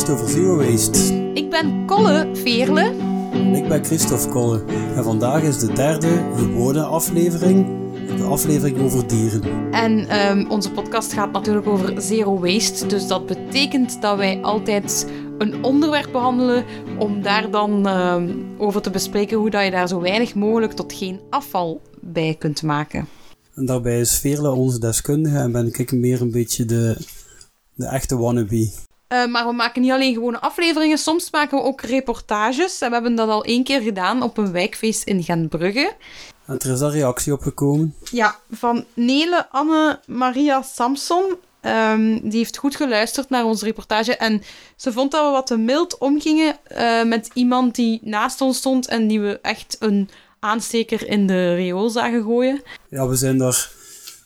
podcast 0.00 0.22
over 0.22 0.40
zero 0.40 0.56
waste. 0.56 1.14
Ik 1.34 1.50
ben 1.50 1.86
Kolle 1.86 2.28
Veerle. 2.32 2.80
En 3.32 3.54
ik 3.54 3.68
ben 3.68 3.84
Christophe 3.84 4.28
Kolle. 4.28 4.64
En 4.96 5.04
vandaag 5.04 5.42
is 5.42 5.58
de 5.58 5.72
derde 5.72 6.24
gewone 6.36 6.82
aflevering, 6.82 7.66
de 8.16 8.22
aflevering 8.22 8.80
over 8.80 9.08
dieren. 9.08 9.72
En 9.72 10.08
ehm, 10.08 10.50
onze 10.50 10.70
podcast 10.70 11.12
gaat 11.12 11.32
natuurlijk 11.32 11.66
over 11.66 12.02
zero 12.02 12.38
waste. 12.38 12.86
Dus 12.86 13.06
dat 13.06 13.26
betekent 13.26 14.02
dat 14.02 14.16
wij 14.16 14.40
altijd 14.42 15.06
een 15.38 15.64
onderwerp 15.64 16.12
behandelen 16.12 16.64
om 16.98 17.22
daar 17.22 17.50
dan 17.50 17.86
ehm, 17.86 18.28
over 18.58 18.82
te 18.82 18.90
bespreken 18.90 19.38
hoe 19.38 19.50
dat 19.50 19.64
je 19.64 19.70
daar 19.70 19.88
zo 19.88 20.00
weinig 20.00 20.34
mogelijk 20.34 20.72
tot 20.72 20.92
geen 20.92 21.20
afval 21.30 21.80
bij 22.00 22.36
kunt 22.38 22.62
maken. 22.62 23.08
En 23.54 23.66
daarbij 23.66 24.00
is 24.00 24.18
Veerle 24.18 24.50
onze 24.50 24.78
deskundige 24.78 25.38
en 25.38 25.52
ben 25.52 25.66
ik 25.66 25.92
meer 25.92 26.20
een 26.20 26.30
beetje 26.30 26.64
de, 26.64 26.96
de 27.74 27.86
echte 27.86 28.16
wannabe. 28.16 28.88
Uh, 29.12 29.26
maar 29.26 29.46
we 29.46 29.52
maken 29.52 29.82
niet 29.82 29.90
alleen 29.90 30.14
gewone 30.14 30.40
afleveringen, 30.40 30.98
soms 30.98 31.30
maken 31.30 31.58
we 31.58 31.64
ook 31.64 31.80
reportages. 31.80 32.80
En 32.80 32.88
we 32.88 32.94
hebben 32.94 33.14
dat 33.14 33.28
al 33.28 33.44
één 33.44 33.64
keer 33.64 33.80
gedaan 33.80 34.22
op 34.22 34.38
een 34.38 34.52
wijkfeest 34.52 35.02
in 35.02 35.22
Gentbrugge. 35.22 35.92
En 36.46 36.58
er 36.58 36.72
is 36.72 36.78
daar 36.78 36.90
reactie 36.90 37.32
op 37.32 37.40
gekomen? 37.40 37.94
Ja, 38.10 38.38
van 38.50 38.84
Nele 38.94 39.46
Anne 39.50 40.00
Maria 40.06 40.62
Samson. 40.62 41.24
Um, 41.62 42.20
die 42.28 42.38
heeft 42.38 42.56
goed 42.56 42.76
geluisterd 42.76 43.30
naar 43.30 43.44
onze 43.44 43.64
reportage. 43.64 44.16
En 44.16 44.42
ze 44.76 44.92
vond 44.92 45.10
dat 45.10 45.24
we 45.24 45.30
wat 45.30 45.46
te 45.46 45.56
mild 45.56 45.98
omgingen 45.98 46.56
uh, 46.76 47.02
met 47.02 47.30
iemand 47.34 47.74
die 47.74 48.00
naast 48.02 48.40
ons 48.40 48.56
stond 48.56 48.88
en 48.88 49.06
die 49.06 49.20
we 49.20 49.38
echt 49.42 49.76
een 49.78 50.08
aansteker 50.38 51.08
in 51.08 51.26
de 51.26 51.54
riool 51.54 51.88
zagen 51.88 52.22
gooien. 52.22 52.62
Ja, 52.88 53.08
we 53.08 53.14
zijn 53.14 53.38
daar 53.38 53.70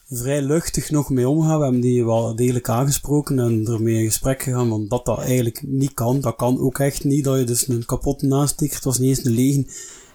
vrij 0.09 0.41
luchtig 0.41 0.91
nog 0.91 1.09
mee 1.09 1.29
omgaan. 1.29 1.57
We 1.57 1.63
hebben 1.63 1.81
die 1.81 2.05
wel 2.05 2.35
degelijk 2.35 2.69
aangesproken 2.69 3.39
en 3.39 3.67
ermee 3.67 3.97
in 3.97 4.05
gesprek 4.05 4.43
gegaan, 4.43 4.69
want 4.69 4.89
dat 4.89 5.05
dat 5.05 5.19
eigenlijk 5.19 5.61
niet 5.63 5.93
kan. 5.93 6.21
Dat 6.21 6.35
kan 6.35 6.59
ook 6.59 6.79
echt 6.79 7.03
niet, 7.03 7.23
dat 7.23 7.37
je 7.37 7.43
dus 7.43 7.67
een 7.67 7.85
kapotte 7.85 8.33
aansteker, 8.33 8.75
het 8.75 8.83
was 8.83 8.99
niet 8.99 9.09
eens 9.09 9.25
een 9.25 9.35
lege, 9.35 9.65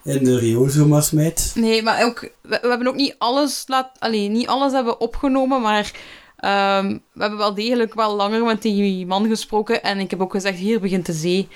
in 0.05 0.25
de 0.25 0.39
riool 0.39 0.69
zomaar 0.69 1.03
smijt. 1.03 1.53
Nee, 1.55 1.83
maar 1.83 2.05
ook, 2.05 2.31
we, 2.43 2.59
hebben 2.63 2.87
ook 2.87 2.95
niet 2.95 3.15
alles, 3.19 3.65
laat, 3.67 3.91
alleen, 3.99 4.33
niet 4.33 4.47
alles 4.47 4.73
hebben 4.73 5.01
opgenomen, 5.01 5.61
maar 5.61 5.93
um, 6.81 7.03
we 7.13 7.21
hebben 7.21 7.39
wel 7.39 7.55
degelijk 7.55 7.95
wel 7.95 8.17
langer 8.17 8.45
met 8.45 8.63
die 8.63 9.07
man 9.07 9.29
gesproken 9.29 9.83
en 9.83 9.99
ik 9.99 10.11
heb 10.11 10.21
ook 10.21 10.31
gezegd, 10.31 10.59
hier 10.59 10.81
begint 10.81 11.07
de 11.07 11.13
zee. 11.13 11.49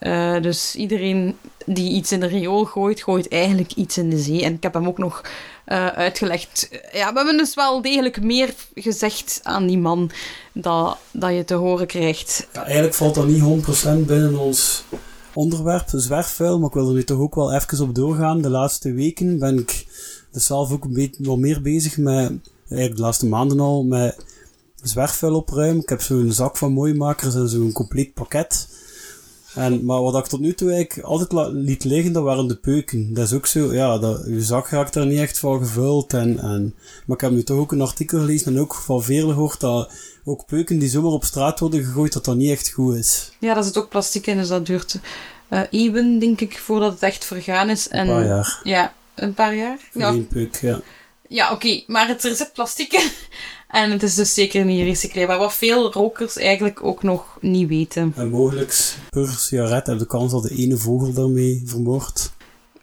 Uh, 0.00 0.42
dus 0.42 0.74
iedereen 0.74 1.36
die 1.66 1.92
iets 1.92 2.12
in 2.12 2.20
de 2.20 2.26
riool 2.26 2.64
gooit, 2.64 3.02
gooit 3.02 3.28
eigenlijk 3.28 3.72
iets 3.72 3.98
in 3.98 4.10
de 4.10 4.18
zee. 4.18 4.42
En 4.42 4.54
ik 4.54 4.62
heb 4.62 4.74
hem 4.74 4.86
ook 4.86 4.98
nog 4.98 5.22
uh, 5.66 5.86
uitgelegd. 5.86 6.68
Ja, 6.92 7.10
we 7.12 7.16
hebben 7.16 7.36
dus 7.36 7.54
wel 7.54 7.82
degelijk 7.82 8.22
meer 8.22 8.54
gezegd 8.74 9.40
aan 9.42 9.66
die 9.66 9.78
man 9.78 10.10
dat, 10.52 10.98
dat 11.10 11.34
je 11.34 11.44
te 11.44 11.54
horen 11.54 11.86
krijgt. 11.86 12.48
Ja, 12.52 12.64
eigenlijk 12.64 12.94
valt 12.94 13.14
dat 13.14 13.26
niet 13.26 13.42
100% 13.42 14.06
binnen 14.06 14.38
ons 14.38 14.84
onderwerp, 15.32 15.88
zwerfvuil. 15.92 16.58
Maar 16.58 16.68
ik 16.68 16.74
wil 16.74 16.88
er 16.88 16.94
nu 16.94 17.04
toch 17.04 17.18
ook 17.18 17.34
wel 17.34 17.52
even 17.52 17.80
op 17.80 17.94
doorgaan. 17.94 18.42
De 18.42 18.50
laatste 18.50 18.92
weken 18.92 19.38
ben 19.38 19.58
ik 19.58 19.86
dus 20.32 20.46
zelf 20.46 20.72
ook 20.72 20.84
een 20.84 20.92
beetje 20.92 21.24
wat 21.24 21.38
meer 21.38 21.62
bezig 21.62 21.96
met, 21.96 22.32
eigenlijk 22.68 22.96
de 22.96 23.02
laatste 23.02 23.26
maanden 23.26 23.60
al, 23.60 23.84
met 23.84 24.24
zwerfvuil 24.82 25.34
opruimen. 25.34 25.82
Ik 25.82 25.88
heb 25.88 26.00
zo'n 26.00 26.32
zak 26.32 26.56
van 26.56 26.72
mooimakers 26.72 27.34
en 27.34 27.48
zo'n 27.48 27.72
compleet 27.72 28.14
pakket. 28.14 28.68
En, 29.54 29.84
maar 29.84 30.02
wat 30.02 30.16
ik 30.16 30.26
tot 30.26 30.40
nu 30.40 30.54
toe 30.54 30.72
eigenlijk 30.72 31.06
altijd 31.06 31.52
liet 31.52 31.84
liggen, 31.84 32.12
dat 32.12 32.22
waren 32.22 32.48
de 32.48 32.56
peuken. 32.56 33.14
Dat 33.14 33.26
is 33.26 33.32
ook 33.32 33.46
zo, 33.46 33.74
ja, 33.74 33.98
dat, 33.98 34.24
uw 34.24 34.40
zak 34.40 34.68
raakt 34.68 34.92
daar 34.92 35.06
niet 35.06 35.18
echt 35.18 35.38
van 35.38 35.58
gevuld. 35.58 36.12
En, 36.12 36.38
en, 36.38 36.74
maar 37.06 37.16
ik 37.16 37.22
heb 37.22 37.30
nu 37.30 37.42
toch 37.42 37.58
ook 37.58 37.72
een 37.72 37.80
artikel 37.80 38.18
gelezen 38.18 38.54
en 38.54 38.60
ook 38.60 38.74
van 38.74 39.02
Veerle 39.02 39.32
gehoord 39.32 39.60
dat 39.60 39.92
ook 40.24 40.46
peuken 40.46 40.78
die 40.78 40.88
zomaar 40.88 41.12
op 41.12 41.24
straat 41.24 41.60
worden 41.60 41.84
gegooid, 41.84 42.12
dat 42.12 42.24
dat 42.24 42.36
niet 42.36 42.50
echt 42.50 42.70
goed 42.70 42.94
is. 42.94 43.32
Ja, 43.38 43.54
daar 43.54 43.64
zit 43.64 43.78
ook 43.78 43.88
plastic 43.88 44.26
in, 44.26 44.36
dus 44.36 44.48
dat 44.48 44.66
duurt 44.66 44.98
uh, 45.50 45.60
eeuwen, 45.70 46.18
denk 46.18 46.40
ik, 46.40 46.58
voordat 46.58 46.92
het 46.92 47.02
echt 47.02 47.24
vergaan 47.24 47.70
is. 47.70 47.88
En, 47.88 48.08
een 48.08 48.14
paar 48.14 48.26
jaar. 48.26 48.60
Ja, 48.62 48.94
een 49.14 49.34
paar 49.34 49.54
jaar. 49.54 49.78
Voor 49.92 50.00
ja. 50.00 50.10
één 50.10 50.26
peuk, 50.26 50.56
ja. 50.56 50.80
Ja, 51.28 51.44
oké, 51.44 51.54
okay, 51.54 51.84
maar 51.86 52.08
het, 52.08 52.24
er 52.24 52.34
zit 52.34 52.52
plastic. 52.52 52.92
En 53.68 53.90
het 53.90 54.02
is 54.02 54.14
dus 54.14 54.34
zeker 54.34 54.64
niet 54.64 54.82
recycleerbaar, 54.82 55.38
wat 55.38 55.54
veel 55.54 55.92
rokers 55.92 56.36
eigenlijk 56.36 56.84
ook 56.84 57.02
nog 57.02 57.38
niet 57.40 57.68
weten. 57.68 58.12
En 58.16 58.30
mogelijk 58.30 58.94
per 59.10 59.28
sigaret 59.28 59.86
heb 59.86 59.98
de 59.98 60.06
kans 60.06 60.32
dat 60.32 60.42
de 60.42 60.54
ene 60.54 60.76
vogel 60.76 61.12
daarmee 61.12 61.62
vermoord. 61.64 62.30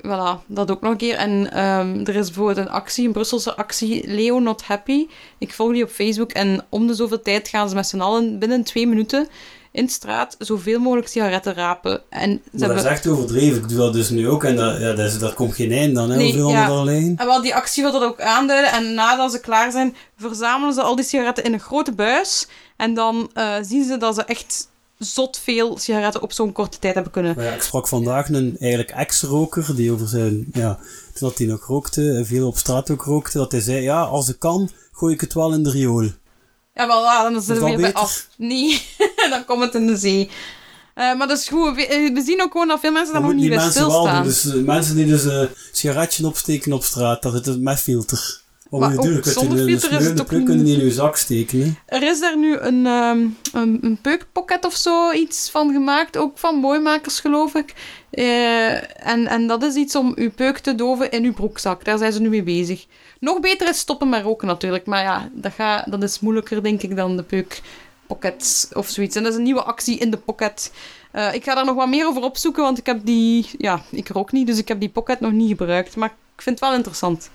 Voilà, 0.06 0.46
dat 0.48 0.72
ook 0.72 0.82
nog 0.82 0.92
een 0.92 0.98
keer. 0.98 1.16
En 1.16 1.32
um, 1.66 2.06
er 2.06 2.16
is 2.16 2.26
bijvoorbeeld 2.26 2.58
een 2.58 2.74
actie, 2.74 3.06
een 3.06 3.12
Brusselse 3.12 3.56
actie, 3.56 4.08
Leo 4.08 4.40
Not 4.40 4.64
Happy. 4.64 5.08
Ik 5.38 5.54
volg 5.54 5.72
die 5.72 5.84
op 5.84 5.90
Facebook 5.90 6.32
en 6.32 6.66
om 6.70 6.88
de 6.88 6.94
zoveel 6.94 7.22
tijd 7.22 7.48
gaan 7.48 7.70
ze 7.70 7.76
met 7.76 7.88
z'n 7.88 8.00
allen 8.00 8.40
binnen 8.40 8.64
twee 8.64 8.88
minuten 8.88 9.28
in 9.76 9.86
de 9.86 9.92
straat 9.92 10.36
zoveel 10.40 10.80
mogelijk 10.80 11.08
sigaretten 11.08 11.54
rapen. 11.54 12.02
En 12.10 12.42
ze 12.52 12.60
maar 12.60 12.68
dat 12.68 12.78
is 12.78 12.84
echt 12.84 13.08
overdreven. 13.08 13.62
Ik 13.62 13.70
doe 13.70 13.78
dat 13.78 13.94
dus 13.94 14.10
nu 14.10 14.30
ook 14.30 14.44
en 14.44 14.56
dat, 14.56 14.80
ja, 14.80 14.94
dat, 14.94 15.06
is, 15.06 15.20
dat 15.20 15.34
komt 15.34 15.56
geen 15.56 15.72
eind 15.72 15.96
dan, 15.96 16.10
hè, 16.10 16.18
nee, 16.18 16.26
hoeveel 16.26 16.50
ja. 16.50 17.16
En 17.16 17.26
wel, 17.26 17.42
die 17.42 17.56
actie 17.56 17.84
wil 17.84 17.92
dat 17.92 18.04
ook 18.04 18.22
aanduiden. 18.22 18.72
En 18.72 18.94
nadat 18.94 19.32
ze 19.32 19.40
klaar 19.40 19.72
zijn, 19.72 19.96
verzamelen 20.18 20.74
ze 20.74 20.82
al 20.82 20.96
die 20.96 21.06
sigaretten 21.06 21.44
in 21.44 21.54
een 21.54 21.60
grote 21.60 21.92
buis. 21.92 22.48
En 22.76 22.94
dan 22.94 23.32
uh, 23.34 23.56
zien 23.62 23.86
ze 23.86 23.98
dat 23.98 24.16
ze 24.16 24.24
echt 24.24 24.68
zot 24.98 25.40
veel 25.44 25.78
sigaretten 25.78 26.22
op 26.22 26.32
zo'n 26.32 26.52
korte 26.52 26.80
tijd 26.80 26.94
hebben 26.94 27.12
kunnen. 27.12 27.36
Ja, 27.38 27.52
ik 27.52 27.62
sprak 27.62 27.88
vandaag 27.88 28.30
een 28.30 28.56
eigenlijk 28.60 28.92
ex-roker 28.92 29.76
die 29.76 29.92
over 29.92 30.08
zijn, 30.08 30.46
ja, 30.54 30.80
toen 31.14 31.32
hij 31.36 31.46
nog 31.46 31.66
rookte, 31.66 32.12
en 32.12 32.26
veel 32.26 32.48
op 32.48 32.58
straat 32.58 32.90
ook 32.90 33.04
rookte, 33.04 33.38
dat 33.38 33.52
hij 33.52 33.62
zei, 33.62 33.82
ja, 33.82 34.02
als 34.02 34.30
ik 34.30 34.40
kan, 34.40 34.70
gooi 34.92 35.14
ik 35.14 35.22
het 35.22 35.34
wel 35.34 35.54
in 35.54 35.64
de 35.64 35.70
riool. 35.70 36.10
Ja, 36.76 36.88
wel, 36.88 37.04
ja, 37.04 37.24
dan 37.24 37.36
is 37.36 37.48
het 37.48 37.60
weer 37.60 37.78
bij 37.78 37.94
af. 37.94 38.28
Nee, 38.36 38.82
dan 39.30 39.46
komt 39.46 39.62
het 39.62 39.76
in 39.76 39.88
de 39.88 39.98
zee. 39.98 40.30
Uh, 40.96 41.18
maar 41.18 41.28
dat 41.28 41.38
is 41.38 41.48
goed. 41.48 41.76
We, 41.76 42.12
we, 42.14 42.22
zien 42.22 42.42
ook 42.42 42.52
gewoon 42.52 42.68
dat 42.68 42.80
veel 42.80 42.92
mensen 42.92 43.14
daar 43.14 43.22
nog 43.22 43.34
niet 43.34 43.50
bij 43.50 43.70
stilstaan. 43.70 44.24
Dus 44.24 44.46
uh, 44.46 44.64
mensen 44.64 44.96
die 44.96 45.06
dus 45.06 45.24
een 45.24 45.50
sigaretje 45.72 46.26
opsteken 46.26 46.74
op 46.74 46.84
straat, 46.84 47.22
dat 47.22 47.34
het 47.34 47.62
met 47.62 47.80
filter. 47.80 48.42
Maar 48.80 48.96
natuurlijk, 48.96 49.26
zonder 49.26 49.58
filter 49.58 49.92
is 49.92 50.06
het 50.06 50.22
ook 50.22 50.32
niet... 50.32 50.46
kunnen 50.46 50.68
in 50.68 50.80
uw 50.80 50.92
zak 50.92 51.18
steken. 51.18 51.60
Hè? 51.60 51.98
Er 51.98 52.04
is 52.04 52.20
daar 52.20 52.38
nu 52.38 52.58
een, 52.58 52.86
um, 52.86 53.38
een, 53.54 53.78
een 53.82 53.98
peukpocket 54.02 54.66
of 54.66 54.76
zo 54.76 55.12
iets 55.12 55.50
van 55.50 55.72
gemaakt, 55.72 56.18
ook 56.18 56.38
van 56.38 56.56
mooimakers 56.56 57.20
geloof 57.20 57.56
ik. 57.56 57.74
Uh, 58.12 59.08
en, 59.08 59.28
en 59.28 59.48
dat 59.48 59.64
is 59.64 59.76
iets 59.76 59.96
om 59.96 60.12
uw 60.16 60.32
peuk 60.32 60.58
te 60.58 60.76
doven 60.76 61.12
in 61.12 61.24
uw 61.24 61.34
broekzak. 61.34 61.86
Daar 61.86 61.98
zijn 61.98 62.14
ze 62.14 62.22
nu 62.22 62.30
mee 62.30 62.44
bezig. 62.44 62.86
Nog 63.20 63.40
beter 63.40 63.70
is 63.70 63.78
stoppen 63.78 64.10
met 64.10 64.24
roken 64.24 64.48
natuurlijk. 64.48 64.86
Maar 64.86 65.04
ja, 65.04 65.30
dat, 65.34 65.54
ga, 65.54 65.86
dat 65.90 66.04
is 66.04 66.20
moeilijker 66.20 66.64
denk 66.64 66.82
ik 66.82 66.96
dan 66.96 67.18
de 67.18 67.24
peukpockets 67.24 68.68
of 68.74 68.90
zoiets. 68.90 69.16
En 69.16 69.24
dat 69.24 69.32
is 69.32 69.38
een 69.38 69.44
nieuwe 69.44 69.64
actie 69.64 69.98
in 69.98 70.12
de 70.12 70.18
pocket. 70.18 70.72
Uh, 71.14 71.34
ik 71.34 71.44
ga 71.44 71.56
daar 71.56 71.66
nog 71.66 71.76
wat 71.76 71.90
meer 71.90 72.08
over 72.08 72.22
opzoeken, 72.22 72.64
want 72.64 72.78
ik 72.78 72.86
heb 72.86 73.00
die... 73.06 73.50
Ja, 73.58 73.82
ik 73.92 74.08
rook 74.08 74.32
niet, 74.32 74.48
dus 74.48 74.58
ik 74.58 74.68
heb 74.68 74.80
die 74.80 74.90
pocket 74.90 75.20
nog 75.20 75.32
niet 75.32 75.50
gebruikt. 75.50 75.96
Maar 75.96 76.10
ik 76.10 76.42
vind 76.42 76.60
het 76.60 76.70
wel 76.70 76.78
interessant. 76.78 77.30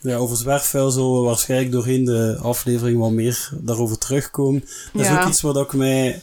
Ja, 0.00 0.16
over 0.16 0.36
zwerfvuil 0.36 0.90
zullen 0.90 1.12
we 1.20 1.26
waarschijnlijk 1.26 1.72
doorheen 1.72 2.04
de 2.04 2.38
aflevering 2.42 2.98
wat 2.98 3.10
meer 3.10 3.48
daarover 3.60 3.98
terugkomen. 3.98 4.64
Dat 4.92 5.02
is 5.02 5.08
Ja. 5.08 5.22
ook 5.22 5.28
iets 5.28 5.40
wat 5.40 5.56
ik 5.56 5.72
mij... 5.72 6.22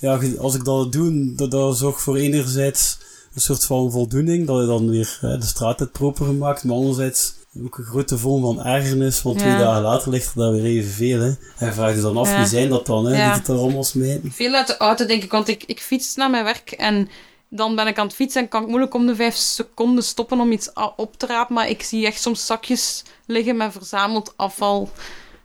Ja, 0.00 0.20
als 0.38 0.54
ik 0.54 0.64
dat 0.64 0.92
doe, 0.92 1.34
dat, 1.34 1.50
dat 1.50 1.76
zorgt 1.78 2.02
voor 2.02 2.16
enerzijds 2.16 2.98
een 3.34 3.40
soort 3.40 3.64
van 3.64 3.90
voldoening, 3.90 4.46
dat 4.46 4.60
je 4.60 4.66
dan 4.66 4.90
weer 4.90 5.18
hè, 5.20 5.38
de 5.38 5.46
straat 5.46 5.78
hebt 5.78 5.92
proper 5.92 6.26
gemaakt, 6.26 6.64
maar 6.64 6.76
anderzijds 6.76 7.34
ook 7.64 7.78
een 7.78 7.84
grote 7.84 8.18
vorm 8.18 8.42
van 8.42 8.64
ergernis, 8.64 9.22
want 9.22 9.38
twee 9.38 9.56
dagen 9.56 9.82
later 9.82 10.10
ligt 10.10 10.34
er 10.34 10.40
daar 10.40 10.52
weer 10.52 10.64
evenveel. 10.64 11.20
Hè. 11.20 11.32
En 11.58 11.74
vraagt 11.74 11.94
je 11.96 12.00
dan 12.02 12.16
af, 12.16 12.28
Ja. 12.30 12.36
wie 12.38 12.46
zijn 12.46 12.68
dat 12.68 12.86
dan, 12.86 13.04
hè, 13.06 13.16
Ja. 13.16 13.30
die 13.32 13.38
het 13.40 13.48
er 13.48 13.56
allemaal 13.56 13.84
smijten? 13.84 14.32
Veel 14.32 14.52
uit 14.54 14.66
de 14.66 14.76
auto, 14.76 15.06
denk 15.06 15.22
ik, 15.22 15.30
want 15.30 15.48
ik, 15.48 15.64
ik 15.64 15.80
fiets 15.80 16.14
naar 16.14 16.30
mijn 16.30 16.44
werk 16.44 16.70
en 16.70 17.08
dan 17.56 17.74
ben 17.74 17.86
ik 17.86 17.98
aan 17.98 18.06
het 18.06 18.14
fietsen 18.14 18.42
en 18.42 18.48
kan 18.48 18.62
ik 18.62 18.68
moeilijk 18.68 18.94
om 18.94 19.06
de 19.06 19.14
vijf 19.14 19.34
seconden 19.34 20.04
stoppen 20.04 20.40
om 20.40 20.52
iets 20.52 20.70
op 20.96 21.16
te 21.18 21.26
rapen. 21.26 21.54
Maar 21.54 21.68
ik 21.68 21.82
zie 21.82 22.06
echt 22.06 22.20
soms 22.20 22.46
zakjes 22.46 23.02
liggen 23.26 23.56
met 23.56 23.72
verzameld 23.72 24.32
afval. 24.36 24.90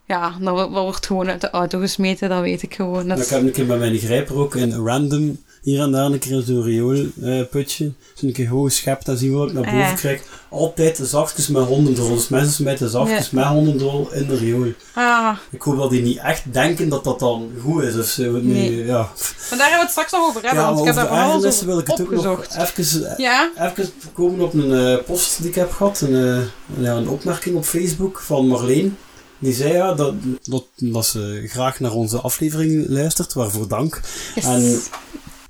Ja, 0.06 0.30
dat, 0.40 0.54
wo- 0.54 0.70
dat 0.70 0.82
wordt 0.82 1.06
gewoon 1.06 1.28
uit 1.28 1.40
de 1.40 1.50
auto 1.50 1.78
gesmeten, 1.78 2.28
dat 2.28 2.40
weet 2.40 2.62
ik 2.62 2.74
gewoon. 2.74 3.08
Dat 3.08 3.18
Ik 3.18 3.28
heb 3.28 3.42
een 3.42 3.52
keer 3.52 3.66
bij 3.66 3.78
mijn 3.78 3.98
grijper 3.98 4.36
ook 4.36 4.54
een 4.54 4.86
random 4.86 5.42
hier 5.62 5.80
en 5.80 5.90
daar 5.90 6.04
een 6.06 6.18
keer 6.18 6.42
zo'n 6.42 6.62
rioolputje. 6.62 7.92
Zo'n 8.14 8.32
keer 8.32 8.48
hoog 8.48 8.72
schept 8.72 9.08
en 9.08 9.18
zien 9.18 9.30
we 9.30 9.36
wat 9.36 9.48
ik 9.48 9.52
naar 9.54 9.62
boven 9.62 9.78
Ja. 9.78 9.92
krijg. 9.92 10.22
Altijd 10.48 11.00
zakjes 11.02 11.48
met 11.48 11.64
hondendrol. 11.64 12.14
Dus 12.14 12.28
mensen 12.28 12.52
smijten 12.52 12.90
zakjes 12.90 13.30
met 13.30 13.44
hondendrol 13.44 14.08
in 14.12 14.26
de 14.26 14.36
riool. 14.36 14.72
Ah, 14.94 15.36
Ik 15.50 15.62
hoop 15.62 15.76
dat 15.76 15.90
die 15.90 16.02
niet 16.02 16.18
echt 16.18 16.52
denken 16.52 16.88
dat 16.88 17.04
dat 17.04 17.18
dan 17.18 17.50
goed 17.62 17.82
is. 17.82 17.96
Of 17.98 18.06
zo. 18.06 18.22
Nu, 18.32 18.40
Nee. 18.42 18.84
ja. 18.84 18.98
maar 18.98 19.58
daar 19.58 19.58
hebben 19.58 19.76
we 19.78 19.82
het 19.82 19.90
straks 19.90 20.12
nog 20.12 20.20
over 20.28 20.42
hebben, 20.42 20.60
ja, 20.60 20.64
want 20.72 20.78
maar 20.80 20.88
ik 20.88 20.94
heb 20.94 21.04
daar 21.04 21.04
de 21.04 21.10
alles 21.22 21.32
ergernissen 21.34 21.66
wil 21.66 21.78
ik 21.78 21.86
het 21.86 22.00
ook 22.00 22.10
nog 22.10 22.44
even, 22.58 23.14
Ja? 23.16 23.50
even 23.58 23.90
komen 24.12 24.40
op 24.44 24.54
een 24.54 24.72
eh, 24.98 25.04
post 25.04 25.38
die 25.40 25.48
ik 25.48 25.54
heb 25.54 25.70
gehad. 25.72 26.00
Een, 26.00 26.48
eh, 26.82 26.94
een 26.94 27.08
opmerking 27.08 27.56
op 27.56 27.64
Facebook 27.64 28.20
van 28.20 28.46
Marleen. 28.46 28.96
Die 29.38 29.54
zei 29.54 29.72
ja, 29.72 29.94
dat, 29.94 30.14
dat, 30.42 30.64
dat 30.76 31.06
ze 31.06 31.44
graag 31.46 31.80
naar 31.80 31.92
onze 31.92 32.16
aflevering 32.18 32.84
luistert, 32.88 33.32
waarvoor 33.32 33.68
dank. 33.68 34.00
Yes. 34.34 34.44
En- 34.44 34.80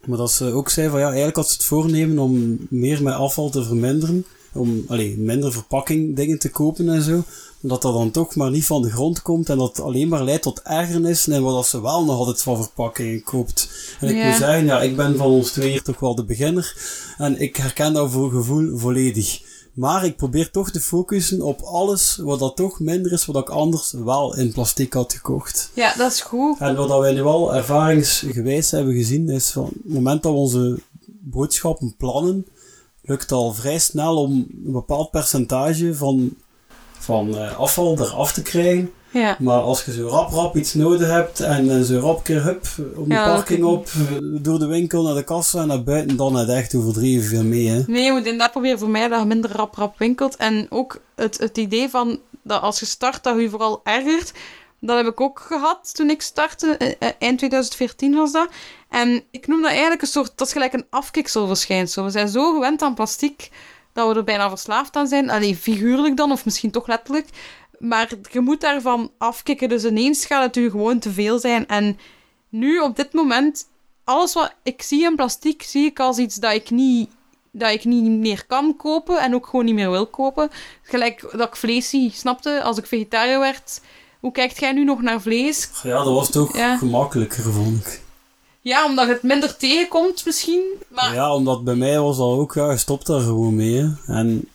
Maar 0.07 0.19
dat 0.19 0.31
ze 0.33 0.53
ook 0.53 0.69
zei 0.69 0.89
van 0.89 0.99
ja, 1.01 1.07
eigenlijk 1.07 1.37
had 1.37 1.49
ze 1.49 1.53
het 1.53 1.65
voornemen 1.65 2.19
om 2.19 2.59
meer 2.71 3.03
met 3.03 3.15
afval 3.15 3.51
te 3.51 3.65
verminderen. 3.65 4.25
om 4.53 4.85
allee, 4.89 5.19
minder 5.19 5.53
verpakking 5.53 6.17
dingen 6.17 6.39
te 6.39 6.51
kopen 6.51 6.89
en 6.89 7.03
zo. 7.03 7.23
Dat 7.61 7.83
dat 7.83 7.93
dan 7.93 8.11
toch 8.11 8.35
maar 8.35 8.51
niet 8.51 8.65
van 8.65 8.83
de 8.83 8.91
grond 8.91 9.23
komt 9.23 9.49
en 9.49 9.59
dat 9.59 9.81
alleen 9.81 10.09
maar 10.09 10.25
leidt 10.25 10.43
tot 10.43 10.61
ergernis 10.63 11.29
en 11.29 11.43
wat 11.43 11.67
ze 11.67 11.83
wel 11.83 12.05
nog 12.05 12.19
altijd 12.19 12.43
van 12.43 12.57
verpakkingen 12.63 13.23
koopt. 13.23 13.71
En 14.01 14.09
ik 14.09 14.17
Ja. 14.17 14.27
moet 14.27 14.37
zeggen, 14.37 14.65
ja, 14.65 14.83
ik 14.83 14.97
ben 14.97 15.17
van 15.17 15.27
ons 15.27 15.51
twee 15.51 15.71
hier 15.71 15.83
toch 15.83 16.01
wel 16.01 16.15
de 16.15 16.25
beginner 16.25 16.77
en 17.19 17.41
ik 17.41 17.57
herken 17.57 17.93
dat 17.93 18.11
voor 18.11 18.31
gevoel 18.31 18.79
volledig. 18.79 19.41
Maar 19.73 20.05
ik 20.05 20.17
probeer 20.17 20.51
toch 20.51 20.71
te 20.71 20.81
focussen 20.81 21.43
op 21.43 21.61
alles 21.61 22.17
wat 22.17 22.39
dat 22.39 22.57
toch 22.57 22.81
minder 22.81 23.13
is, 23.13 23.27
wat 23.27 23.37
ik 23.37 23.49
anders 23.49 23.93
wel 23.93 24.37
in 24.37 24.53
plastic 24.53 24.93
had 24.93 25.13
gekocht. 25.13 25.71
Ja, 25.75 25.95
dat 25.97 26.13
is 26.13 26.21
goed. 26.21 26.59
En 26.59 26.77
wat 26.77 26.99
wij 26.99 27.13
nu 27.13 27.23
wel 27.23 27.55
ervaringsgewijs 27.55 28.71
hebben 28.71 28.95
gezien, 28.95 29.29
is 29.29 29.51
van 29.51 29.65
het 29.65 29.95
moment 29.95 30.23
dat 30.23 30.33
we 30.33 30.39
onze 30.39 30.81
boodschappen 31.07 31.95
plannen, 31.97 32.47
lukt 33.03 33.33
al 33.33 33.53
vrij 33.53 33.79
snel 33.79 34.17
om 34.17 34.31
een 34.65 34.73
bepaald 34.73 35.11
percentage 35.11 35.95
van, 35.95 36.35
van 36.99 37.37
eh, 37.37 37.59
afval 37.59 37.99
eraf 37.99 38.33
te 38.33 38.43
krijgen. 38.43 38.91
Ja. 39.13 39.37
Maar 39.39 39.61
als 39.61 39.85
je 39.85 39.93
zo 39.93 40.07
rap 40.07 40.31
rap 40.31 40.57
iets 40.57 40.75
nodig 40.75 41.09
hebt 41.09 41.41
en, 41.41 41.85
zo 41.85 41.99
rap 41.99 42.25
keer 42.25 42.43
hup, 42.43 42.67
om 42.97 43.09
de 43.09 43.15
Ja, 43.15 43.25
parking 43.25 43.65
op, 43.65 43.89
door 44.21 44.59
de 44.59 44.67
winkel 44.67 45.03
naar 45.03 45.15
de 45.15 45.25
kassa 45.25 45.61
en 45.61 45.67
naar 45.67 45.83
buiten, 45.83 46.17
dan 46.17 46.37
het 46.37 46.49
echt 46.49 46.75
overdreven 46.75 47.29
veel 47.29 47.45
mee. 47.45 47.69
Hè. 47.69 47.83
Nee, 47.87 48.05
je 48.05 48.11
moet 48.11 48.25
inderdaad 48.25 48.51
proberen 48.51 48.79
voor 48.79 48.89
mij 48.89 49.09
dat 49.09 49.21
je 49.21 49.27
minder 49.27 49.53
rap 49.53 49.75
rap 49.75 49.99
winkelt. 49.99 50.37
En 50.37 50.67
ook 50.71 51.01
het, 51.15 51.39
het 51.39 51.59
idee 51.59 51.89
van 51.89 52.21
dat 52.43 52.63
als 52.63 52.81
je 52.81 52.87
start, 52.87 53.23
dat 53.23 53.35
je 53.35 53.43
je 53.43 53.51
vooral 53.51 53.81
ergert. 53.85 54.33
Dat 54.81 54.97
heb 54.97 55.07
ik 55.07 55.21
ook 55.21 55.41
gehad 55.41 55.95
toen 55.95 56.11
ik 56.11 56.23
startte. 56.23 56.77
Eh, 56.77 56.89
eh, 56.89 57.15
Eind 57.19 57.39
2014 57.39 58.15
was 58.15 58.33
dat. 58.33 58.49
En 58.89 59.23
ik 59.31 59.47
noem 59.47 59.61
dat 59.61 59.71
eigenlijk 59.71 60.03
een 60.03 60.09
soort... 60.09 60.33
Dat 60.37 60.47
is 60.47 60.53
gelijk 60.53 60.73
een 60.73 60.87
afkikselverschijnsel. 60.91 62.05
We 62.05 62.11
zijn 62.11 62.29
zo 62.29 62.53
gewend 62.53 62.83
aan 62.83 62.95
plastic 62.95 63.51
dat 63.93 64.09
we 64.09 64.15
er 64.15 64.25
bijna 64.25 64.49
verslaafd 64.49 64.97
aan 64.97 65.07
zijn. 65.07 65.31
Allee, 65.31 65.57
figuurlijk 65.57 66.17
dan, 66.17 66.33
of 66.33 66.45
misschien 66.45 66.71
toch 66.71 66.87
letterlijk. 66.87 67.27
Maar 67.81 68.09
je 68.33 68.41
moet 68.41 68.61
daarvan 68.61 69.11
afkicken. 69.19 69.69
Dus 69.69 69.85
ineens 69.85 70.25
gaat 70.27 70.43
het 70.45 70.57
u 70.57 70.71
gewoon 70.71 70.99
te 70.99 71.11
veel 71.11 71.39
zijn. 71.39 71.67
En 71.67 71.99
nu, 72.49 72.79
op 72.79 72.97
dit 72.97 73.13
moment, 73.13 73.69
alles 74.05 74.33
wat 74.35 74.55
ik 74.63 74.83
zie 74.83 75.05
in 75.05 75.17
plastic, 75.17 75.63
zie 75.63 75.85
ik 75.87 76.01
als 76.01 76.19
iets 76.19 76.35
dat 76.37 76.53
ik 76.53 76.71
niet, 76.71 77.11
dat 77.51 77.71
ik 77.71 77.85
niet 77.85 78.11
meer 78.11 78.45
kan 78.47 78.77
kopen 78.77 79.19
en 79.21 79.35
ook 79.35 79.47
gewoon 79.47 79.65
niet 79.65 79.75
meer 79.75 79.91
wil 79.91 80.07
kopen. 80.07 80.51
Gelijk 80.83 81.29
dat 81.37 81.49
ik 81.49 81.57
vlees 81.57 81.89
zie, 81.89 82.11
snapte? 82.15 82.63
Als 82.63 82.79
ik 82.79 82.87
vegetariër 82.87 83.39
werd, 83.41 83.81
hoe 84.21 84.33
kijkt 84.33 84.61
jij 84.61 84.73
nu 84.73 84.85
nog 84.85 85.03
naar 85.03 85.21
vlees? 85.21 85.71
Ja, 85.83 85.97
dat 86.05 86.15
was 86.15 86.31
toch 86.31 86.57
Ja. 86.57 86.77
gemakkelijker, 86.77 87.43
vond 87.53 87.87
ik. 87.87 88.01
Ja, 88.61 88.85
omdat 88.85 89.07
het 89.09 89.23
minder 89.23 89.57
tegenkomt 89.57 90.25
misschien. 90.25 90.63
Maar 90.89 91.15
Ja, 91.15 91.35
omdat 91.35 91.65
bij 91.65 91.75
mij 91.75 92.01
was 92.01 92.17
dat 92.17 92.27
ook, 92.27 92.55
ja, 92.55 92.71
je 92.71 92.77
stopt 92.77 93.07
daar 93.07 93.21
gewoon 93.21 93.55
mee. 93.55 93.77
hè. 93.77 94.15
En 94.15 94.49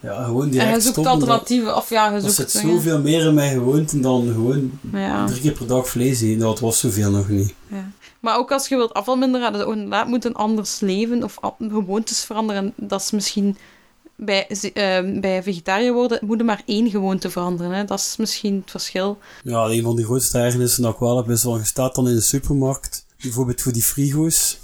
ja, 0.00 0.24
gewoon 0.24 0.52
en 0.52 0.68
je 0.70 0.80
zoekt 0.80 0.94
dat- 0.96 1.06
alternatieven. 1.06 1.76
Of 1.76 1.90
ja, 1.90 2.08
je 2.08 2.14
Er 2.14 2.20
zoekt... 2.20 2.34
zit 2.34 2.52
ja. 2.52 2.60
zoveel 2.60 3.00
meer 3.00 3.26
in 3.26 3.34
mijn 3.34 3.52
gewoonten 3.52 4.00
dan 4.00 4.26
gewoon 4.32 4.78
Ja. 4.92 5.26
drie 5.26 5.40
keer 5.40 5.52
per 5.52 5.66
dag 5.66 5.88
vlees 5.88 6.20
eten. 6.20 6.38
Dat 6.38 6.60
was 6.60 6.78
zoveel 6.78 7.10
nog 7.10 7.28
niet. 7.28 7.54
Ja. 7.68 7.90
Maar 8.20 8.38
ook 8.38 8.52
als 8.52 8.68
je 8.68 8.76
wilt 8.76 8.94
afval 8.94 9.16
minder 9.16 9.40
hebben, 9.42 9.66
ook 9.66 9.72
inderdaad 9.74 10.06
moet 10.06 10.24
een 10.24 10.34
anders 10.34 10.80
leven 10.80 11.22
of 11.22 11.38
gewoontes 11.58 12.24
veranderen. 12.24 12.72
Dat 12.76 13.00
is 13.00 13.10
misschien 13.10 13.56
bij, 14.16 14.46
eh, 14.48 15.20
bij 15.20 15.42
vegetariër 15.42 15.92
worden, 15.92 16.18
moet 16.22 16.38
er 16.38 16.44
maar 16.44 16.62
één 16.66 16.90
gewoonte 16.90 17.30
veranderen. 17.30 17.72
Hè. 17.72 17.84
Dat 17.84 17.98
is 17.98 18.14
misschien 18.18 18.54
het 18.54 18.70
verschil. 18.70 19.18
Ja, 19.42 19.64
een 19.64 19.82
van 19.82 19.96
de 19.96 20.04
grootste 20.04 20.38
ergernissen 20.38 20.82
dat 20.82 20.92
ik 20.92 20.98
wel 20.98 21.16
heb 21.16 21.28
is 21.30 21.46
staat 21.62 21.94
dan 21.94 22.08
in 22.08 22.14
de 22.14 22.20
supermarkt, 22.20 23.04
bijvoorbeeld 23.22 23.60
voor 23.62 23.72
die 23.72 23.82
frigo's. 23.82 24.58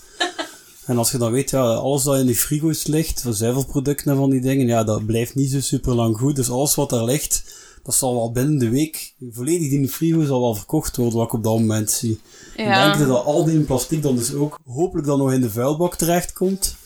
En 0.86 0.98
als 0.98 1.10
je 1.10 1.19
dan 1.19 1.32
weet, 1.32 1.50
ja, 1.50 1.62
alles 1.62 2.02
dat 2.02 2.19
in 2.19 2.26
die 2.26 2.36
frigo's 2.36 2.86
ligt, 2.86 3.25
zuivelproducten 3.28 4.12
en 4.12 4.16
van 4.16 4.31
die 4.31 4.40
dingen, 4.40 4.66
ja, 4.66 4.84
dat 4.84 5.06
blijft 5.06 5.34
niet 5.34 5.50
zo 5.50 5.60
super 5.60 5.94
lang 5.94 6.16
goed. 6.16 6.36
Dus 6.36 6.50
alles 6.50 6.75
wat 6.75 6.90
daar 6.90 7.04
ligt, 7.04 7.44
dat 7.82 7.94
zal 7.94 8.14
wel 8.14 8.32
binnen 8.32 8.58
de 8.58 8.69
week 8.69 9.14
volledig 9.31 9.72
in 9.72 9.82
de 9.82 9.88
frigo 9.88 10.25
zal 10.25 10.40
wel 10.40 10.54
verkocht 10.54 10.96
worden, 10.96 11.19
wat 11.19 11.26
ik 11.26 11.32
op 11.32 11.44
dat 11.44 11.58
moment 11.58 11.90
zie. 11.90 12.20
Ik 12.56 12.66
denk 12.66 12.98
dat 12.98 13.25
al 13.25 13.44
die 13.44 13.60
plastic 13.60 14.02
dan 14.02 14.16
dus 14.16 14.34
ook 14.34 14.58
hopelijk 14.66 15.06
dan 15.06 15.19
nog 15.19 15.32
in 15.32 15.40
de 15.40 15.50
vuilbak 15.50 15.94
terechtkomt. 15.94 16.76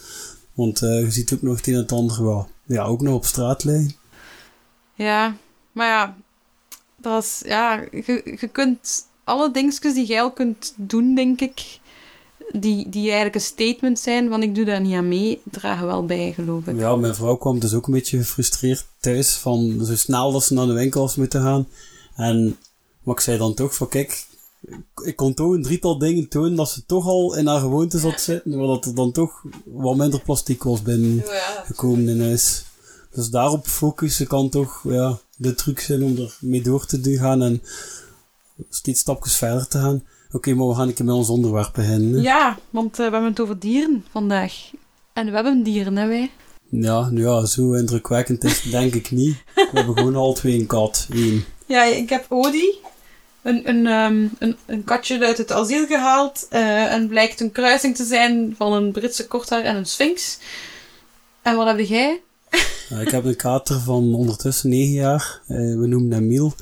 Want 0.55 0.83
eh, 0.83 1.01
je 1.01 1.11
ziet 1.11 1.33
ook 1.33 1.43
nog 1.43 1.57
het 1.57 1.67
een 1.67 1.75
en 1.75 1.81
het 1.81 1.93
ander 1.93 2.25
wel. 2.25 2.49
Ja, 2.67 2.85
ook 2.85 3.01
nog 3.01 3.15
op 3.15 3.25
straat 3.25 3.65
liggen. 3.65 3.95
Ja, 4.95 5.37
maar 5.73 5.87
ja, 5.87 6.17
dat 6.97 7.23
is, 7.23 7.43
ja, 7.45 7.85
je, 7.91 8.37
je 8.41 8.49
kunt 8.49 9.07
alle 9.25 9.51
dingetjes 9.51 9.95
die 9.95 10.07
jij 10.07 10.23
al 10.23 10.33
kunt 10.33 10.75
doen, 10.77 11.15
denk 11.15 11.41
ik, 11.41 11.79
die, 12.53 12.89
die 12.89 13.05
eigenlijk 13.05 13.35
een 13.35 13.41
statement 13.41 13.99
zijn 13.99 14.29
van 14.29 14.43
ik 14.43 14.55
doe 14.55 14.65
daar 14.65 14.81
niet 14.81 14.95
aan 14.95 15.09
mee, 15.09 15.41
dragen 15.51 15.87
wel 15.87 16.07
bij, 16.07 16.33
geloof 16.33 16.67
ik. 16.67 16.79
Ja, 16.79 16.97
mijn 16.97 17.15
vrouw 17.15 17.37
kwam 17.37 17.59
dus 17.59 17.75
ook 17.75 17.87
een 17.87 17.93
beetje 17.93 18.19
gefrustreerd 18.19 18.87
thuis 19.01 19.37
van 19.37 19.85
zo 19.85 19.97
snel 19.97 20.33
dat 20.33 20.45
ze 20.45 20.55
naar 20.55 20.67
de 20.67 20.73
winkels 20.73 21.17
moeten 21.17 21.43
gaan. 21.43 21.69
En, 22.17 22.59
maar 23.03 23.15
ik 23.15 23.21
zei 23.21 23.39
dan 23.39 23.55
toch 23.55 23.75
van 23.75 23.89
kijk, 23.89 24.27
ik 25.05 25.17
kon 25.17 25.35
toch 25.35 25.53
een 25.53 25.63
drietal 25.63 25.99
dingen 25.99 26.29
tonen 26.29 26.57
dat 26.57 26.71
ze 26.71 26.87
toch 26.87 27.07
al 27.07 27.37
in 27.37 27.47
haar 27.47 27.61
gewoonte 27.61 27.99
zat 27.99 28.21
zitten, 28.21 28.57
maar 28.57 28.67
dat 28.67 28.85
er 28.85 28.95
dan 28.95 29.13
toch 29.13 29.45
wat 29.65 29.97
minder 29.97 30.21
plastic 30.21 30.63
was 30.63 30.83
binnengekomen 30.83 32.09
in 32.09 32.21
huis. 32.21 32.65
Dus 33.11 33.31
daarop 33.31 33.67
focussen 33.67 34.27
kan 34.27 34.49
toch 34.49 34.83
ja, 34.85 35.19
de 35.37 35.55
truc 35.55 35.81
zijn 35.81 36.03
om 36.03 36.17
er 36.17 36.37
mee 36.41 36.63
door 36.63 36.87
te 36.87 37.19
gaan 37.19 37.43
en 37.43 37.63
steeds 38.71 39.01
stapjes 39.01 39.37
verder 39.37 39.69
te 39.69 39.79
gaan. 39.79 40.03
Oké, 40.33 40.55
maar 40.55 40.67
we 40.69 40.75
gaan 40.75 40.89
een 40.89 40.95
keer 40.95 41.05
met 41.05 41.15
ons 41.15 41.29
onderwerp 41.29 41.71
beginnen. 41.75 42.23
Ja, 42.23 42.59
want 42.71 42.91
eh, 42.91 42.97
we 42.97 43.13
hebben 43.13 43.31
het 43.31 43.41
over 43.41 43.59
dieren 43.59 44.05
vandaag. 44.11 44.71
En 45.13 45.27
we 45.27 45.33
hebben 45.33 45.63
dieren, 45.63 45.97
hè, 45.97 46.07
wij. 46.07 46.31
Ja, 46.71 47.09
nu 47.11 47.23
ja, 47.27 47.45
zo 47.47 47.73
indrukwekkend 47.73 48.45
is 48.45 48.61
het 48.63 48.73
denk 48.81 48.95
ik 48.95 49.11
niet. 49.11 49.37
We 49.55 49.69
hebben 49.73 49.97
gewoon 49.97 50.17
al 50.17 50.33
twee 50.35 50.59
een 50.59 50.67
kat. 50.67 51.07
Eén. 51.11 51.45
Ja, 51.67 51.83
ik 51.85 52.09
heb 52.09 52.27
Odie, 52.29 52.81
een, 53.43 53.69
een, 53.69 53.87
ehm, 53.87 54.27
een, 54.39 54.57
een 54.67 54.85
katje 54.85 55.25
uit 55.27 55.39
het 55.39 55.53
asiel 55.53 55.87
gehaald. 55.87 56.47
eh, 56.51 56.93
en 56.93 57.09
blijkt 57.09 57.41
een 57.41 57.53
kruising 57.53 57.97
te 57.97 58.05
zijn 58.05 58.55
van 58.57 58.73
een 58.73 58.93
Britse 58.93 59.27
korthaar 59.27 59.63
en 59.63 59.77
een 59.77 59.87
sphinx. 59.87 60.39
En 61.43 61.57
wat 61.57 61.67
heb 61.67 61.79
jij? 61.87 62.21
Ik 63.01 63.11
heb 63.11 63.25
een 63.25 63.37
kater 63.37 63.81
van 63.81 64.15
ondertussen 64.15 64.71
9 64.71 64.93
jaar. 64.93 65.41
Eh, 65.47 65.57
we 65.57 65.87
noemen 65.87 66.13
hem 66.13 66.27
Miel. 66.27 66.53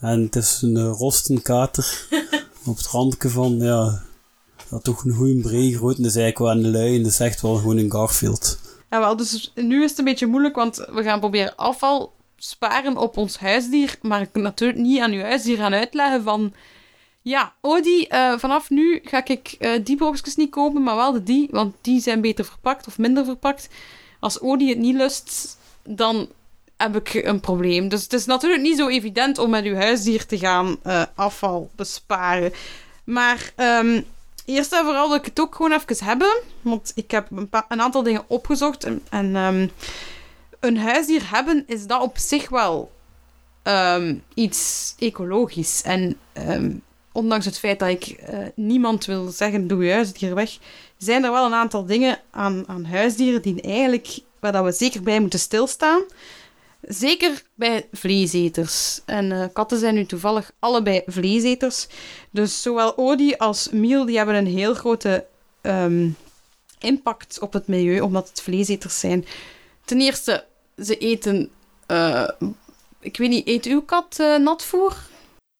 En 0.00 0.22
het 0.22 0.36
is 0.36 0.58
een 0.62 0.76
uh, 0.76 0.90
rostenkater. 0.96 2.06
op 2.68 2.76
het 2.76 2.86
randje 2.86 3.28
van, 3.28 3.58
ja, 3.58 4.02
dat 4.70 4.84
toch 4.84 5.04
een 5.04 5.12
goede 5.14 5.40
brei 5.40 5.74
groot. 5.74 5.96
En 5.96 6.02
dat 6.02 6.10
is 6.10 6.16
eigenlijk 6.16 6.54
wel 6.54 6.64
een 6.64 6.70
lui. 6.70 6.96
En 6.96 7.02
dat 7.02 7.12
is 7.12 7.20
echt 7.20 7.40
wel 7.40 7.54
gewoon 7.54 7.76
een 7.76 7.90
Garfield. 7.90 8.58
Ja, 8.90 8.98
wel, 8.98 9.16
dus 9.16 9.52
nu 9.54 9.82
is 9.82 9.90
het 9.90 9.98
een 9.98 10.04
beetje 10.04 10.26
moeilijk, 10.26 10.54
want 10.54 10.76
we 10.76 11.02
gaan 11.02 11.20
proberen 11.20 11.56
afval 11.56 12.12
sparen 12.36 12.96
op 12.96 13.16
ons 13.16 13.38
huisdier. 13.38 13.98
Maar 14.02 14.20
ik 14.20 14.28
kan 14.32 14.42
natuurlijk 14.42 14.78
niet 14.78 15.00
aan 15.00 15.12
uw 15.12 15.22
huisdier 15.22 15.56
gaan 15.56 15.74
uitleggen 15.74 16.22
van... 16.22 16.52
Ja, 17.22 17.52
Odie, 17.60 18.08
eh, 18.08 18.38
vanaf 18.38 18.70
nu 18.70 19.00
ga 19.04 19.24
ik 19.26 19.56
eh, 19.58 19.70
die 19.84 19.96
boxjes 19.96 20.36
niet 20.36 20.50
kopen, 20.50 20.82
maar 20.82 20.96
wel 20.96 21.12
de 21.12 21.22
die, 21.22 21.48
want 21.50 21.74
die 21.80 22.00
zijn 22.00 22.20
beter 22.20 22.44
verpakt 22.44 22.86
of 22.86 22.98
minder 22.98 23.24
verpakt. 23.24 23.68
Als 24.20 24.40
Odie 24.40 24.68
het 24.68 24.78
niet 24.78 24.96
lust, 24.96 25.58
dan 25.84 26.28
heb 26.78 26.96
ik 26.96 27.14
een 27.14 27.40
probleem. 27.40 27.88
Dus 27.88 28.02
het 28.02 28.12
is 28.12 28.24
natuurlijk 28.24 28.62
niet 28.62 28.76
zo 28.76 28.88
evident 28.88 29.38
om 29.38 29.50
met 29.50 29.64
uw 29.64 29.74
huisdier 29.74 30.26
te 30.26 30.38
gaan 30.38 30.76
eh, 30.82 31.02
afval 31.14 31.70
besparen. 31.76 32.52
Maar 33.04 33.52
ehm, 33.56 34.02
eerst 34.44 34.72
en 34.72 34.84
vooral 34.84 35.08
wil 35.08 35.16
ik 35.16 35.24
het 35.24 35.40
ook 35.40 35.54
gewoon 35.54 35.72
even 35.72 36.04
hebben. 36.04 36.40
Want 36.62 36.92
ik 36.94 37.10
heb 37.10 37.30
een, 37.30 37.50
een 37.68 37.80
aantal 37.80 38.02
dingen 38.02 38.24
opgezocht. 38.26 38.84
En, 38.84 39.02
en 39.10 39.36
ehm, 39.36 39.68
een 40.60 40.78
huisdier 40.78 41.22
hebben 41.30 41.64
is 41.66 41.86
dat 41.86 42.02
op 42.02 42.18
zich 42.18 42.48
wel 42.48 42.92
ehm, 43.62 44.16
iets 44.34 44.94
ecologisch. 44.98 45.82
En 45.82 46.18
ondanks 47.18 47.44
het 47.44 47.58
feit 47.58 47.78
dat 47.78 47.88
ik 47.88 48.04
eh, 48.04 48.38
niemand 48.54 49.04
wil 49.04 49.28
zeggen, 49.28 49.66
doe 49.66 49.84
je 49.84 49.92
huisdier 49.92 50.34
weg, 50.34 50.58
zijn 50.96 51.24
er 51.24 51.30
wel 51.30 51.46
een 51.46 51.54
aantal 51.54 51.86
dingen 51.86 52.20
aan, 52.30 52.64
aan 52.66 52.84
huisdieren 52.84 53.42
die 53.42 53.60
eigenlijk, 53.60 54.18
waar 54.40 54.52
dat 54.52 54.64
we 54.64 54.72
zeker 54.72 55.02
bij 55.02 55.20
moeten 55.20 55.38
stilstaan. 55.38 56.02
Zeker 56.88 57.42
bij 57.54 57.88
vleeseters. 57.92 59.00
En 59.04 59.32
eh, 59.32 59.44
katten 59.52 59.78
zijn 59.78 59.94
nu 59.94 60.06
toevallig 60.06 60.50
allebei 60.58 61.02
vleeseters. 61.06 61.86
Dus 62.30 62.62
zowel 62.62 62.96
Odie 62.96 63.40
als 63.40 63.68
Miel 63.70 64.04
die 64.04 64.16
hebben 64.16 64.34
een 64.34 64.46
heel 64.46 64.74
grote 64.74 65.26
ehm, 65.60 66.08
impact 66.78 67.40
op 67.40 67.52
het 67.52 67.66
milieu, 67.66 68.00
omdat 68.00 68.28
het 68.28 68.40
vleeseters 68.42 69.00
zijn. 69.00 69.26
Ten 69.84 70.00
eerste, 70.00 70.44
ze 70.82 70.98
eten... 70.98 71.50
eh, 71.86 72.28
ik 73.00 73.16
weet 73.16 73.28
niet, 73.28 73.46
eet 73.46 73.64
uw 73.64 73.82
kat 73.82 74.16
eh, 74.18 74.36
natvoer? 74.36 74.96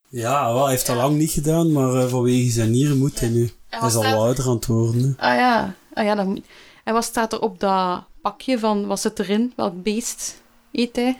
Ja, 0.08 0.52
wel, 0.52 0.62
hij 0.62 0.70
heeft 0.72 0.86
dat 0.86 0.96
lang 0.96 1.16
niet 1.16 1.30
gedaan, 1.30 1.72
maar 1.72 2.08
vanwege 2.08 2.50
zijn 2.50 2.70
nieren 2.70 2.98
moet 2.98 3.20
hij 3.20 3.28
nu. 3.28 3.50
Hij 3.68 3.88
is 3.88 3.94
al 3.94 4.02
staat- 4.02 4.14
ouder 4.14 4.46
aan 4.46 4.54
het 4.54 4.66
worden. 4.66 5.16
Ah 5.18 5.34
ja, 5.36 5.74
ah, 5.94 6.04
ja 6.04 6.14
dan 6.14 6.28
moet... 6.28 6.44
En 6.84 6.94
wat 6.94 7.04
staat 7.04 7.32
er 7.32 7.40
op 7.40 7.60
dat 7.60 8.02
pakje 8.22 8.58
van... 8.58 8.86
Wat 8.86 9.00
zit 9.00 9.18
erin? 9.18 9.52
Welk 9.56 9.82
beest 9.82 10.42
hij? 10.70 11.18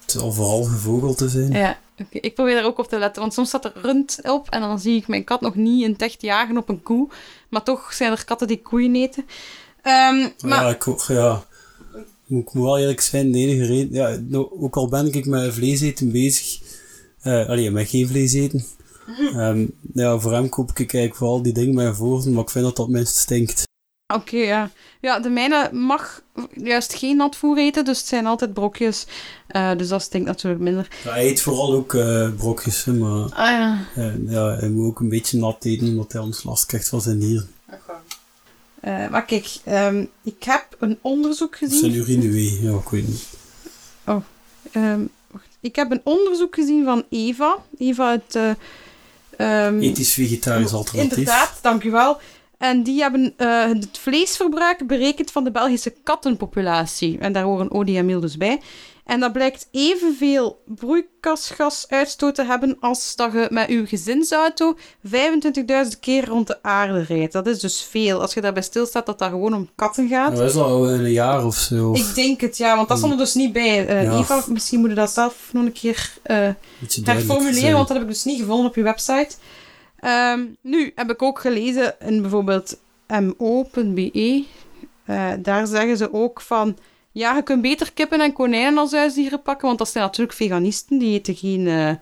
Het 0.00 0.10
zal 0.10 0.32
vooral 0.32 0.62
gevogelte 0.62 1.28
zijn. 1.28 1.52
Ja, 1.52 1.78
oké. 1.98 2.18
Ik 2.18 2.34
probeer 2.34 2.54
daar 2.54 2.64
ook 2.64 2.78
op 2.78 2.88
te 2.88 2.98
letten, 2.98 3.22
want 3.22 3.34
soms 3.34 3.48
staat 3.48 3.64
er 3.64 3.72
rund 3.74 4.18
op 4.22 4.50
en 4.50 4.60
dan 4.60 4.78
zie 4.78 4.96
ik 4.96 5.08
mijn 5.08 5.24
kat 5.24 5.40
nog 5.40 5.54
niet 5.54 5.84
in 5.84 5.98
echt 5.98 6.22
jagen 6.22 6.56
op 6.56 6.68
een 6.68 6.82
koe. 6.82 7.08
Maar 7.48 7.62
toch 7.62 7.92
zijn 7.92 8.12
er 8.12 8.24
katten 8.24 8.46
die 8.46 8.62
koeien 8.62 8.94
eten. 8.94 9.26
Ehm, 9.82 10.28
Maar 10.40 10.62
ja, 10.62 10.68
ik, 10.68 10.84
ja, 11.08 11.44
moet 12.26 12.42
ik 12.46 12.52
moet 12.52 12.64
wel 12.64 12.78
eerlijk 12.78 13.00
zijn, 13.00 13.32
de 13.32 13.38
enige 13.38 13.64
reden, 13.64 13.92
ja, 13.92 14.38
ook 14.60 14.76
al 14.76 14.88
ben 14.88 15.14
ik 15.14 15.26
met 15.26 15.54
vlees 15.54 15.80
eten 15.80 16.12
bezig, 16.12 16.60
allee, 17.22 17.70
met 17.70 17.88
geen 17.88 18.08
vlees 18.08 18.32
eten, 18.32 18.64
Ehm, 19.16 19.66
ja, 19.92 20.18
voor 20.18 20.32
hem 20.32 20.48
koop 20.48 20.70
ik 20.70 20.78
eigenlijk 20.78 21.14
vooral 21.14 21.42
die 21.42 21.52
dingen 21.52 21.74
met 21.74 21.96
voren, 21.96 22.32
maar 22.32 22.42
ik 22.42 22.50
vind 22.50 22.64
dat 22.64 22.76
dat 22.76 22.88
minst 22.88 23.16
stinkt. 23.16 23.66
Oké, 24.14 24.36
ja. 24.36 24.70
Ja, 25.00 25.18
de 25.20 25.28
mijne 25.28 25.70
mag 25.72 26.22
juist 26.54 26.94
geen 26.94 27.16
nat 27.16 27.36
voer 27.36 27.58
eten, 27.58 27.84
dus 27.84 27.98
het 27.98 28.06
zijn 28.06 28.26
altijd 28.26 28.52
brokjes. 28.52 29.06
Eh, 29.46 29.70
dus 29.76 29.88
dat 29.88 30.02
stinkt 30.02 30.26
natuurlijk 30.26 30.62
minder. 30.62 30.88
Ja, 31.04 31.10
hij 31.10 31.26
eet 31.28 31.40
vooral 31.42 31.72
ook 31.72 31.94
eh, 31.94 32.28
brokjes, 32.36 32.84
hè, 32.84 32.92
maar 32.92 33.22
Ah 33.22 33.50
ja. 33.50 33.78
eh, 33.94 34.28
ja, 34.30 34.56
hij 34.56 34.68
moet 34.68 34.86
ook 34.86 35.00
een 35.00 35.08
beetje 35.08 35.38
nat 35.38 35.64
eten, 35.64 35.86
omdat 35.88 36.12
hij 36.12 36.20
anders 36.20 36.44
last 36.44 36.66
krijgt 36.66 36.88
van 36.88 37.00
zijn 37.00 37.18
nieren. 37.18 37.50
Eh, 38.80 39.08
maar 39.08 39.24
kijk, 39.24 39.56
ehm, 39.64 40.04
ik 40.22 40.42
heb 40.42 40.66
een 40.78 40.98
onderzoek 41.02 41.52
Of 41.52 41.58
zijn 41.58 41.70
gezien. 41.70 41.94
urinewee, 41.94 42.58
ja, 42.62 42.70
ik 42.78 42.88
weet 42.88 43.08
niet. 43.08 43.26
Ehm, 44.72 45.00
wacht. 45.30 45.46
Ik 45.60 45.76
heb 45.76 45.90
een 45.90 46.00
onderzoek 46.04 46.54
gezien 46.54 46.84
van 46.84 47.04
Eva. 47.10 47.56
Eva 47.78 48.08
uit... 48.08 48.34
eh, 48.36 48.50
ehm, 49.66 49.80
Ethisch-vegetarisch 49.80 50.72
alternatief. 50.72 51.10
Inderdaad, 51.16 51.58
dank 51.62 51.84
u 51.84 51.90
wel. 51.90 52.20
En 52.58 52.82
die 52.82 53.00
hebben 53.00 53.34
eh, 53.36 53.64
het 53.66 53.98
vleesverbruik 53.98 54.86
berekend 54.86 55.30
van 55.30 55.44
de 55.44 55.50
Belgische 55.50 55.94
kattenpopulatie. 56.04 57.18
En 57.18 57.32
daar 57.32 57.42
horen 57.44 57.70
ODMIL 57.70 58.20
dus 58.20 58.36
bij. 58.36 58.60
En 59.04 59.20
dat 59.20 59.32
blijkt 59.32 59.68
evenveel 59.70 60.62
broeikasgasuitstoot 60.66 62.34
te 62.34 62.44
hebben 62.44 62.76
als 62.80 63.16
dat 63.16 63.32
je 63.32 63.46
met 63.50 63.68
je 63.68 63.86
gezinsauto 63.86 64.76
25.000 65.06 65.12
keer 66.00 66.26
rond 66.26 66.46
de 66.46 66.62
aarde 66.62 67.02
rijdt. 67.02 67.32
Dat 67.32 67.46
is 67.46 67.60
dus 67.60 67.82
veel. 67.90 68.20
Als 68.20 68.34
je 68.34 68.40
daarbij 68.40 68.62
stilstaat 68.62 69.06
dat 69.06 69.18
dat 69.18 69.30
gewoon 69.30 69.54
om 69.54 69.68
katten 69.74 70.08
gaat. 70.08 70.36
Dat 70.36 70.50
is 70.50 70.56
al 70.56 70.90
een 70.90 71.12
jaar 71.12 71.44
of 71.46 71.56
zo. 71.56 71.90
Of 71.90 71.98
Ik 72.08 72.14
denk 72.14 72.40
het, 72.40 72.56
ja, 72.56 72.76
want 72.76 72.88
dat 72.88 72.98
stond 72.98 73.12
er 73.12 73.18
dus 73.18 73.34
niet 73.34 73.52
bij. 73.52 73.86
Eh, 73.86 74.02
Ja. 74.02 74.18
Eva, 74.18 74.44
misschien 74.48 74.80
moet 74.80 74.88
je 74.88 74.94
dat 74.94 75.10
zelf 75.10 75.48
nog 75.52 75.64
een 75.64 75.72
keer 75.72 76.12
duidelijker 76.22 77.04
herformuleren, 77.04 77.72
want 77.72 77.88
dat 77.88 77.96
heb 77.96 78.06
ik 78.06 78.12
dus 78.12 78.24
niet 78.24 78.40
gevonden 78.40 78.66
op 78.66 78.74
je 78.74 78.82
website. 78.82 79.30
Ehm, 79.98 80.46
nu 80.60 80.92
heb 80.94 81.10
ik 81.10 81.22
ook 81.22 81.38
gelezen 81.38 81.94
in 82.00 82.20
bijvoorbeeld 82.20 82.78
mo.be. 83.08 84.44
Eh, 85.04 85.32
daar 85.42 85.66
zeggen 85.66 85.96
ze 85.96 86.12
ook 86.12 86.40
van... 86.40 86.76
Ja, 87.12 87.36
je 87.36 87.42
kunt 87.42 87.62
beter 87.62 87.92
kippen 87.92 88.20
en 88.20 88.32
konijnen 88.32 88.78
als 88.78 88.92
huisdieren 88.92 89.42
pakken, 89.42 89.66
want 89.66 89.78
dat 89.78 89.88
zijn 89.88 90.04
natuurlijk 90.04 90.36
veganisten. 90.36 90.98
Die 90.98 91.18
eten 91.18 91.34
geen, 91.34 91.66
eh, 91.66 91.92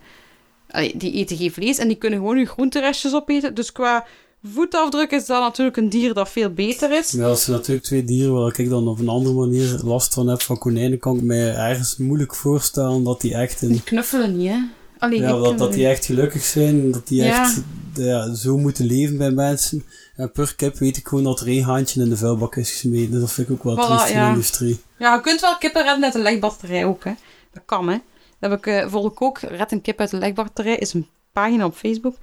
allee, 0.71 0.97
die 0.97 1.13
eten 1.13 1.37
geen 1.37 1.53
vlees 1.53 1.79
en 1.79 1.89
die 1.89 1.97
kunnen 1.97 2.19
gewoon 2.19 2.39
je 2.39 2.47
groenterestjes 2.47 3.15
opeten. 3.15 3.55
Dus 3.55 3.73
qua 3.73 4.07
voetafdruk 4.43 5.11
is 5.11 5.27
dat 5.27 5.41
natuurlijk 5.41 5.77
een 5.77 5.89
dier 5.89 6.15
dat 6.15 6.29
veel 6.29 6.51
beter 6.51 6.99
is. 6.99 7.11
Ja, 7.11 7.23
dat 7.23 7.41
zijn 7.41 7.57
natuurlijk 7.57 7.87
twee 7.87 8.05
dieren 8.05 8.35
waar 8.35 8.59
ik 8.59 8.69
dan 8.69 8.89
op 8.89 8.99
een 8.99 9.09
andere 9.09 9.35
manier 9.35 9.81
last 9.85 10.15
van 10.15 10.29
heb. 10.29 10.43
Van 10.43 10.59
konijnen 10.59 10.99
kan 10.99 11.17
ik 11.17 11.23
mij 11.23 11.55
ergens 11.55 11.97
moeilijk 11.97 12.35
voorstellen 12.35 13.05
dat 13.05 13.21
die 13.21 13.35
echt 13.35 13.63
een 13.63 13.69
Die 13.69 13.83
knuffelen 13.83 14.37
niet, 14.37 14.51
hè? 14.51 14.59
Allee, 14.99 15.21
Ja, 15.21 15.29
ik 15.37 15.43
dat, 15.43 15.59
dat 15.59 15.69
er 15.69 15.75
die 15.75 15.87
echt 15.89 16.05
gelukkig 16.05 16.45
zijn, 16.45 16.91
dat 16.91 17.09
die 17.09 17.23
Ja. 17.23 17.43
echt 17.43 17.63
ja, 17.95 18.35
zo 18.35 18.59
moeten 18.59 18.87
leven 18.87 19.17
bij 19.17 19.31
mensen. 19.31 19.85
En 20.17 20.33
per 20.33 20.55
kip 20.57 20.79
weet 20.79 20.97
ik 20.97 21.09
gewoon 21.09 21.25
dat 21.25 21.41
er 21.41 21.47
één 21.47 21.63
haantje 21.65 22.01
in 22.03 22.09
de 22.09 22.17
vuilbak 22.17 22.57
is 22.57 22.71
gesmeten. 22.71 23.11
Dus 23.11 23.21
dat 23.21 23.33
vind 23.33 23.49
ik 23.49 23.55
ook 23.55 23.63
wel 23.63 23.77
Voilà, 23.85 23.89
triest 23.89 24.09
in 24.15 24.21
de 24.21 24.27
industrie. 24.29 24.81
Ja, 24.99 25.15
je 25.15 25.21
kunt 25.21 25.41
wel 25.41 25.57
kippen 25.59 25.83
redden 25.85 26.05
uit 26.05 26.15
een 26.15 26.23
legbatterij 26.23 26.85
ook, 26.85 27.05
hè. 27.05 27.13
Dat 27.53 27.63
kan, 27.67 27.89
hè. 27.89 27.99
Dat 28.39 28.51
heb 28.51 28.59
ik, 28.59 28.67
eh 28.67 29.05
ik 29.05 29.23
ook. 29.23 29.39
Red 29.41 29.73
een 29.73 29.81
kip 29.81 30.01
uit 30.01 30.11
de 30.11 30.17
legbatterij 30.19 30.77
is 30.77 30.93
een 30.93 31.07
pagina 31.33 31.65
op 31.65 31.75
Facebook. 31.77 32.17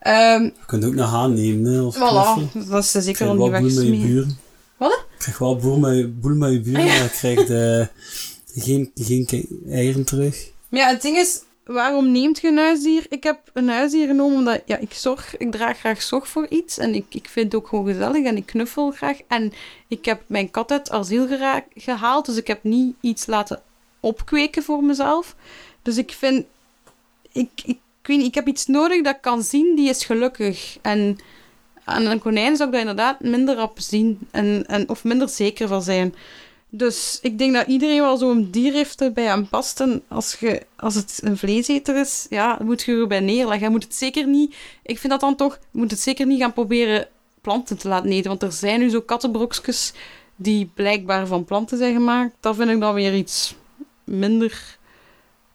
Ehm 0.00 0.42
Je 0.42 0.52
kunt 0.66 0.84
ook 0.84 0.92
een 0.92 0.98
haan 0.98 1.34
nemen, 1.34 1.72
hè, 1.72 1.78
als 1.80 1.96
voilà, 1.96 2.52
dat 2.68 2.82
is 2.84 2.90
zeker 2.90 3.12
Krijg 3.12 3.18
wel 3.18 3.28
niet 3.30 3.38
boel 3.38 3.48
met 3.50 3.60
je 3.60 3.76
wegsmeren. 3.80 4.06
buren. 4.06 4.38
Wat? 4.76 4.90
Je 5.10 5.16
krijgt 5.18 5.38
wel 5.38 5.56
boel 5.56 5.78
met 5.78 5.96
je, 5.96 6.08
boel 6.08 6.34
met 6.34 6.52
je 6.52 6.60
buren, 6.60 6.80
Ah, 6.80 6.86
ja. 6.86 6.92
maar 6.94 7.02
je 7.02 7.08
krijgt 7.10 7.50
eh, 7.50 8.62
geen, 8.64 8.90
geen 8.94 9.46
eieren 9.68 10.04
terug. 10.04 10.50
Maar 10.68 10.80
ja, 10.80 10.88
het 10.88 11.02
ding 11.02 11.16
is, 11.16 11.40
waarom 11.64 12.12
neemt 12.12 12.40
je 12.40 12.48
een 12.48 12.58
huisdier? 12.58 13.06
Ik 13.08 13.22
heb 13.22 13.38
een 13.52 13.68
huisdier 13.68 14.06
genomen 14.06 14.36
omdat 14.36 14.62
ja, 14.66 14.76
ik 14.76 14.92
zorg, 14.92 15.36
ik 15.36 15.50
draag 15.50 15.78
graag 15.78 16.02
zorg 16.02 16.28
voor 16.28 16.46
iets. 16.48 16.78
En 16.78 16.94
ik, 16.94 17.06
ik 17.08 17.28
vind 17.28 17.52
het 17.52 17.62
ook 17.62 17.68
gewoon 17.68 17.86
gezellig 17.86 18.24
en 18.24 18.36
ik 18.36 18.46
knuffel 18.46 18.90
graag. 18.90 19.18
En 19.28 19.52
ik 19.88 20.04
heb 20.04 20.22
mijn 20.26 20.50
kat 20.50 20.70
uit 20.72 20.90
asiel 20.90 21.26
gera- 21.26 21.64
gehaald, 21.74 22.26
dus 22.26 22.36
ik 22.36 22.46
heb 22.46 22.62
niet 22.62 22.94
iets 23.00 23.26
laten 23.26 23.62
opkweken 24.00 24.62
voor 24.62 24.84
mezelf. 24.84 25.36
Dus 25.82 25.96
ik 25.96 26.12
vind, 26.12 26.44
ik, 27.32 27.50
ik, 27.64 27.66
ik 27.66 27.78
weet 28.02 28.26
ik 28.26 28.34
heb 28.34 28.46
iets 28.46 28.66
nodig 28.66 29.02
dat 29.02 29.14
ik 29.14 29.20
kan 29.20 29.42
zien, 29.42 29.76
die 29.76 29.88
is 29.88 30.04
gelukkig. 30.04 30.78
En 30.82 31.18
aan 31.84 32.06
een 32.06 32.18
konijn 32.18 32.56
zou 32.56 32.68
ik 32.68 32.74
dat 32.74 32.80
inderdaad 32.80 33.20
minder 33.20 33.62
op 33.62 33.80
zien, 33.80 34.18
en, 34.30 34.66
en, 34.66 34.88
of 34.88 35.04
minder 35.04 35.28
zeker 35.28 35.68
van 35.68 35.82
zijn. 35.82 36.14
Dus 36.76 37.18
ik 37.22 37.38
denk 37.38 37.54
dat 37.54 37.66
iedereen 37.66 38.00
wel 38.00 38.16
zo'n 38.16 38.48
dier 38.50 38.72
heeft 38.72 38.98
dat 38.98 39.14
bij 39.14 39.24
hem 39.24 39.48
past. 39.48 39.80
En 39.80 40.02
als, 40.08 40.36
je, 40.40 40.62
als 40.76 40.94
het 40.94 41.20
een 41.22 41.36
vleeseter 41.36 41.96
is, 41.96 42.26
ja, 42.30 42.58
moet 42.62 42.82
je 42.82 42.92
erbij 42.96 43.20
neerleggen. 43.20 43.66
Je 43.66 43.70
moet 43.70 43.84
het 43.84 43.94
zeker 43.94 44.26
niet... 44.26 44.54
Ik 44.82 44.98
vind 44.98 45.12
dat 45.12 45.20
dan 45.20 45.36
toch... 45.36 45.58
Je 45.70 45.78
moet 45.78 45.90
het 45.90 46.00
zeker 46.00 46.26
niet 46.26 46.40
gaan 46.40 46.52
proberen 46.52 47.08
planten 47.40 47.78
te 47.78 47.88
laten 47.88 48.10
eten. 48.10 48.28
Want 48.28 48.42
er 48.42 48.52
zijn 48.52 48.80
nu 48.80 48.88
zo 48.88 49.00
kattenbrokjes 49.00 49.92
die 50.36 50.70
blijkbaar 50.74 51.26
van 51.26 51.44
planten 51.44 51.78
zijn 51.78 51.94
gemaakt. 51.94 52.34
Dat 52.40 52.56
vind 52.56 52.70
ik 52.70 52.80
dan 52.80 52.94
weer 52.94 53.14
iets 53.14 53.54
minder... 54.04 54.78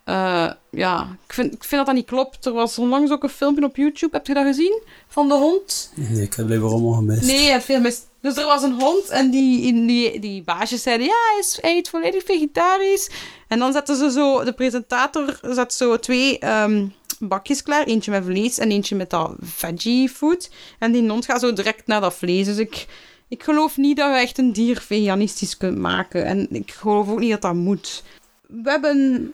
eh, 0.03 0.51
ja, 0.71 1.17
ik 1.27 1.33
vind, 1.33 1.53
ik 1.53 1.63
vind 1.63 1.85
dat 1.85 1.85
dat 1.85 1.95
niet 1.95 2.05
klopt. 2.05 2.45
Er 2.45 2.53
was 2.53 2.79
onlangs 2.79 3.11
ook 3.11 3.23
een 3.23 3.29
filmpje 3.29 3.65
op 3.65 3.75
YouTube. 3.75 4.15
Heb 4.17 4.27
je 4.27 4.33
dat 4.33 4.45
gezien? 4.45 4.81
Van 5.07 5.27
de 5.27 5.33
hond? 5.33 5.91
Nee, 5.95 6.21
ik 6.21 6.33
heb 6.33 6.45
blijkbaar 6.45 6.71
allemaal 6.71 6.93
gemist. 6.93 7.25
Nee, 7.25 7.43
je 7.43 7.51
hebt 7.51 7.63
veel 7.63 7.81
mis. 7.81 8.01
Dus 8.21 8.37
er 8.37 8.45
was 8.45 8.63
een 8.63 8.79
hond 8.79 9.09
en 9.09 9.29
die, 9.29 9.85
die, 9.85 10.19
die 10.19 10.43
baasjes 10.43 10.81
zeiden, 10.81 11.05
ja, 11.05 11.13
hij, 11.31 11.39
is, 11.39 11.57
hij 11.61 11.77
eet 11.77 11.89
volledig 11.89 12.23
vegetarisch. 12.23 13.09
En 13.47 13.59
dan 13.59 13.73
zetten 13.73 13.95
ze 13.95 14.11
zo, 14.11 14.43
de 14.43 14.53
presentator 14.53 15.39
zet 15.41 15.73
zo 15.73 15.99
twee 15.99 16.39
ehm, 16.39 16.87
bakjes 17.19 17.63
klaar. 17.63 17.85
Eentje 17.85 18.11
met 18.11 18.23
vlees 18.23 18.57
en 18.57 18.71
eentje 18.71 18.95
met 18.95 19.09
dat 19.09 19.35
veggie 19.41 20.09
food. 20.09 20.49
En 20.79 20.91
die 20.91 21.09
hond 21.09 21.25
gaat 21.25 21.39
zo 21.39 21.53
direct 21.53 21.87
naar 21.87 22.01
dat 22.01 22.13
vlees. 22.13 22.45
Dus 22.45 22.57
ik, 22.57 22.85
ik 23.27 23.43
geloof 23.43 23.77
niet 23.77 23.97
dat 23.97 24.11
we 24.11 24.17
echt 24.17 24.37
een 24.37 24.53
dier 24.53 24.81
veganistisch 24.81 25.57
kunt 25.57 25.77
maken. 25.77 26.25
En 26.25 26.47
ik 26.51 26.71
geloof 26.71 27.09
ook 27.09 27.19
niet 27.19 27.31
dat 27.31 27.41
dat 27.41 27.53
moet. 27.53 28.03
We 28.47 28.69
hebben 28.69 29.33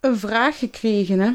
een 0.00 0.18
vraag 0.18 0.58
gekregen, 0.58 1.20
hè. 1.20 1.30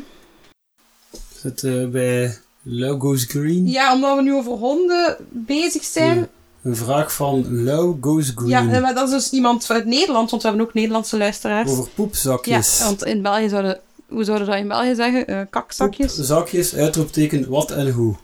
Zit 1.36 1.64
eh, 1.64 1.88
bij 1.88 2.38
Logos 2.62 3.24
Green. 3.24 3.68
Ja, 3.68 3.94
omdat 3.94 4.16
we 4.16 4.22
nu 4.22 4.34
over 4.34 4.52
honden 4.52 5.18
bezig 5.30 5.84
zijn. 5.84 6.18
Ja. 6.18 6.30
Een 6.64 6.76
vraag 6.76 7.14
van 7.14 7.64
Logos 7.64 8.32
Green. 8.36 8.50
Ja, 8.50 8.68
eh, 8.72 8.82
maar 8.82 8.94
dat 8.94 9.08
is 9.08 9.14
dus 9.14 9.32
iemand 9.32 9.66
vanuit 9.66 9.86
Nederland, 9.86 10.30
want 10.30 10.42
we 10.42 10.48
hebben 10.48 10.68
ook 10.68 10.74
Nederlandse 10.74 11.18
luisteraars. 11.18 11.70
Over 11.70 11.84
Ja, 11.84 11.90
poepzakjes. 11.96 12.80
want 12.84 13.04
in 13.06 13.22
België 13.22 13.50
zouden... 13.50 13.80
Hoe 14.08 14.24
zouden 14.24 14.46
we 14.48 14.52
dat 14.54 14.62
in 14.62 14.68
België 14.68 14.96
zeggen? 14.96 15.28
Eh, 15.28 15.42
kakzakjes? 15.50 16.16
Poepzakjes, 16.16 16.76
uitroepteken, 16.76 17.50
wat 17.50 17.72
en 17.72 17.92
hoe. 17.92 18.16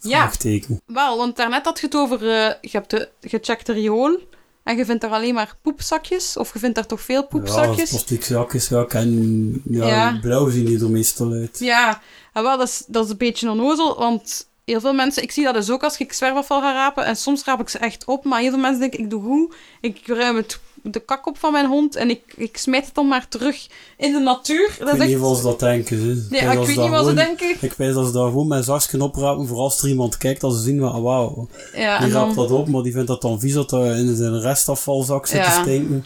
Ja. 0.00 0.18
Vraagteken. 0.18 0.80
Wel, 0.86 1.16
want 1.16 1.36
daarnet 1.36 1.64
had 1.64 1.80
je 1.80 1.86
het 1.86 1.96
over... 1.96 2.16
eh, 2.22 2.52
je 2.60 2.68
hebt 2.70 2.90
de 2.90 3.08
gecheckte 3.20 3.72
riool 3.72 4.18
en 4.62 4.76
je 4.76 4.84
vindt 4.84 5.00
daar 5.02 5.10
alleen 5.10 5.34
maar 5.34 5.56
poepzakjes. 5.62 6.36
Of 6.36 6.52
je 6.52 6.58
vindt 6.58 6.74
daar 6.74 6.86
toch 6.86 7.00
veel 7.00 7.20
Ja, 7.20 7.26
poepzakjes? 7.26 7.90
plastic 7.90 8.24
zakjes, 8.24 8.68
ja, 8.68 8.84
ken, 8.84 9.62
ja, 9.70 9.86
Ja. 9.86 10.18
blauw 10.20 10.48
zien 10.50 10.64
die 10.64 10.80
er 10.80 10.90
meestal 10.90 11.32
uit. 11.32 11.58
Ja, 11.58 12.00
en 12.32 12.42
wel, 12.42 12.58
dat 12.58 12.68
is, 12.68 12.82
dat 12.86 13.04
is 13.04 13.10
een 13.10 13.16
beetje 13.16 13.50
onnozel, 13.50 13.98
want 13.98 14.46
heel 14.66 14.80
veel 14.80 14.92
mensen... 14.92 15.22
Ik 15.22 15.32
zie 15.32 15.44
dat 15.44 15.54
dus 15.54 15.70
ook 15.70 15.82
als 15.82 15.98
ik 15.98 16.12
zwerfafval 16.12 16.60
ga 16.60 16.72
rapen 16.72 17.04
en 17.04 17.16
soms 17.16 17.44
raap 17.44 17.60
ik 17.60 17.68
ze 17.68 17.78
echt 17.78 18.04
op, 18.04 18.24
maar 18.24 18.40
heel 18.40 18.50
veel 18.50 18.58
mensen 18.58 18.80
denken, 18.80 18.98
ik 18.98 19.10
doe 19.10 19.22
goed, 19.22 19.54
ik 19.80 20.00
ruim 20.06 20.36
het, 20.36 20.58
de 20.82 21.00
kak 21.00 21.26
op 21.26 21.38
van 21.38 21.52
mijn 21.52 21.66
hond 21.66 21.96
en 21.96 22.10
ik, 22.10 22.20
ik 22.36 22.56
smijt 22.56 22.84
het 22.84 22.94
dan 22.94 23.08
maar 23.08 23.28
terug 23.28 23.66
in 23.96 24.12
de 24.12 24.18
natuur. 24.18 24.68
Ik 24.68 24.78
Dat 24.78 24.90
weet 24.90 25.00
is 25.08 25.14
niet 25.14 25.18
of 25.24 25.36
ze 25.36 25.42
dat 25.42 25.60
denken. 25.60 26.00
Ze. 26.00 26.26
Nee, 26.30 26.40
weet 26.46 26.52
ik 26.52 26.66
weet 26.66 26.76
niet 26.76 26.90
wat 26.90 27.06
ze 27.06 27.14
denken. 27.14 27.56
Ik 27.60 27.72
weet 27.72 27.94
dat 27.94 28.06
ze 28.06 28.12
daar 28.12 28.26
gewoon 28.26 28.46
met 28.46 28.64
zaksken 28.64 29.00
oprapen, 29.00 29.46
voor 29.46 29.58
als 29.58 29.82
er 29.82 29.88
iemand 29.88 30.16
kijkt, 30.16 30.40
dat 30.40 30.54
ze 30.54 30.60
zien 30.60 30.80
van, 30.80 30.92
ah, 30.92 31.02
wauw, 31.02 31.48
Ja, 31.74 31.98
die 31.98 32.12
raapt 32.12 32.34
dan... 32.34 32.48
dat 32.48 32.58
op, 32.58 32.68
maar 32.68 32.82
die 32.82 32.92
vindt 32.92 33.08
dat 33.08 33.22
dan 33.22 33.40
vies 33.40 33.52
dat 33.54 33.72
in 33.72 34.16
zijn 34.16 34.40
restafvalzak 34.40 35.26
zit 35.26 35.38
Ja. 35.38 35.54
te 35.54 35.60
stinken. 35.60 36.04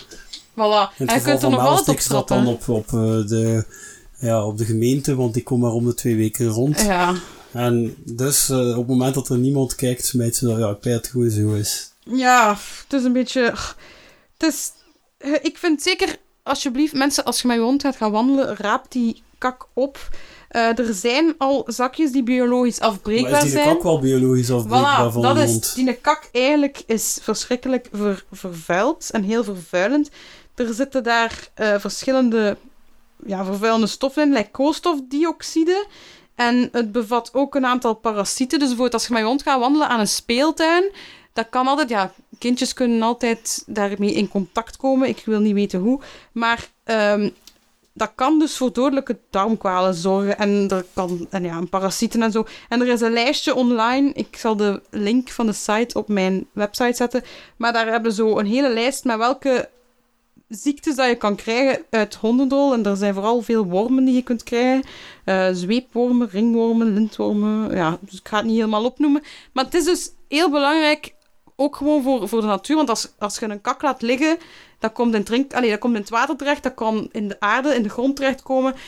Voilà. 0.50 0.96
En 0.98 1.06
je 1.14 1.20
kunt 1.22 1.42
er 1.42 1.50
nog 1.50 1.66
altijd 1.66 2.04
op 2.04 2.10
dat 2.10 2.28
dan 2.28 2.46
op, 2.46 2.68
op, 2.68 2.86
eh, 2.86 3.26
de, 3.26 3.64
ja, 4.18 4.44
op 4.46 4.58
de 4.58 4.64
gemeente, 4.64 5.14
want 5.16 5.34
die 5.34 5.42
komen 5.42 5.66
maar 5.66 5.76
om 5.76 5.84
de 5.86 5.94
twee 5.94 6.16
weken 6.16 6.46
rond. 6.46 6.80
Ja. 6.80 7.14
En 7.52 7.96
dus 8.04 8.48
eh, 8.48 8.68
op 8.70 8.76
het 8.76 8.86
moment 8.86 9.14
dat 9.14 9.28
er 9.28 9.38
niemand 9.38 9.74
kijkt, 9.74 10.04
smijt 10.04 10.36
ze 10.36 10.46
dat, 10.46 10.58
ja, 10.58 10.70
ik 10.70 10.84
het 10.84 11.06
gewoon 11.06 11.30
zo 11.30 11.52
is. 11.52 11.92
ja, 12.04 12.56
het 12.84 12.92
is 12.92 13.04
een 13.04 13.12
beetje... 13.12 13.42
Het 14.38 14.52
is... 14.54 14.70
eh, 15.18 15.32
Ik 15.42 15.58
vind 15.58 15.82
zeker, 15.82 16.16
alsjeblieft, 16.42 16.92
mensen, 16.94 17.24
als 17.24 17.42
je 17.42 17.46
met 17.48 17.56
je 17.56 17.62
hond 17.62 17.82
gaat 17.82 17.96
gaan 17.96 18.10
wandelen, 18.10 18.56
raap 18.56 18.92
die 18.92 19.22
kak 19.38 19.66
op. 19.72 20.08
Eh, 20.48 20.78
er 20.78 20.94
zijn 20.94 21.34
al 21.38 21.64
zakjes 21.66 22.12
die 22.12 22.22
biologisch 22.22 22.78
Maar 22.78 22.88
afbreekbaar 22.88 23.32
is 23.36 23.40
die 23.42 23.50
zijn. 23.50 23.68
ook 23.68 23.82
wel 23.82 23.98
biologisch 24.00 24.50
afbreekbaar 24.50 25.10
Voilà, 25.10 25.12
van 25.12 25.22
dat 25.22 25.36
is, 25.38 25.50
hond? 25.50 25.74
die 25.74 25.94
kak 25.94 26.28
eigenlijk 26.32 26.82
is 26.86 27.18
verschrikkelijk 27.22 27.88
ver, 27.92 28.24
vervuild 28.32 29.10
en 29.10 29.22
heel 29.22 29.44
vervuilend. 29.44 30.10
Er 30.54 30.74
zitten 30.74 31.02
daar 31.02 31.48
verschillende 31.78 32.56
ja, 33.26 33.44
vervuilende 33.44 33.86
stoffen 33.86 34.22
in, 34.22 34.32
like 34.32 34.50
koolstofdioxide. 34.50 35.86
En 36.40 36.68
het 36.72 36.92
bevat 36.92 37.34
ook 37.34 37.54
een 37.54 37.66
aantal 37.66 37.94
parasieten. 37.94 38.58
Dus 38.58 38.68
bijvoorbeeld 38.68 38.94
als 38.94 39.06
je 39.06 39.12
met 39.12 39.22
je 39.22 39.28
hond 39.28 39.42
gaat 39.42 39.60
wandelen 39.60 39.88
aan 39.88 40.00
een 40.00 40.08
speeltuin, 40.08 40.90
Dat 41.32 41.46
kan 41.50 41.66
altijd, 41.66 41.88
ja, 41.88 42.12
kindjes 42.38 42.72
kunnen 42.72 43.02
altijd 43.02 43.62
daarmee 43.66 44.12
in 44.12 44.28
contact 44.28 44.76
komen. 44.76 45.08
Ik 45.08 45.22
wil 45.24 45.40
niet 45.40 45.54
weten 45.54 45.80
hoe. 45.80 46.00
Maar 46.32 46.68
ehm, 46.84 47.30
dat 47.92 48.12
kan 48.14 48.38
dus 48.38 48.56
voor 48.56 48.72
dodelijke 48.72 49.18
darmkwalen 49.30 49.94
zorgen. 49.94 50.38
En 50.38 50.68
er 50.68 50.84
kan, 50.94 51.26
en 51.30 51.42
ja, 51.44 51.60
parasieten 51.70 52.22
en 52.22 52.32
zo. 52.32 52.46
En 52.68 52.80
er 52.80 52.88
is 52.88 53.00
een 53.00 53.12
lijstje 53.12 53.54
online. 53.54 54.12
Ik 54.12 54.36
zal 54.36 54.56
de 54.56 54.82
link 54.90 55.28
van 55.28 55.46
de 55.46 55.52
site 55.52 55.98
op 55.98 56.08
mijn 56.08 56.46
website 56.52 56.96
zetten. 56.96 57.22
Maar 57.56 57.72
daar 57.72 57.86
hebben 57.86 58.12
ze 58.12 58.22
zo 58.22 58.38
een 58.38 58.46
hele 58.46 58.72
lijst 58.72 59.04
met 59.04 59.16
welke 59.16 59.68
ziektes 60.50 60.96
dat 60.96 61.08
je 61.08 61.14
kan 61.14 61.34
krijgen 61.34 61.84
uit 61.90 62.14
hondendrol. 62.14 62.72
En 62.72 62.84
er 62.84 62.96
zijn 62.96 63.14
vooral 63.14 63.42
veel 63.42 63.64
wormen 63.64 64.04
die 64.04 64.14
je 64.14 64.22
kunt 64.22 64.42
krijgen. 64.42 64.84
Uh, 65.24 65.48
zweepwormen, 65.52 66.28
ringwormen, 66.30 66.94
lintwormen. 66.94 67.76
Ja, 67.76 67.98
dus 68.00 68.18
ik 68.18 68.28
ga 68.28 68.36
het 68.36 68.46
niet 68.46 68.54
helemaal 68.54 68.84
opnoemen. 68.84 69.22
Maar 69.52 69.64
het 69.64 69.74
is 69.74 69.84
dus 69.84 70.10
heel 70.28 70.50
belangrijk, 70.50 71.14
ook 71.56 71.76
gewoon 71.76 72.02
voor, 72.02 72.28
voor 72.28 72.40
de 72.40 72.46
natuur. 72.46 72.76
Want 72.76 72.88
als, 72.88 73.12
als 73.18 73.38
je 73.38 73.48
een 73.48 73.60
kak 73.60 73.82
laat 73.82 74.02
liggen, 74.02 74.38
dat 74.78 74.92
komt, 74.92 75.14
in 75.14 75.24
drink, 75.24 75.54
allez, 75.54 75.70
dat 75.70 75.78
komt 75.78 75.94
in 75.94 76.00
het 76.00 76.10
water 76.10 76.36
terecht, 76.36 76.62
dat 76.62 76.74
kan 76.74 77.08
in 77.12 77.28
de 77.28 77.40
aarde, 77.40 77.74
in 77.74 77.82
de 77.82 77.88
grond 77.88 78.16
terechtkomen. 78.16 78.72
Uh, 78.72 78.78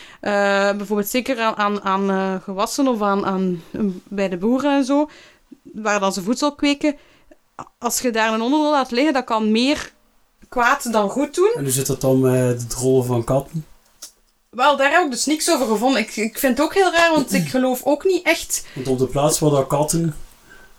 bijvoorbeeld 0.76 1.08
zeker 1.08 1.40
aan, 1.40 1.56
aan, 1.56 1.82
aan 1.82 2.10
uh, 2.10 2.42
gewassen 2.42 2.88
of 2.88 3.02
aan, 3.02 3.26
aan, 3.26 3.62
bij 4.08 4.28
de 4.28 4.36
boeren 4.36 4.76
en 4.76 4.84
zo, 4.84 5.08
waar 5.62 6.00
dan 6.00 6.12
ze 6.12 6.22
voedsel 6.22 6.54
kweken. 6.54 6.96
Als 7.78 8.00
je 8.00 8.10
daar 8.10 8.32
een 8.32 8.40
onderdeel 8.40 8.70
laat 8.70 8.90
liggen, 8.90 9.12
dat 9.12 9.24
kan 9.24 9.50
meer 9.50 9.92
kwaad 10.52 10.92
dan 10.92 11.10
goed 11.10 11.34
doen. 11.34 11.52
En 11.54 11.62
hoe 11.62 11.72
zit 11.72 11.86
dat 11.86 12.00
dan 12.00 12.20
met 12.20 12.60
de 12.60 12.66
drollen 12.66 13.04
van 13.04 13.24
katten? 13.24 13.66
Wel, 14.50 14.76
daar 14.76 14.90
heb 14.90 15.04
ik 15.04 15.10
dus 15.10 15.26
niks 15.26 15.50
over 15.50 15.66
gevonden. 15.66 16.00
Ik, 16.00 16.16
ik 16.16 16.38
vind 16.38 16.56
het 16.58 16.66
ook 16.66 16.74
heel 16.74 16.92
raar, 16.92 17.10
want 17.10 17.32
ik 17.32 17.48
geloof 17.48 17.82
ook 17.84 18.04
niet 18.04 18.26
echt... 18.26 18.66
Want 18.74 18.88
op 18.88 18.98
de 18.98 19.06
plaats 19.06 19.38
waar 19.38 19.50
dat 19.50 19.66
katten 19.66 20.14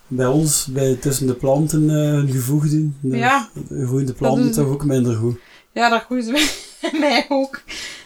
bij 0.07 0.25
ons, 0.25 0.65
bij, 0.65 0.95
tussen 0.95 1.27
de 1.27 1.33
planten, 1.33 1.83
uh, 1.83 1.91
hun 1.91 2.31
gevoeg 2.31 2.69
doen, 2.69 2.97
de, 3.01 3.17
ja. 3.17 3.49
groeien 3.69 4.05
de 4.05 4.13
planten 4.13 4.51
toch 4.51 4.67
ook 4.67 4.85
minder 4.85 5.15
goed. 5.15 5.37
Ja, 5.71 5.89
dat 5.89 6.01
groeien 6.01 6.23
ze 6.23 6.31
bij 6.31 6.99
mij 6.99 7.25
ook. 7.29 7.61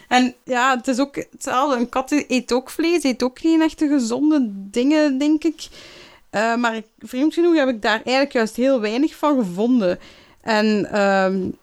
En 0.08 0.36
ja, 0.44 0.78
het 0.78 0.88
is 0.88 1.00
ook 1.00 1.16
hetzelfde. 1.16 1.78
Een 1.78 1.90
kat 1.90 2.12
eet 2.28 2.52
ook 2.52 2.70
vlees, 2.70 3.04
eet 3.04 3.24
ook 3.24 3.40
geen 3.40 3.62
echte 3.62 3.88
gezonde 3.88 4.50
dingen, 4.52 5.18
denk 5.18 5.44
ik. 5.44 5.68
Uh, 6.32 6.56
maar 6.56 6.82
vreemd 7.00 7.34
genoeg 7.34 7.56
heb 7.56 7.70
ik 7.70 7.82
daar 7.82 8.02
eigenlijk 8.04 8.32
juist 8.32 8.56
heel 8.56 8.80
weinig 8.80 9.16
van 9.16 9.38
gevonden. 9.38 10.00
En 10.48 11.02
um, 11.02 11.58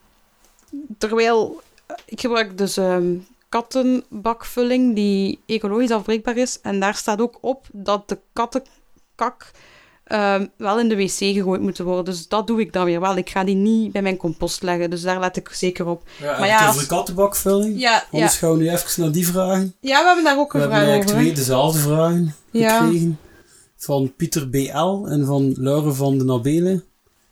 terwijl 0.99 1.61
ik 2.05 2.21
gebruik 2.21 2.59
dus 2.59 2.77
um, 2.77 3.27
kattenbakvulling 3.49 4.95
die 4.95 5.41
ecologisch 5.47 5.91
afbreekbaar 5.91 6.37
is. 6.37 6.61
En 6.63 6.81
daar 6.81 6.95
staat 6.95 7.21
ook 7.21 7.39
op 7.41 7.67
dat 7.73 8.09
de 8.09 8.19
kattenkak 8.33 9.51
um, 10.07 10.51
wel 10.57 10.79
in 10.79 10.89
de 10.89 10.97
wc 10.97 11.11
gegooid 11.11 11.61
moet 11.61 11.79
worden. 11.79 12.05
Dus 12.05 12.29
dat 12.29 12.47
doe 12.47 12.61
ik 12.61 12.73
dan 12.73 12.85
weer 12.85 13.01
wel. 13.01 13.17
Ik 13.17 13.31
ga 13.31 13.45
die 13.45 13.55
niet 13.55 13.93
bij 13.93 14.03
mijn 14.03 14.17
compost 14.17 14.63
leggen. 14.63 14.91
Dus 14.91 15.03
daar 15.03 15.21
let 15.21 15.37
ik 15.37 15.49
zeker 15.49 15.87
op. 15.87 16.03
Ja, 16.21 16.39
maar 16.39 16.49
ja, 16.49 16.73
de 16.73 16.87
kattenbakvulling? 16.87 17.81
Ja, 17.81 18.05
Anders 18.11 18.33
ja. 18.33 18.39
gaan 18.39 18.51
we 18.51 18.63
nu 18.63 18.71
even 18.71 19.03
naar 19.03 19.13
die 19.13 19.27
vragen. 19.27 19.75
Ja, 19.81 20.01
we 20.01 20.07
hebben 20.07 20.25
daar 20.25 20.39
ook 20.39 20.55
een 20.55 20.61
we 20.61 20.67
vraag 20.67 20.79
over. 20.81 20.91
We 20.91 20.97
hebben 20.99 21.15
twee 21.17 21.33
dezelfde 21.33 21.79
vragen 21.79 22.35
Ja. 22.51 22.81
gekregen. 22.81 23.19
Van 23.77 24.13
Pieter 24.17 24.49
BL 24.51 25.07
en 25.07 25.25
van 25.27 25.55
Laure 25.59 25.93
van 25.93 26.19
de 26.19 26.25
Nabele. 26.25 26.83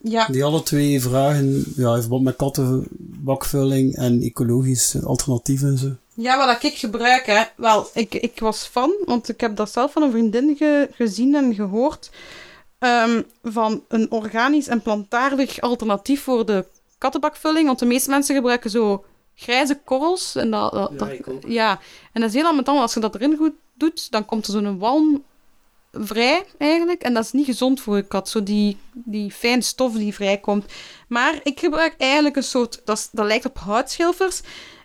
Ja. 0.05 0.27
Die 0.27 0.45
alle 0.45 0.63
twee 0.63 1.01
vragen 1.01 1.65
ja, 1.77 1.95
in 1.95 2.01
verband 2.01 2.23
met 2.23 2.37
kattenbakvulling 2.37 3.97
en 3.97 4.21
ecologisch 4.23 5.05
alternatieven 5.05 5.69
en 5.69 5.79
zo. 5.79 5.91
Ja, 6.15 6.47
wat 6.47 6.63
ik 6.63 6.75
gebruik, 6.79 7.27
hè. 7.27 7.43
Wel, 7.57 7.87
ik, 7.95 8.15
ik 8.15 8.41
was 8.41 8.65
fan, 8.67 8.93
want 9.05 9.29
ik 9.29 9.41
heb 9.41 9.57
dat 9.57 9.71
zelf 9.73 9.93
van 9.93 10.03
een 10.03 10.11
vriendin 10.11 10.57
ge- 10.57 10.89
gezien 10.93 11.35
en 11.35 11.55
gehoord. 11.55 12.11
ehm, 12.79 13.23
van 13.43 13.83
een 13.89 14.11
organisch 14.11 14.69
en 14.69 14.83
plantaardig 14.83 15.61
alternatief 15.61 16.23
voor 16.23 16.47
de 16.47 16.65
kattenbakvulling. 16.99 17.67
Want 17.67 17.79
de 17.79 17.87
meeste 17.87 18.11
mensen 18.11 18.35
gebruiken 18.35 18.71
zo 18.71 19.05
grijze 19.35 19.81
korrels. 19.85 20.35
En 20.37 20.51
dat, 20.51 20.73
dat, 20.73 20.99
dat- 20.99 21.09
ik 21.11 21.29
ook. 21.29 21.43
ja, 21.47 21.79
en 22.13 22.21
dat 22.21 22.31
is 22.31 22.37
heel 22.37 22.47
ambetant. 22.47 22.79
Als 22.81 22.95
je 22.95 23.01
dat 23.01 23.15
erin 23.15 23.37
goed 23.37 23.53
doet, 23.75 24.11
dan 24.11 24.25
komt 24.25 24.47
er 24.47 24.53
zo'n 24.53 24.79
walm 24.79 25.23
vrij, 25.93 26.45
eigenlijk. 26.59 27.03
En 27.03 27.15
dat 27.15 27.25
is 27.25 27.33
niet 27.33 27.45
gezond 27.47 27.81
voor 27.81 27.97
je 27.97 28.03
kat. 28.03 28.29
Zo 28.29 28.43
die, 28.43 28.77
die 28.93 29.31
fijne 29.31 29.63
stof 29.63 29.93
die 29.93 30.15
vrijkomt. 30.15 30.65
Maar 31.09 31.41
ik 31.43 31.59
gebruik 31.61 31.95
eigenlijk 31.99 32.37
een 32.37 32.43
soort... 32.43 32.81
Dat, 32.85 32.99
is- 32.99 33.09
dat 33.13 33.27
lijkt 33.27 33.45
op 33.45 33.59
houtschilfers. 33.59 34.41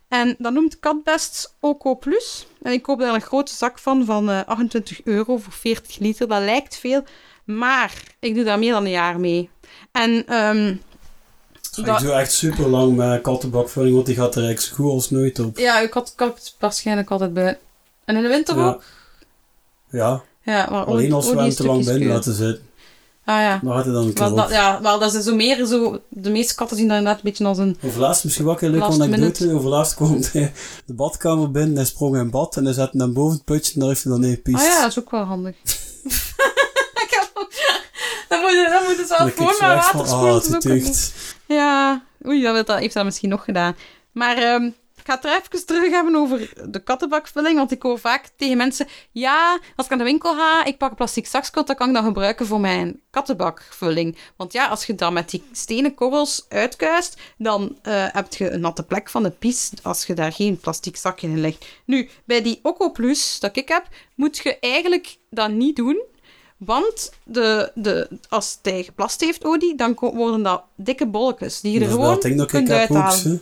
En 0.07 0.35
dat 0.37 0.53
noemt 0.53 0.79
Katbest 0.79 1.55
Oco 1.59 1.95
Plus. 1.95 2.47
En 2.61 2.71
ik 2.71 2.81
koop 2.81 2.99
daar 2.99 3.13
een 3.13 3.21
grote 3.21 3.53
zak 3.53 3.79
van, 3.79 4.05
van 4.05 4.29
eh, 4.29 4.41
28 4.45 5.03
euro 5.03 5.37
voor 5.37 5.53
40 5.53 5.97
liter. 5.99 6.27
Dat 6.27 6.41
lijkt 6.41 6.77
veel, 6.77 7.03
maar 7.43 7.93
ik 8.19 8.35
doe 8.35 8.43
daar 8.43 8.59
meer 8.59 8.71
dan 8.71 8.83
een 8.85 8.89
jaar 8.91 9.19
mee. 9.19 9.49
En 9.91 10.11
Ik 11.77 11.85
dat- 11.85 11.99
doe 11.99 12.11
echt 12.11 12.31
super 12.31 12.67
lang 12.67 12.95
met 12.95 13.21
kattenbakvulling, 13.21 13.93
want 13.93 14.05
die 14.05 14.15
gaat 14.15 14.35
er 14.35 14.43
eigenlijk 14.43 14.75
zo 14.75 14.83
goed 14.83 14.93
als 14.93 15.09
nooit 15.09 15.39
op. 15.39 15.57
ja, 15.57 15.79
ik 15.79 15.93
had, 15.93 16.09
ik 16.13 16.19
had 16.19 16.35
het 16.37 16.55
waarschijnlijk 16.59 17.11
altijd 17.11 17.33
bij. 17.33 17.59
En 18.05 18.15
in 18.15 18.21
de 18.21 18.27
winter 18.27 18.57
Ja. 18.57 18.67
ook? 18.67 18.83
Ja, 19.89 20.23
Ja, 20.53 20.67
maar 20.71 20.85
alleen 20.85 21.13
als 21.13 21.29
we 21.29 21.39
hem 21.39 21.49
te 21.49 21.65
lang 21.65 21.85
binnen 21.85 22.07
laten 22.07 22.33
zitten. 22.33 22.65
Ah 23.25 23.41
ja. 23.41 23.59
Dan 23.63 23.73
gaat 23.73 23.83
hij 23.83 23.93
dan 23.93 24.07
een 24.07 24.13
Wel, 24.13 24.35
dat, 24.35 24.49
ja, 24.49 24.81
wel, 24.81 24.99
dat 24.99 25.13
is 25.13 25.23
zo 25.23 25.35
meer 25.35 25.65
zo... 25.65 25.99
De 26.09 26.29
meeste 26.29 26.55
katten 26.55 26.77
zien 26.77 26.87
dat 26.87 26.97
inderdaad 26.97 27.23
een 27.23 27.29
beetje 27.29 27.45
als 27.45 27.57
een... 27.57 27.77
Overlaatst 27.83 28.23
misschien 28.23 28.45
wel 28.45 28.57
een 28.59 28.65
een 28.65 28.71
leuke 28.71 29.03
anekdote. 29.03 29.53
Overlaatst 29.53 29.95
kwam 29.95 30.19
hij 30.31 30.53
de 30.85 30.93
badkamer 30.93 31.51
binnen, 31.51 31.75
hij 31.75 31.85
sprong 31.85 32.17
in 32.17 32.29
bad 32.29 32.57
en 32.57 32.65
hij 32.65 32.73
zette 32.73 32.97
hem 32.97 33.13
boven 33.13 33.35
het 33.35 33.45
putje 33.45 33.73
en 33.73 33.79
daar 33.79 33.89
heeft 33.89 34.03
hij 34.03 34.11
dan 34.11 34.21
neergepiest. 34.21 34.57
Ah 34.57 34.65
ja, 34.65 34.81
dat 34.81 34.89
is 34.89 34.99
ook 34.99 35.11
wel 35.11 35.23
handig. 35.23 35.55
Dan 38.27 38.41
moet 38.41 38.51
je, 38.51 38.67
dan 38.69 38.83
moet 38.83 38.99
En 38.99 39.07
dan 39.07 39.17
kijk 39.17 39.37
gewoon 39.37 39.53
je 39.53 39.61
naar 39.61 39.75
water 39.75 40.07
spoelen. 40.07 40.29
ah, 40.29 40.51
het 40.51 40.63
wel-. 40.63 41.57
Ja, 41.57 42.03
oei, 42.25 42.41
dat 42.41 42.67
heeft 42.67 42.93
dat, 42.93 43.03
misschien 43.05 43.29
nog 43.29 43.43
gedaan. 43.43 43.75
Maar 44.11 44.37
ehm, 44.37 44.69
ga 45.07 45.15
het 45.15 45.25
er 45.25 45.41
even 45.43 45.65
terug 45.65 45.91
hebben 45.91 46.15
over 46.15 46.53
de 46.69 46.79
kattenbakvulling. 46.79 47.57
Want 47.57 47.71
ik 47.71 47.81
hoor 47.81 47.99
vaak 47.99 48.29
tegen 48.35 48.57
mensen... 48.57 48.87
Ja, 49.11 49.59
als 49.75 49.85
ik 49.85 49.91
aan 49.91 49.97
de 49.97 50.03
winkel 50.03 50.35
ga, 50.35 50.65
ik 50.65 50.77
pak 50.77 50.89
een 50.89 50.95
plastic 50.95 51.27
zakje, 51.27 51.63
dat 51.63 51.77
kan 51.77 51.87
ik 51.87 51.93
dan 51.93 52.03
gebruiken 52.03 52.45
voor 52.45 52.59
mijn 52.59 52.99
kattenbakvulling. 53.09 54.17
Want 54.35 54.53
ja, 54.53 54.67
als 54.67 54.85
je 54.85 54.95
dat 54.95 55.11
met 55.11 55.29
die 55.29 55.43
stenen 55.51 55.93
korrels 55.93 56.45
uitkuist, 56.49 57.19
dan 57.37 57.77
eh, 57.81 58.05
heb 58.11 58.33
je 58.33 58.51
een 58.51 58.59
natte 58.59 58.83
plek 58.83 59.09
van 59.09 59.23
de 59.23 59.29
pies 59.29 59.71
als 59.83 60.05
je 60.05 60.13
daar 60.13 60.31
geen 60.31 60.57
plastic 60.57 60.97
zakje 60.97 61.27
in 61.27 61.39
legt. 61.39 61.65
Nu, 61.85 62.09
bij 62.25 62.41
die 62.41 62.59
Oco 62.63 62.91
Plus 62.91 63.39
dat 63.39 63.57
ik 63.57 63.67
heb, 63.67 63.87
moet 64.15 64.37
je 64.37 64.59
eigenlijk 64.59 65.17
dat 65.29 65.51
niet 65.51 65.75
doen. 65.75 66.03
Want 66.57 67.11
de, 67.23 67.71
de, 67.75 68.07
als 68.29 68.59
hij 68.61 68.83
geplast 68.83 69.21
heeft, 69.21 69.45
Odi, 69.45 69.75
dan 69.75 69.93
worden 69.93 70.43
dat 70.43 70.63
dikke 70.75 71.07
bolletjes 71.07 71.61
die 71.61 71.71
je 71.71 71.79
er 71.79 71.85
Dat 71.85 71.93
gewoon 71.93 72.19
dat 72.19 72.37
dat 72.37 72.47
kunt 72.47 72.69
uithalen. 72.69 73.41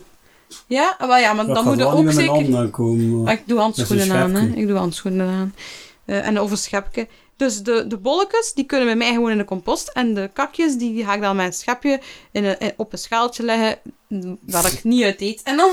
Ja, 0.66 0.96
wel 0.98 1.16
ja, 1.16 1.32
maar 1.32 1.46
Dat 1.46 1.54
dan 1.54 1.64
moet 1.64 1.76
niet 1.76 1.84
ook 1.86 2.12
zeker... 2.12 2.56
aankomen. 2.56 3.14
Maar 3.16 3.22
maar- 3.24 3.32
ik 3.32 3.42
doe 3.46 3.58
handschoenen 3.58 4.12
aan, 4.12 4.34
hè. 4.34 4.46
Ik 4.56 4.66
doe 4.66 4.76
handschoenen 4.76 5.28
aan. 5.28 5.54
Eh, 6.04 6.26
en 6.26 6.38
over 6.38 6.56
schepje. 6.56 7.08
Dus 7.36 7.62
de, 7.62 7.86
de 7.86 7.96
bolletjes, 7.96 8.52
die 8.54 8.64
kunnen 8.64 8.86
bij 8.86 8.96
mij 8.96 9.12
gewoon 9.12 9.30
in 9.30 9.38
de 9.38 9.44
compost. 9.44 9.88
En 9.88 10.14
de 10.14 10.30
kakjes, 10.32 10.76
die 10.76 11.04
ga 11.04 11.14
ik 11.14 11.20
dan 11.20 11.36
met 11.36 11.46
een 11.46 11.52
schepje 11.52 12.00
in 12.32 12.44
een, 12.44 12.58
in- 12.58 12.72
op 12.76 12.92
een 12.92 12.98
schaaltje 12.98 13.42
leggen, 13.42 13.78
mm, 14.08 14.38
waar 14.46 14.66
ik 14.72 14.84
niet 14.84 15.02
uit 15.02 15.20
eet. 15.20 15.42
En 15.42 15.56
dan, 15.56 15.70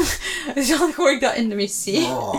dan 0.77 0.93
gooi 0.93 1.15
ik 1.15 1.21
dat 1.21 1.36
in 1.36 1.49
de 1.49 1.55
wc. 1.55 1.95
Oh. 1.97 2.33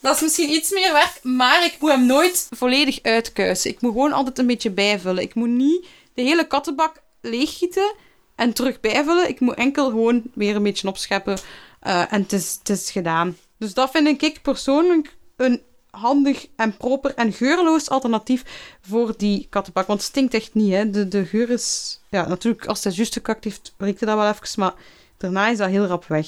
Dat 0.00 0.14
is 0.14 0.20
misschien 0.22 0.50
iets 0.50 0.70
meer 0.70 0.92
werk, 0.92 1.18
maar 1.22 1.64
ik 1.64 1.76
moet 1.80 1.90
hem 1.90 2.06
nooit 2.06 2.46
volledig 2.50 2.98
uitkuisen. 3.02 3.70
Ik 3.70 3.80
moet 3.80 3.92
gewoon 3.92 4.12
altijd 4.12 4.38
een 4.38 4.46
beetje 4.46 4.70
bijvullen. 4.70 5.22
Ik 5.22 5.34
moet 5.34 5.48
niet 5.48 5.86
de 6.14 6.22
hele 6.22 6.46
kattenbak 6.46 7.02
leeggieten 7.20 7.92
en 8.34 8.52
terug 8.52 8.80
bijvullen. 8.80 9.28
Ik 9.28 9.40
moet 9.40 9.54
enkel 9.54 9.88
gewoon 9.90 10.22
weer 10.34 10.56
een 10.56 10.62
beetje 10.62 10.88
opscheppen 10.88 11.38
eh, 11.80 12.12
en 12.12 12.22
het 12.22 12.32
is, 12.32 12.56
het 12.58 12.68
is 12.68 12.90
gedaan. 12.90 13.36
Dus 13.58 13.74
dat 13.74 13.90
vind 13.90 14.22
ik 14.22 14.42
persoonlijk 14.42 15.16
een 15.36 15.60
handig 15.90 16.46
en 16.56 16.76
proper 16.76 17.14
en 17.14 17.32
geurloos 17.32 17.90
alternatief 17.90 18.44
voor 18.80 19.14
die 19.16 19.46
kattenbak. 19.50 19.86
Want 19.86 19.98
het 20.00 20.08
stinkt 20.08 20.34
echt 20.34 20.54
niet, 20.54 20.72
hè. 20.72 20.90
De, 20.90 21.08
de 21.08 21.24
geur 21.24 21.50
is... 21.50 22.00
Ja, 22.10 22.28
natuurlijk, 22.28 22.66
als 22.66 22.84
hij 22.84 22.92
juist 22.92 23.12
gekakt 23.12 23.44
heeft, 23.44 23.74
hij 24.00 24.08
dat 24.08 24.18
wel 24.18 24.28
even, 24.28 24.60
maar 24.60 24.74
daarna 25.16 25.48
is 25.48 25.58
dat 25.58 25.68
heel 25.68 25.84
rap 25.86 26.04
weg. 26.06 26.26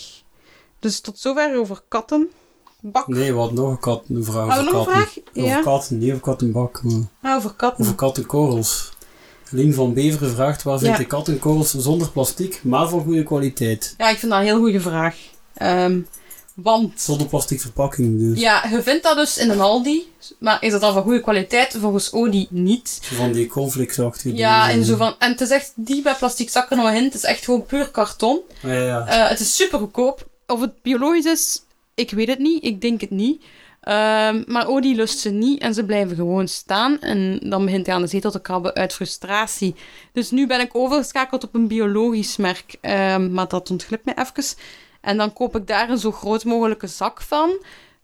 Dus 0.78 1.00
tot 1.00 1.18
zover 1.18 1.56
over 1.58 1.82
katten. 1.88 2.30
Bak. 2.80 3.06
Nee, 3.08 3.32
hadden 3.32 3.54
nog 3.54 3.70
een, 3.70 3.78
kat, 3.78 4.04
een 4.08 4.24
vraag 4.24 4.48
Hadden 4.48 4.72
we 4.72 4.78
over 4.78 4.92
katten. 4.92 5.12
vraag? 5.12 5.34
Over 5.36 5.50
Ja. 5.50 5.62
katten, 5.62 5.98
niet 5.98 6.08
over 6.10 6.22
kattenbak, 6.22 6.82
maar 6.82 7.00
Ah, 7.22 7.36
over 7.36 7.54
katten. 7.54 7.84
over 7.84 7.94
kattenkorrels. 7.96 8.92
Lien 9.54 9.74
van 9.74 9.94
Beveren 9.94 10.30
vraagt 10.30 10.62
waar 10.62 10.78
vind 10.78 10.96
je 10.96 11.04
kattenkorrels 11.04 11.70
zonder 11.70 12.10
plastic, 12.10 12.60
maar 12.62 12.88
van 12.88 13.02
goede 13.02 13.22
kwaliteit? 13.22 13.94
Ja, 13.98 14.08
ik 14.08 14.18
vind 14.18 14.32
dat 14.32 14.40
een 14.40 14.46
heel 14.46 14.58
goede 14.58 14.80
vraag. 14.80 15.16
Ehm, 15.54 16.00
want... 16.54 17.00
Zonder 17.00 17.26
plastic 17.26 17.60
verpakking 17.60 18.18
dus. 18.18 18.40
Ja, 18.40 18.66
je 18.70 18.82
vindt 18.82 19.02
dat 19.02 19.16
dus 19.16 19.38
in 19.38 19.50
een 19.50 19.60
Aldi. 19.60 20.12
Maar 20.38 20.62
is 20.62 20.72
dat 20.72 20.80
dan 20.80 20.92
van 20.92 21.02
goede 21.02 21.20
kwaliteit? 21.20 21.76
Volgens 21.80 22.12
Odi 22.12 22.46
niet. 22.50 22.98
Van 23.02 23.32
die 23.32 23.46
conflictsachtige 23.46 24.36
Ja, 24.36 24.70
en 24.70 24.84
zo 24.84 24.96
van... 24.96 25.14
En 25.18 25.30
het 25.30 25.40
is 25.40 25.50
echt 25.50 25.72
die 25.74 26.02
bij 26.02 26.14
plastic 26.14 26.50
zakken 26.50 26.76
nog 26.76 26.90
in. 26.90 27.04
Het 27.04 27.14
is 27.14 27.24
echt 27.24 27.44
gewoon 27.44 27.66
puur 27.66 27.90
karton. 27.90 28.40
Ja, 28.62 28.72
ja. 28.72 29.06
Eh, 29.06 29.28
het 29.28 29.40
is 29.40 29.56
super 29.56 29.78
goedkoop. 29.78 30.28
Of 30.46 30.60
het 30.60 30.82
biologisch 30.82 31.24
is, 31.24 31.62
ik 31.94 32.10
weet 32.10 32.28
het 32.28 32.38
niet. 32.38 32.64
Ik 32.64 32.80
denk 32.80 33.00
het 33.00 33.10
niet. 33.10 33.42
Ehm, 33.84 34.42
maar 34.46 34.68
Odie 34.68 34.94
lust 34.94 35.18
ze 35.18 35.30
niet 35.30 35.60
en 35.60 35.74
ze 35.74 35.84
blijven 35.84 36.16
gewoon 36.16 36.48
staan. 36.48 37.00
En 37.00 37.40
dan 37.42 37.64
begint 37.64 37.86
hij 37.86 37.94
aan 37.94 38.00
de 38.02 38.06
zetel 38.08 38.30
te 38.30 38.40
krabben 38.40 38.74
uit 38.74 38.92
frustratie. 38.92 39.74
Dus 40.12 40.30
nu 40.30 40.46
ben 40.46 40.60
ik 40.60 40.74
overgeschakeld 40.74 41.44
op 41.44 41.54
een 41.54 41.66
biologisch 41.66 42.36
merk. 42.36 42.76
Ehm, 42.80 43.32
maar 43.32 43.48
dat 43.48 43.70
ontglipt 43.70 44.04
mij 44.04 44.14
even. 44.18 44.56
En 45.00 45.16
dan 45.16 45.32
koop 45.32 45.56
ik 45.56 45.66
daar 45.66 45.90
een 45.90 45.98
zo 45.98 46.12
groot 46.12 46.44
mogelijke 46.44 46.86
zak 46.86 47.22
van. 47.22 47.50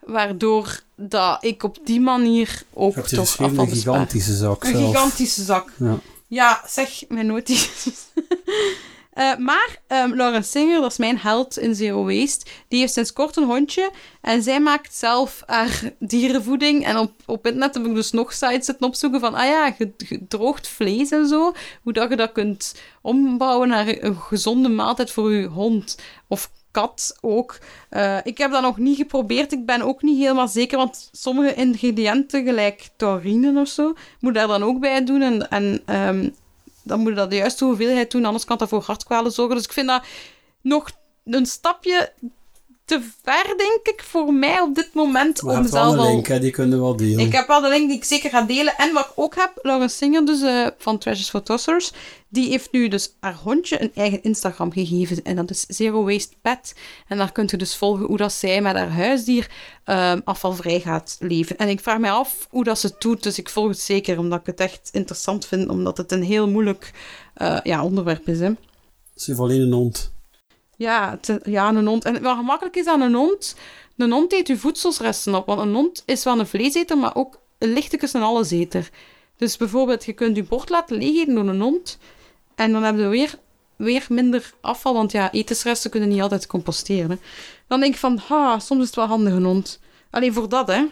Waardoor 0.01 0.81
dat 0.97 1.45
ik 1.45 1.62
op 1.62 1.77
die 1.85 2.01
manier 2.01 2.62
ook 2.73 2.99
toch 2.99 3.19
afval 3.40 3.49
een 3.49 3.69
gigantische 3.69 4.37
zak 4.37 4.64
Een 4.64 4.71
zelf. 4.71 4.85
gigantische 4.87 5.43
zak. 5.43 5.73
Ja. 5.77 5.99
Ja, 6.27 6.62
zeg 6.66 6.90
mijn 7.09 7.27
notities. 7.27 7.97
Eh, 9.11 9.37
maar 9.37 9.79
um, 9.88 10.14
Lauren 10.14 10.44
Singer, 10.44 10.81
dat 10.81 10.90
is 10.90 10.99
mijn 10.99 11.18
held 11.18 11.59
in 11.59 11.75
Zero 11.75 12.05
Waste, 12.05 12.44
die 12.68 12.81
heeft 12.81 12.92
sinds 12.92 13.12
kort 13.12 13.37
een 13.37 13.44
hondje 13.44 13.90
en 14.20 14.42
zij 14.42 14.61
maakt 14.61 14.94
zelf 14.94 15.42
haar 15.46 15.92
dierenvoeding. 15.99 16.85
En 16.87 16.96
op, 16.99 17.12
op 17.27 17.46
internet 17.46 17.75
heb 17.75 17.87
ik 17.87 17.94
dus 17.94 18.11
nog 18.11 18.33
sites 18.33 18.66
zitten 18.66 18.87
opzoeken 18.87 19.20
van, 19.20 19.35
ah 19.35 19.46
ja, 19.46 19.73
ge- 19.73 19.92
gedroogd 19.96 20.68
vlees 20.68 21.11
en 21.11 21.27
zo. 21.29 21.53
Hoe 21.83 21.92
dat 21.92 22.11
je 22.11 22.16
dat 22.16 22.33
kunt 22.33 22.75
ombouwen 23.03 23.68
naar 23.68 23.88
een 24.01 24.16
gezonde 24.16 24.68
maaltijd 24.68 25.11
voor 25.11 25.33
je 25.33 25.46
hond 25.46 25.99
of 26.29 26.51
kat 26.70 27.18
ook. 27.20 27.59
Eh, 27.88 28.18
ik 28.23 28.38
heb 28.38 28.51
dat 28.51 28.62
nog 28.62 28.79
niet 28.79 28.96
geprobeerd. 28.96 29.53
Ik 29.53 29.66
ben 29.66 29.83
ook 29.83 30.03
niet 30.03 30.18
helemaal 30.18 30.49
zeker, 30.49 30.79
want 30.79 31.09
sommige 31.12 31.55
ingrediënten, 31.55 32.44
gelijk 32.44 32.88
taurine 32.96 33.61
of 33.61 33.68
zo, 33.68 33.94
moet 34.20 34.35
daar 34.35 34.46
dan 34.46 34.62
ook 34.62 34.81
bij 34.81 35.05
doen. 35.05 35.23
En, 35.23 35.51
en 35.51 35.83
ehm, 35.87 36.29
dan 36.90 37.00
moet 37.00 37.09
je 37.09 37.14
dat 37.14 37.31
de 37.31 37.37
juiste 37.37 37.64
hoeveelheid 37.64 38.11
doen, 38.11 38.24
anders 38.24 38.44
kan 38.44 38.57
dat 38.57 38.68
voor 38.68 38.83
hartkwalen 38.83 39.33
zorgen. 39.33 39.57
Dus 39.57 39.64
ik 39.64 39.72
vind 39.72 39.87
dat 39.87 40.05
nog 40.61 40.90
een 41.24 41.46
stapje 41.46 42.12
te 42.90 43.00
ver, 43.22 43.57
denk 43.57 43.81
ik, 43.83 44.03
voor 44.03 44.35
mij 44.35 44.61
op 44.61 44.74
dit 44.74 44.90
moment. 44.92 45.42
Om 45.42 45.66
zelf 45.66 45.96
al... 45.96 46.07
link, 46.07 46.26
hè, 46.26 46.40
die 46.40 46.50
kunnen 46.50 46.79
we 46.79 46.85
wel 46.85 46.96
delen. 46.96 47.18
Ik 47.18 47.33
heb 47.33 47.46
wel 47.46 47.61
de 47.61 47.68
link 47.68 47.88
die 47.88 47.96
ik 47.96 48.05
zeker 48.05 48.31
ga 48.31 48.42
delen. 48.42 48.76
En 48.76 48.92
wat 48.92 49.05
ik 49.05 49.12
ook 49.14 49.35
heb, 49.35 49.53
Lauren 49.62 49.90
Singer, 49.90 50.26
dus 50.26 50.42
eh, 50.42 50.66
van 50.79 50.98
Treasures 50.98 51.31
for 51.31 51.42
Tossers, 51.42 51.92
die 52.29 52.48
heeft 52.48 52.72
nu 52.72 52.88
dus 52.88 53.16
haar 53.20 53.35
hondje 53.42 53.83
een 53.83 53.90
eigen 53.94 54.22
Instagram 54.22 54.72
gegeven. 54.72 55.22
En 55.22 55.37
dat 55.37 55.50
is 55.50 55.64
Zero 55.68 56.05
Waste 56.05 56.35
Pet. 56.42 56.74
En 57.09 57.18
daar 57.18 57.33
kunt 57.33 57.50
je 57.50 57.57
dus 57.57 57.76
volgen 57.76 58.07
hoe 58.07 58.16
dat 58.16 58.33
zij 58.33 58.62
met 58.62 58.76
haar 58.76 58.90
huisdier 58.92 59.50
ehm, 59.85 60.20
afvalvrij 60.24 60.81
gaat 60.81 61.16
leven. 61.20 61.57
En 61.57 61.68
ik 61.68 61.81
vraag 61.81 61.98
me 61.98 62.11
af 62.11 62.46
hoe 62.50 62.64
dat 62.64 62.79
ze 62.79 62.87
het 62.87 63.00
doet, 63.00 63.22
dus 63.22 63.38
ik 63.38 63.48
volg 63.48 63.68
het 63.68 63.81
zeker, 63.81 64.18
omdat 64.18 64.40
ik 64.40 64.46
het 64.46 64.61
echt 64.61 64.88
interessant 64.92 65.46
vind, 65.46 65.68
omdat 65.68 65.96
het 65.96 66.12
een 66.12 66.22
heel 66.22 66.48
moeilijk 66.48 66.92
eh, 67.35 67.59
ja, 67.62 67.85
onderwerp 67.85 68.29
is. 68.29 68.40
Hè. 68.40 68.50
Ze 69.14 69.31
heeft 69.31 69.38
alleen 69.38 69.61
een 69.61 69.72
hond. 69.72 70.12
Ja, 70.81 71.19
ja, 71.45 71.69
een 71.69 71.87
hond. 71.87 72.05
En 72.05 72.23
wat 72.23 72.37
gemakkelijk 72.37 72.77
is 72.77 72.87
aan 72.87 73.01
een 73.01 73.14
hond, 73.14 73.55
een 73.97 74.11
hond 74.12 74.33
eet 74.33 74.47
je 74.47 74.57
voedselsresten 74.57 75.35
op. 75.35 75.47
Want 75.47 75.61
een 75.61 75.75
hond 75.75 76.03
is 76.07 76.25
wel 76.25 76.38
een 76.38 76.47
vleeseter, 76.47 76.99
maar 76.99 77.14
ook 77.14 77.38
een 77.59 77.73
lichtekes 77.73 78.12
een 78.12 78.23
alleseter. 78.23 78.90
Dus 79.37 79.57
bijvoorbeeld, 79.57 80.05
je 80.05 80.12
kunt 80.12 80.37
je 80.37 80.43
bord 80.45 80.69
laten 80.69 80.97
leegeten 80.97 81.35
door 81.35 81.49
een 81.49 81.61
hond. 81.61 81.99
En 82.55 82.73
dan 82.73 82.83
hebben 82.83 83.03
we 83.03 83.09
weer, 83.09 83.35
weer 83.77 84.07
minder 84.09 84.53
afval, 84.61 84.93
want 84.95 85.12
ja, 85.12 85.33
etensresten 85.33 85.90
kunnen 85.90 86.09
niet 86.09 86.21
altijd 86.21 86.47
composteren. 86.47 87.11
hè. 87.11 87.16
Dan 87.69 87.81
denk 87.81 87.93
ik 87.95 87.99
van, 88.01 88.19
ha, 88.29 88.59
soms 88.59 88.81
is 88.81 88.87
het 88.87 88.97
wel 88.97 89.07
handig 89.07 89.33
een 89.33 89.45
hond. 89.45 89.81
Alleen 90.11 90.33
voor 90.33 90.49
dat, 90.49 90.66
hè. 90.69 90.85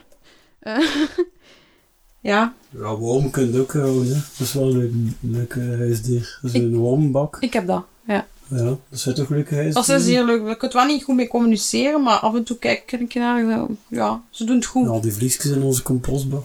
Eh, 0.59 0.79
ja, 2.33 2.55
Ja, 2.71 2.97
worm 2.97 3.31
kun 3.31 3.53
je 3.53 3.61
ook 3.61 3.73
houden, 3.73 4.07
hè. 4.07 4.13
Dat 4.13 4.47
is 4.47 4.53
wel 4.53 4.75
een 4.75 5.17
leuk, 5.21 5.55
leuk 5.55 5.65
eh, 5.73 5.79
huisdier. 5.79 6.39
Dat 6.43 6.51
is 6.55 6.61
Ik- 6.61 6.63
een 6.67 6.77
wormbak. 6.77 7.37
ik 7.41 7.53
heb 7.53 7.67
dat, 7.67 7.85
ja. 8.07 8.27
Ja, 8.51 8.65
dat 8.65 8.79
zijn 8.91 9.15
toch 9.15 9.29
huisdieren? 9.29 9.73
Dat 9.73 9.89
is 9.89 10.07
heel 10.07 10.25
leuk. 10.25 10.39
Ik 10.41 10.45
kan 10.47 10.57
het 10.59 10.73
wel 10.73 10.85
niet 10.85 11.05
goed 11.05 11.17
mee 11.17 11.29
communiceren, 11.29 12.03
maar 12.03 12.19
af 12.19 12.35
en 12.35 12.45
toe 12.45 12.59
kijk 12.59 12.93
ik 12.93 13.15
naar. 13.15 13.67
Ja, 13.89 14.23
ze 14.31 14.45
doen 14.45 14.57
het 14.57 14.65
goed. 14.65 14.85
Ja, 14.85 14.91
al 14.91 15.01
die 15.01 15.13
vliesjes 15.13 15.45
in 15.45 15.63
onze 15.63 15.83
compostbak. 15.83 16.43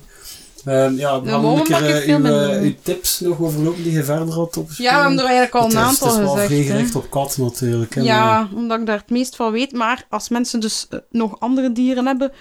Ehm, 0.66 0.94
ja, 0.96 1.22
we 1.22 1.30
gaan 1.30 1.46
een 1.46 1.64
keer 1.64 1.76
eh, 1.86 2.16
uw, 2.18 2.26
eh, 2.26 2.62
uw 2.62 2.74
tips 2.82 3.20
nog 3.20 3.40
overlopen 3.42 3.84
die 3.84 3.92
je 3.92 4.04
verder 4.04 4.34
had 4.34 4.58
opgeschreven. 4.58 4.94
Ja, 4.94 5.00
we 5.00 5.06
hebben 5.08 5.20
er 5.20 5.32
eigenlijk 5.32 5.56
al 5.56 5.64
een 5.64 5.70
is- 5.70 5.76
aantal 5.76 6.08
Het 6.08 6.18
is 6.18 6.24
wel 6.24 6.36
gezegd. 6.36 6.68
gericht 6.70 6.96
op 6.96 7.10
katten 7.10 7.44
natuurlijk. 7.44 7.96
Hè, 7.96 8.02
Ja, 8.02 8.50
omdat 8.56 8.80
ik 8.80 8.86
daar 8.86 8.98
het 8.98 9.10
meest 9.10 9.36
van 9.36 9.52
weet. 9.52 9.72
Maar 9.72 10.06
als 10.10 10.30
mensen 10.30 10.60
dus 10.60 10.86
eh, 10.90 11.00
nog 11.10 11.40
andere 11.40 11.72
dieren 11.72 12.06
hebben, 12.06 12.32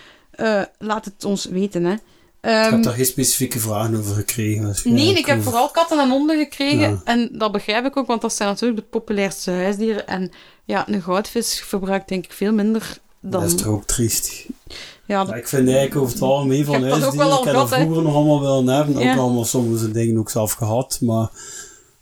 laat 0.78 1.04
het 1.04 1.24
ons 1.24 1.44
weten. 1.44 1.84
Hè. 1.84 1.94
Ik 2.42 2.48
Ehm, 2.48 2.72
heb 2.72 2.82
daar 2.82 2.92
geen 2.92 3.04
specifieke 3.06 3.58
vragen 3.58 3.96
over 3.98 4.14
gekregen. 4.14 4.74
nee, 4.84 5.14
ik 5.18 5.26
heb 5.26 5.38
Over- 5.38 5.50
vooral 5.50 5.70
katten 5.70 5.98
en 5.98 6.10
honden 6.10 6.38
gekregen. 6.38 6.78
Ja. 6.90 7.00
En 7.04 7.28
dat 7.32 7.52
begrijp 7.52 7.84
ik 7.84 7.96
ook, 7.96 8.06
want 8.06 8.20
dat 8.20 8.34
zijn 8.34 8.48
natuurlijk 8.48 8.80
de 8.80 8.86
populairste 8.90 9.50
huisdieren. 9.50 10.06
En 10.06 10.30
ja, 10.64 10.88
een 10.88 11.02
goudvis 11.02 11.60
verbruikt 11.66 12.08
denk 12.08 12.24
ik 12.24 12.32
veel 12.32 12.52
minder 12.52 12.98
dan... 13.20 13.30
Dat 13.40 13.42
is 13.50 13.54
toch 13.56 13.66
ook 13.66 13.84
triestig. 13.84 14.46
Ja, 15.06 15.34
ik 15.34 15.48
vind 15.48 15.66
eigenlijk 15.68 15.96
over 15.96 16.12
het 16.12 16.22
algemeen 16.22 16.64
van 16.64 16.74
ook 16.74 16.82
huisdieren, 16.82 17.16
wel 17.16 17.30
al 17.32 17.38
ik 17.38 17.44
heb 17.44 17.54
dat 17.54 17.68
vroeger 17.68 18.02
nog 18.02 18.14
allemaal 18.14 18.40
willen 18.40 18.66
hebben, 18.76 18.96
ook 18.96 19.02
Ja. 19.02 19.16
allemaal 19.16 19.44
sommige 19.44 19.90
dingen 19.90 20.18
ook 20.18 20.30
zelf 20.30 20.52
gehad, 20.52 20.98
maar 21.00 21.30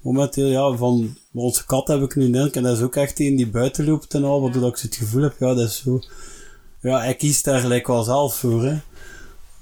momenteel, 0.00 0.46
ja, 0.46 0.76
van 0.76 1.16
onze 1.34 1.66
kat 1.66 1.88
heb 1.88 2.02
ik 2.02 2.16
nu 2.16 2.28
net, 2.28 2.56
en 2.56 2.62
dat 2.62 2.76
is 2.76 2.82
ook 2.82 2.96
echt 2.96 3.20
een 3.20 3.36
die 3.36 3.48
buiten 3.48 3.84
loopt 3.84 4.14
en 4.14 4.24
al, 4.24 4.40
waardoor 4.40 4.68
ik 4.68 4.78
het 4.78 4.96
gevoel 4.96 5.22
heb, 5.22 5.34
ja, 5.38 5.54
dat 5.54 5.68
is 5.68 5.82
zo, 5.84 6.00
ja, 6.80 6.98
hij 7.00 7.14
kiest 7.14 7.44
daar 7.44 7.60
gelijk 7.60 7.86
wel 7.86 8.02
zelf 8.02 8.34
voor, 8.34 8.64
hè. 8.64 8.76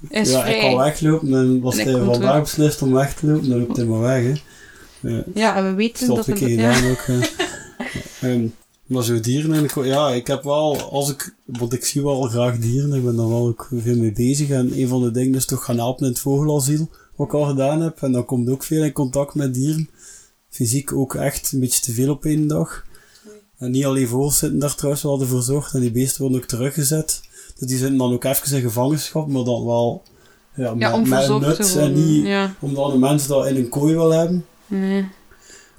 Is 0.09 0.31
ja, 0.31 0.41
vrij. 0.41 0.55
ik 0.55 0.61
kan 0.61 0.77
weglopen 0.77 1.33
en 1.33 1.61
als 1.63 1.77
En 1.77 1.93
hij 1.93 2.03
vandaag 2.03 2.41
beslist 2.41 2.81
om 2.81 2.93
weg 2.93 3.13
te 3.13 3.27
lopen, 3.27 3.49
dan 3.49 3.59
loopt 3.59 3.77
hij 3.77 3.85
maar 3.85 3.99
weg, 3.99 4.23
hè. 4.23 4.33
Ja, 5.09 5.23
Ja, 5.33 5.55
en 5.55 5.63
we 5.63 5.73
weten 5.73 6.07
dat 6.07 6.27
een 6.27 6.33
het... 6.33 6.43
keer 6.43 6.59
ja. 6.59 6.73
gedaan 6.73 6.91
ook. 6.91 7.05
Ehm, 8.21 8.47
maar 8.85 9.03
zo 9.03 9.19
dieren 9.19 9.53
en 9.53 9.63
ik, 9.63 9.75
ja, 9.85 10.09
ik 10.09 10.27
heb 10.27 10.43
wel, 10.43 10.81
als 10.91 11.09
ik, 11.09 11.35
want 11.45 11.73
ik 11.73 11.85
zie 11.85 12.03
wel 12.03 12.21
graag 12.21 12.57
dieren, 12.57 12.93
ik 12.93 13.03
ben 13.03 13.15
daar 13.15 13.29
wel 13.29 13.47
ook 13.47 13.69
veel 13.73 13.97
mee 13.97 14.11
bezig. 14.11 14.49
En 14.49 14.79
een 14.79 14.87
van 14.87 15.01
de 15.01 15.11
dingen 15.11 15.35
is 15.35 15.45
toch 15.45 15.65
gaan 15.65 15.77
helpen 15.77 16.05
in 16.05 16.11
het 16.11 16.19
vogelasiel, 16.19 16.89
wat 17.15 17.27
ik 17.27 17.33
al 17.33 17.45
gedaan 17.45 17.81
heb. 17.81 18.01
En 18.01 18.11
dan 18.11 18.25
komt 18.25 18.49
ook 18.49 18.63
veel 18.63 18.83
in 18.83 18.91
contact 18.91 19.35
met 19.35 19.53
dieren. 19.53 19.89
Fysiek 20.49 20.93
ook 20.93 21.15
echt 21.15 21.51
een 21.51 21.59
beetje 21.59 21.81
te 21.81 21.91
veel 21.91 22.11
op 22.11 22.25
één 22.25 22.47
dag. 22.47 22.85
En 23.57 23.71
niet 23.71 23.85
alleen 23.85 24.07
vogels 24.07 24.37
zitten 24.37 24.59
daar 24.59 24.75
trouwens 24.75 25.03
wel 25.03 25.21
voor 25.21 25.41
zorgd 25.41 25.73
en 25.73 25.81
die 25.81 25.91
beesten 25.91 26.21
worden 26.21 26.39
ook 26.39 26.47
teruggezet. 26.47 27.21
Dus 27.59 27.67
die 27.67 27.77
zitten 27.77 27.97
dan 27.97 28.13
ook 28.13 28.23
even 28.23 28.55
in 28.55 28.61
gevangenschap, 28.61 29.27
maar 29.27 29.43
dan 29.43 29.65
wel 29.65 30.03
ja, 30.55 30.73
Ja, 30.77 30.95
met, 30.97 31.27
nut 31.39 31.75
en 31.77 31.93
niet 31.93 32.25
Ja, 32.25 32.53
omdat 32.59 32.91
de 32.91 32.97
mensen 32.97 33.29
dat 33.29 33.45
in 33.47 33.55
een 33.55 33.69
kooi 33.69 33.93
wil 33.93 34.09
hebben. 34.09 34.45
nee. 34.67 35.07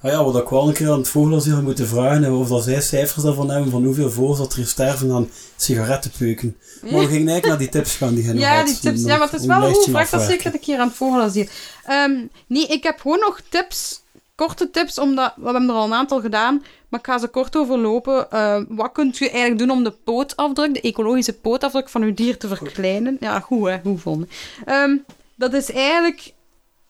Ah 0.02 0.10
ja, 0.10 0.24
wat 0.24 0.36
ik 0.42 0.48
wel 0.48 0.68
een 0.68 0.74
keer 0.74 0.90
aan 0.90 0.98
het 0.98 1.08
vogelasiel 1.08 1.62
moeten 1.62 1.86
vragen, 1.88 2.24
en 2.24 2.32
of 2.32 2.48
dat 2.48 2.64
zij 2.64 2.80
cijfers 2.80 3.22
daarvan 3.24 3.50
hebben 3.50 3.70
van 3.70 3.84
hoeveel 3.84 4.10
vogels 4.10 4.38
dat 4.38 4.52
er 4.54 4.66
sterven 4.66 5.12
aan 5.12 5.28
sigarettenpeuken. 5.56 6.56
Maar 6.82 6.90
we 6.90 6.96
gingen 7.06 7.28
eigenlijk 7.28 7.46
naar 7.46 7.58
die 7.58 7.68
tips 7.68 7.96
gaan 7.96 8.14
die 8.14 8.24
je 8.24 8.34
Ja, 8.38 8.56
had. 8.56 8.66
die 8.66 8.78
tips. 8.78 9.02
Ja, 9.02 9.16
maar 9.16 9.30
het 9.30 9.40
is 9.40 9.46
wel 9.46 9.60
goede 9.72 9.90
vraag. 9.90 10.10
Dat 10.10 10.22
zeker 10.22 10.54
een 10.54 10.60
keer 10.60 10.78
aan 10.78 10.86
het 10.88 10.96
vogelasiel. 10.96 11.46
Ehm 11.86 12.12
nee, 12.46 12.66
ik 12.66 12.82
heb 12.82 13.00
gewoon 13.00 13.18
nog 13.18 13.40
tips. 13.48 13.99
Korte 14.46 14.70
tips, 14.70 14.98
omdat 14.98 15.32
we 15.36 15.44
hebben 15.44 15.68
er 15.68 15.74
al 15.74 15.84
een 15.84 15.94
aantal 15.94 16.20
gedaan. 16.20 16.62
Maar 16.88 17.00
ik 17.00 17.06
ga 17.06 17.18
ze 17.18 17.28
kort 17.28 17.56
overlopen. 17.56 18.30
Ehm, 18.30 18.64
wat 18.68 18.92
kunt 18.92 19.20
u 19.20 19.26
eigenlijk 19.26 19.58
doen 19.58 19.70
om 19.70 19.84
de 19.84 19.90
pootafdruk, 19.90 20.74
de 20.74 20.80
ecologische 20.80 21.32
pootafdruk 21.32 21.88
van 21.88 22.02
uw 22.02 22.14
dier 22.14 22.38
te 22.38 22.48
verkleinen? 22.48 23.16
Ja, 23.20 23.40
goed 23.40 23.68
hè, 23.68 23.80
goed 23.80 24.00
vonden. 24.00 24.28
Ehm, 24.64 24.96
dat 25.34 25.52
is 25.52 25.70
eigenlijk... 25.72 26.32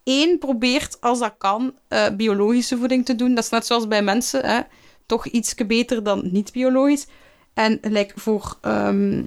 één, 0.03 0.39
probeert 0.39 1.01
als 1.01 1.19
dat 1.19 1.35
kan 1.39 1.75
eh, 1.89 2.07
biologische 2.13 2.77
voeding 2.77 3.05
te 3.05 3.15
doen. 3.15 3.35
Dat 3.35 3.45
is 3.45 3.51
net 3.51 3.67
zoals 3.67 3.89
bij 3.89 4.03
mensen, 4.03 4.47
hè. 4.47 4.61
Toch 5.07 5.27
iets 5.27 5.55
beter 5.55 6.03
dan 6.03 6.29
niet-biologisch. 6.33 7.07
En 7.55 7.79
like 7.83 8.21
voor... 8.21 8.59
ehm, 8.61 9.23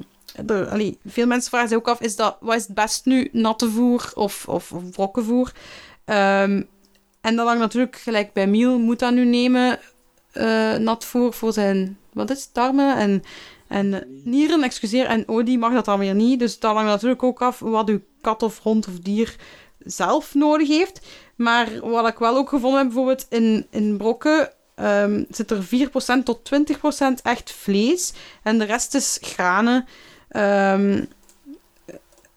allee, 0.48 0.98
veel 1.06 1.28
mensen 1.28 1.50
vragen 1.50 1.70
zich 1.70 1.78
ook 1.78 1.88
af, 1.88 2.02
is 2.02 2.16
dat, 2.16 2.38
wat 2.40 2.56
is 2.56 2.64
het 2.64 2.76
best 2.76 3.06
nu, 3.06 3.30
natte 3.32 3.70
voer 3.70 4.12
of, 4.14 4.48
of, 4.48 4.72
of 4.72 4.92
brokkenvoer? 4.92 5.52
Ehm, 6.06 6.62
en 7.24 7.36
dan 7.36 7.46
hangt 7.46 7.62
natuurlijk, 7.62 7.96
gelijk 7.96 8.34
bij 8.34 8.48
Miel, 8.48 8.80
moet 8.80 9.00
dat 9.00 9.14
nu 9.14 9.26
nemen, 9.26 9.80
eh 10.32 10.76
nat 10.76 11.06
voor 11.06 11.54
zijn, 11.54 11.98
wat 12.14 12.30
is 12.30 12.44
het, 12.44 12.54
darmen 12.54 12.98
en, 12.98 13.24
en 13.68 14.04
nieren, 14.24 14.64
excuseer. 14.64 15.06
En 15.06 15.28
Odi 15.28 15.58
mag 15.58 15.74
dat 15.74 15.86
dan 15.86 16.00
weer 16.00 16.16
niet, 16.16 16.40
dus 16.40 16.60
dat 16.60 16.74
hangt 16.74 16.90
natuurlijk 16.90 17.24
ook 17.24 17.42
af 17.42 17.60
wat 17.60 17.90
uw 17.90 18.00
kat 18.22 18.44
of 18.44 18.60
hond 18.60 18.88
of 18.88 19.00
dier 19.00 19.36
zelf 19.80 20.34
nodig 20.34 20.68
heeft. 20.68 21.06
Maar 21.36 21.80
wat 21.82 22.08
ik 22.08 22.18
wel 22.18 22.36
ook 22.36 22.50
gevonden 22.50 22.80
heb, 22.80 22.88
bijvoorbeeld 22.88 23.26
in, 23.30 23.68
in 23.70 23.98
brokken, 23.98 24.50
ehm, 24.76 25.24
zit 25.30 25.52
er 25.52 25.64
4% 25.64 26.26
tot 26.26 26.44
20% 26.44 27.22
echt 27.24 27.52
vlees. 27.52 28.14
En 28.44 28.58
de 28.58 28.66
rest 28.66 28.96
is 28.96 29.18
granen. 29.22 29.86
ehm, 30.30 31.04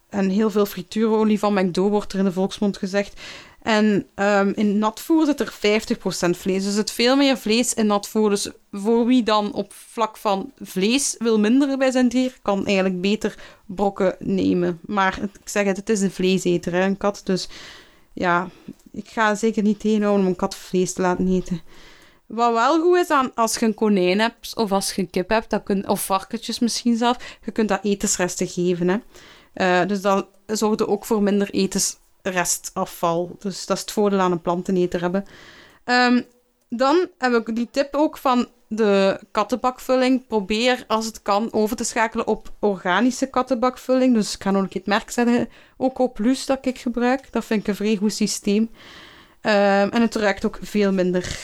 en 0.08 0.28
heel 0.28 0.50
veel 0.50 0.66
frituurolie 0.66 1.38
van 1.38 1.54
McDo 1.54 1.88
wordt 1.88 2.12
er 2.12 2.18
in 2.18 2.24
de 2.24 2.32
volksmond 2.32 2.76
gezegd. 2.76 3.20
En 3.66 4.06
ehm, 4.14 4.52
in 4.54 4.78
natvoer 4.78 5.24
zit 5.26 5.40
er 5.40 5.52
50% 5.52 6.36
vlees. 6.36 6.64
Dus 6.64 6.74
zit 6.74 6.90
veel 6.90 7.16
meer 7.16 7.36
vlees 7.38 7.74
in 7.74 7.86
natvoer. 7.86 8.30
Dus 8.30 8.50
voor 8.72 9.06
wie 9.06 9.22
dan 9.22 9.52
op 9.52 9.72
vlak 9.72 10.16
van 10.16 10.52
vlees 10.62 11.14
wil 11.18 11.38
minderen 11.38 11.78
bij 11.78 11.90
zijn 11.90 12.08
dier, 12.08 12.38
kan 12.42 12.66
eigenlijk 12.66 13.00
beter 13.00 13.34
brokken 13.66 14.16
nemen. 14.18 14.78
Maar 14.86 15.16
het- 15.20 15.36
ik 15.42 15.48
zeg 15.48 15.64
het, 15.66 15.76
het 15.76 15.88
is 15.88 16.00
een 16.00 16.10
vleeseter, 16.10 16.74
een 16.74 16.96
kat. 16.96 17.20
Dus 17.24 17.48
ja, 18.12 18.48
ik 18.92 19.08
ga 19.08 19.34
zeker 19.34 19.62
niet 19.62 19.80
tegenhouden 19.80 20.22
om 20.24 20.30
een 20.30 20.36
kat 20.36 20.54
vlees 20.56 20.92
te 20.92 21.02
laten 21.02 21.28
eten. 21.28 21.60
Wat 22.26 22.52
wel 22.52 22.80
goed 22.80 22.96
is 22.96 23.10
aan 23.10 23.34
als 23.34 23.54
je 23.56 23.66
een 23.66 23.74
konijn 23.74 24.18
hebt 24.20 24.56
of 24.56 24.72
als 24.72 24.92
je 24.92 25.02
een 25.02 25.10
kip 25.10 25.28
hebt, 25.28 25.62
kun, 25.64 25.88
of 25.88 26.04
varkentjes 26.04 26.58
misschien 26.58 26.96
zelf, 26.96 27.16
je 27.44 27.50
kunt 27.50 27.68
dat 27.68 27.80
etensresten 27.82 28.48
geven. 28.48 28.88
Hè. 28.88 28.96
Eh, 29.52 29.88
dus 29.88 30.00
dat 30.00 30.26
zorgde 30.46 30.88
ook 30.88 31.04
voor 31.04 31.22
minder 31.22 31.54
etensrestafval. 32.26 33.36
Dus 33.38 33.66
dat 33.66 33.76
is 33.76 33.82
het 33.82 33.92
voordeel 33.92 34.18
aan 34.18 34.32
een 34.32 34.40
planteneter 34.40 35.00
hebben. 35.00 35.24
Ehm, 35.84 36.22
dan 36.68 37.08
heb 37.18 37.32
ik 37.32 37.56
die 37.56 37.68
tip 37.70 37.94
ook 37.94 38.16
van 38.16 38.48
de 38.68 39.20
kattenbakvulling. 39.30 40.26
Probeer 40.26 40.84
als 40.86 41.06
het 41.06 41.22
kan 41.22 41.52
over 41.52 41.76
te 41.76 41.84
schakelen 41.84 42.26
op 42.26 42.52
organische 42.60 43.26
kattenbakvulling. 43.26 44.14
Dus 44.14 44.34
ik 44.34 44.42
ga 44.42 44.50
nog 44.50 44.62
een 44.62 44.68
keer 44.68 44.80
het 44.80 44.90
merk 44.90 45.10
zetten. 45.10 45.48
Ook 45.76 46.14
Plus 46.14 46.46
dat 46.46 46.66
ik 46.66 46.78
gebruik. 46.78 47.32
Dat 47.32 47.44
vind 47.44 47.60
ik 47.60 47.68
een 47.68 47.76
vrij 47.76 47.96
goed 47.96 48.12
systeem. 48.12 48.70
Ehm, 49.40 49.88
en 49.88 50.00
het 50.02 50.14
ruikt 50.14 50.44
ook 50.44 50.58
veel 50.62 50.92
minder 50.92 51.38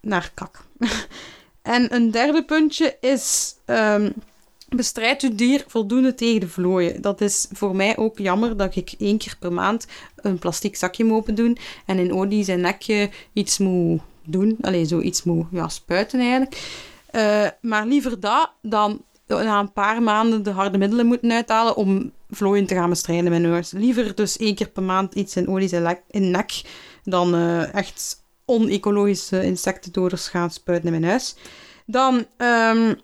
naar 0.00 0.30
kak. 0.34 0.64
en 1.62 1.94
een 1.94 2.10
derde 2.10 2.44
puntje 2.44 2.96
is... 3.00 3.54
Um, 3.66 4.14
bestrijd 4.76 5.22
uw 5.22 5.34
dier 5.34 5.64
voldoende 5.66 6.14
tegen 6.14 6.40
de 6.40 6.48
vlooien. 6.48 7.02
Dat 7.02 7.20
is 7.20 7.48
voor 7.52 7.76
mij 7.76 7.96
ook 7.96 8.18
jammer 8.18 8.56
dat 8.56 8.76
ik 8.76 8.94
één 8.98 9.18
keer 9.18 9.36
per 9.38 9.52
maand 9.52 9.86
een 10.16 10.38
plastic 10.38 10.76
zakje 10.76 11.04
moet 11.04 11.16
open 11.16 11.34
doen 11.34 11.58
en 11.86 11.98
in 11.98 12.14
Odi 12.14 12.44
zijn 12.44 12.60
nekje 12.60 13.10
iets 13.32 13.58
moet 13.58 14.00
doen. 14.24 14.56
Alleen 14.60 14.86
zoiets 14.86 15.22
moet 15.22 15.46
ja, 15.50 15.68
spuiten 15.68 16.20
eigenlijk. 16.20 16.82
Uh, 17.12 17.46
maar 17.60 17.86
liever 17.86 18.20
dat 18.20 18.50
dan 18.62 19.02
na 19.26 19.60
een 19.60 19.72
paar 19.72 20.02
maanden 20.02 20.42
de 20.42 20.50
harde 20.50 20.78
middelen 20.78 21.06
moeten 21.06 21.32
uithalen 21.32 21.76
om 21.76 22.12
vlooien 22.30 22.66
te 22.66 22.74
gaan 22.74 22.90
bestrijden 22.90 23.30
met 23.30 23.50
huis. 23.50 23.70
Liever 23.70 24.14
dus 24.14 24.36
één 24.36 24.54
keer 24.54 24.68
per 24.68 24.82
maand 24.82 25.14
iets 25.14 25.36
in 25.36 25.48
olie 25.48 25.70
in 26.10 26.30
nek 26.30 26.62
dan 27.04 27.34
uh, 27.34 27.74
echt 27.74 28.22
onecologische 28.44 29.44
insectendoders 29.44 30.28
gaan 30.28 30.50
spuiten 30.50 30.92
in 30.92 31.00
mijn 31.00 31.10
huis. 31.10 31.34
Dan 31.86 32.26
um, 32.36 33.00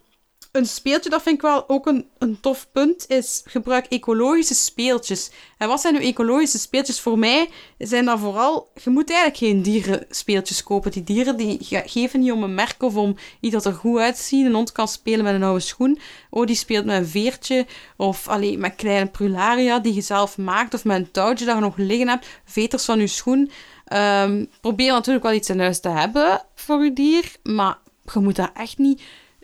een 0.52 0.66
speeltje, 0.66 1.10
dat 1.10 1.22
vind 1.22 1.34
ik 1.34 1.42
wel 1.42 1.68
ook 1.68 1.86
een, 1.86 2.08
een 2.18 2.40
tof 2.40 2.68
punt, 2.72 3.04
is 3.08 3.42
gebruik 3.44 3.86
ecologische 3.86 4.54
speeltjes. 4.54 5.30
En 5.58 5.68
wat 5.68 5.80
zijn 5.80 5.94
nu 5.94 6.00
ecologische 6.00 6.58
speeltjes? 6.58 7.00
Voor 7.00 7.18
mij 7.18 7.48
zijn 7.78 8.04
dat 8.04 8.18
vooral... 8.18 8.70
Je 8.82 8.90
moet 8.90 9.10
eigenlijk 9.10 9.38
geen 9.38 9.62
dierenspeeltjes 9.62 10.62
kopen. 10.62 10.90
Die 10.90 11.04
dieren 11.04 11.36
die 11.36 11.58
geven 11.84 12.20
niet 12.20 12.32
om 12.32 12.42
een 12.42 12.54
merk 12.54 12.82
of 12.82 12.96
om 12.96 13.16
iets 13.40 13.52
dat 13.52 13.64
er 13.64 13.72
goed 13.72 13.98
uitziet. 13.98 14.46
Een 14.46 14.54
hond 14.54 14.72
kan 14.72 14.88
spelen 14.88 15.24
met 15.24 15.34
een 15.34 15.42
oude 15.42 15.60
schoen. 15.60 15.98
Oh, 16.30 16.46
die 16.46 16.56
speelt 16.56 16.84
met 16.84 16.96
een 16.96 17.06
veertje. 17.06 17.66
Of 17.96 18.28
alleen 18.28 18.60
met 18.60 18.74
kleine 18.74 19.10
prularia 19.10 19.78
die 19.78 19.94
je 19.94 20.00
zelf 20.00 20.38
maakt. 20.38 20.74
Of 20.74 20.84
met 20.84 20.96
een 20.96 21.10
touwtje 21.10 21.44
dat 21.44 21.54
je 21.54 21.60
nog 21.60 21.76
liggen 21.76 22.08
hebt. 22.08 22.26
Veters 22.44 22.84
van 22.84 22.98
je 22.98 23.06
schoen. 23.06 23.50
Um, 23.92 24.48
probeer 24.60 24.92
natuurlijk 24.92 25.24
wel 25.24 25.34
iets 25.34 25.48
in 25.48 25.60
huis 25.60 25.80
te 25.80 25.88
hebben 25.88 26.42
voor 26.54 26.84
je 26.84 26.92
dier. 26.92 27.36
Maar 27.42 27.78
je 28.12 28.20
moet 28.20 28.36
dat 28.36 28.50
echt 28.54 28.78
niet 28.78 29.02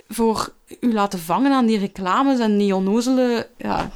voor 0.08 0.52
u 0.80 0.92
laten 0.92 1.18
vangen 1.18 1.52
aan 1.52 1.66
die 1.66 1.78
reclames 1.78 2.38
en 2.38 2.58
die 2.58 2.74
onnozele 2.74 3.48
ja, 3.56 3.90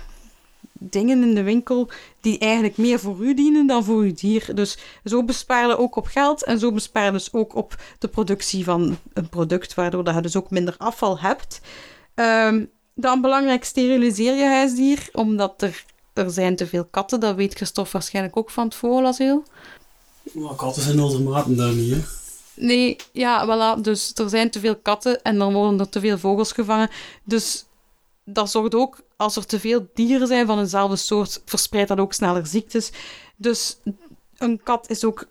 dingen 0.73 1.23
in 1.23 1.35
de 1.35 1.43
winkel 1.43 1.89
die 2.21 2.39
eigenlijk 2.39 2.77
meer 2.77 3.01
voor 3.01 3.19
u 3.21 3.35
dienen 3.35 3.67
dan 3.67 3.85
voor 3.85 4.01
uw 4.01 4.13
dier. 4.13 4.55
Dus 4.55 4.79
zo 5.05 5.25
bespaar 5.25 5.69
je 5.69 5.79
ook 5.79 5.97
op 5.97 6.07
geld 6.07 6.45
en 6.45 6.59
zo 6.59 6.73
bespaar 6.73 7.05
je 7.05 7.13
dus 7.13 7.33
ook 7.33 7.55
op 7.55 7.77
de 7.99 8.09
productie 8.09 8.65
van 8.65 8.99
een 9.13 9.29
product, 9.29 9.75
waardoor 9.75 10.15
je 10.15 10.21
dus 10.21 10.37
ook 10.37 10.51
minder 10.51 10.75
afval 10.79 11.19
hebt. 11.19 11.61
Um, 12.15 12.71
dan 12.95 13.21
belangrijk, 13.21 13.65
steriliseer 13.65 14.35
je 14.35 14.47
huisdier, 14.47 15.09
omdat 15.13 15.63
er, 15.63 15.85
er 16.13 16.31
zijn 16.31 16.57
te 16.57 16.67
veel 16.67 16.85
katten. 16.85 17.21
Dat 17.21 17.35
weet 17.35 17.55
Christophe 17.55 17.93
waarschijnlijk 17.93 18.37
ook 18.37 18.51
van 18.51 18.65
het 18.65 18.75
vogelasiel. 18.75 19.43
Maar 20.33 20.55
katten 20.55 20.83
zijn 20.83 21.25
maten 21.25 21.57
daar 21.57 21.73
niet, 21.73 21.91
hè? 21.91 22.01
Nee, 22.61 22.97
ja, 23.13 23.47
voilà. 23.47 23.81
Dus 23.81 24.13
er 24.15 24.29
zijn 24.29 24.51
te 24.51 24.61
veel 24.61 24.77
katten 24.77 25.23
en 25.23 25.39
dan 25.39 25.53
worden 25.53 25.81
er 25.81 25.89
te 25.89 26.01
veel 26.01 26.19
vogels 26.19 26.53
gevangen. 26.53 26.91
Dus 27.25 27.65
dat 28.25 28.51
zorgt 28.51 28.75
ook, 28.75 29.01
als 29.17 29.37
er 29.37 29.47
te 29.47 29.61
veel 29.61 29.87
dieren 29.95 30.27
zijn 30.27 30.47
van 30.47 30.59
eenzelfde 30.59 30.97
soort, 30.97 31.43
verspreidt 31.45 31.89
dat 31.89 31.99
ook 31.99 32.13
sneller 32.13 32.47
ziektes. 32.47 32.91
Dus 33.37 33.79
een 34.39 34.61
kat 34.63 34.91
is 34.91 35.05
ook... 35.05 35.27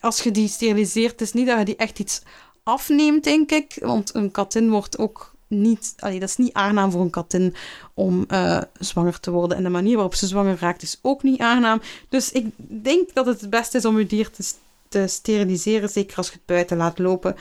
Als 0.00 0.22
je 0.22 0.30
die 0.30 0.48
steriliseert, 0.48 1.20
is 1.20 1.32
niet 1.32 1.46
dat 1.46 1.58
je 1.58 1.64
die 1.64 1.76
echt 1.76 1.98
iets 1.98 2.22
afneemt, 2.62 3.24
denk 3.24 3.50
ik. 3.50 3.76
Want 3.80 4.14
een 4.14 4.30
katin 4.30 4.70
wordt 4.70 4.98
ook 4.98 5.34
niet... 5.46 5.92
Dat 5.96 6.22
is 6.22 6.36
niet 6.36 6.52
aangenaam 6.52 6.90
voor 6.90 7.00
een 7.00 7.10
katin 7.10 7.54
om 7.94 8.24
uh, 8.28 8.60
zwanger 8.78 9.20
te 9.20 9.30
worden. 9.30 9.56
En 9.56 9.62
de 9.62 9.68
manier 9.68 9.94
waarop 9.94 10.14
ze 10.14 10.26
zwanger 10.26 10.58
raakt 10.60 10.82
is 10.82 10.98
ook 11.02 11.22
niet 11.22 11.40
aangenaam. 11.40 11.80
Dus 12.08 12.32
ik 12.32 12.46
denk 12.56 13.14
dat 13.14 13.26
het 13.26 13.40
het 13.40 13.50
beste 13.50 13.76
is 13.76 13.84
om 13.84 13.98
je 13.98 14.06
dier 14.06 14.30
te 14.30 14.54
te 14.94 15.06
steriliseren, 15.06 15.88
zeker 15.88 16.16
als 16.16 16.26
je 16.26 16.32
het 16.32 16.46
buiten 16.46 16.76
laat 16.76 16.98
lopen. 16.98 17.36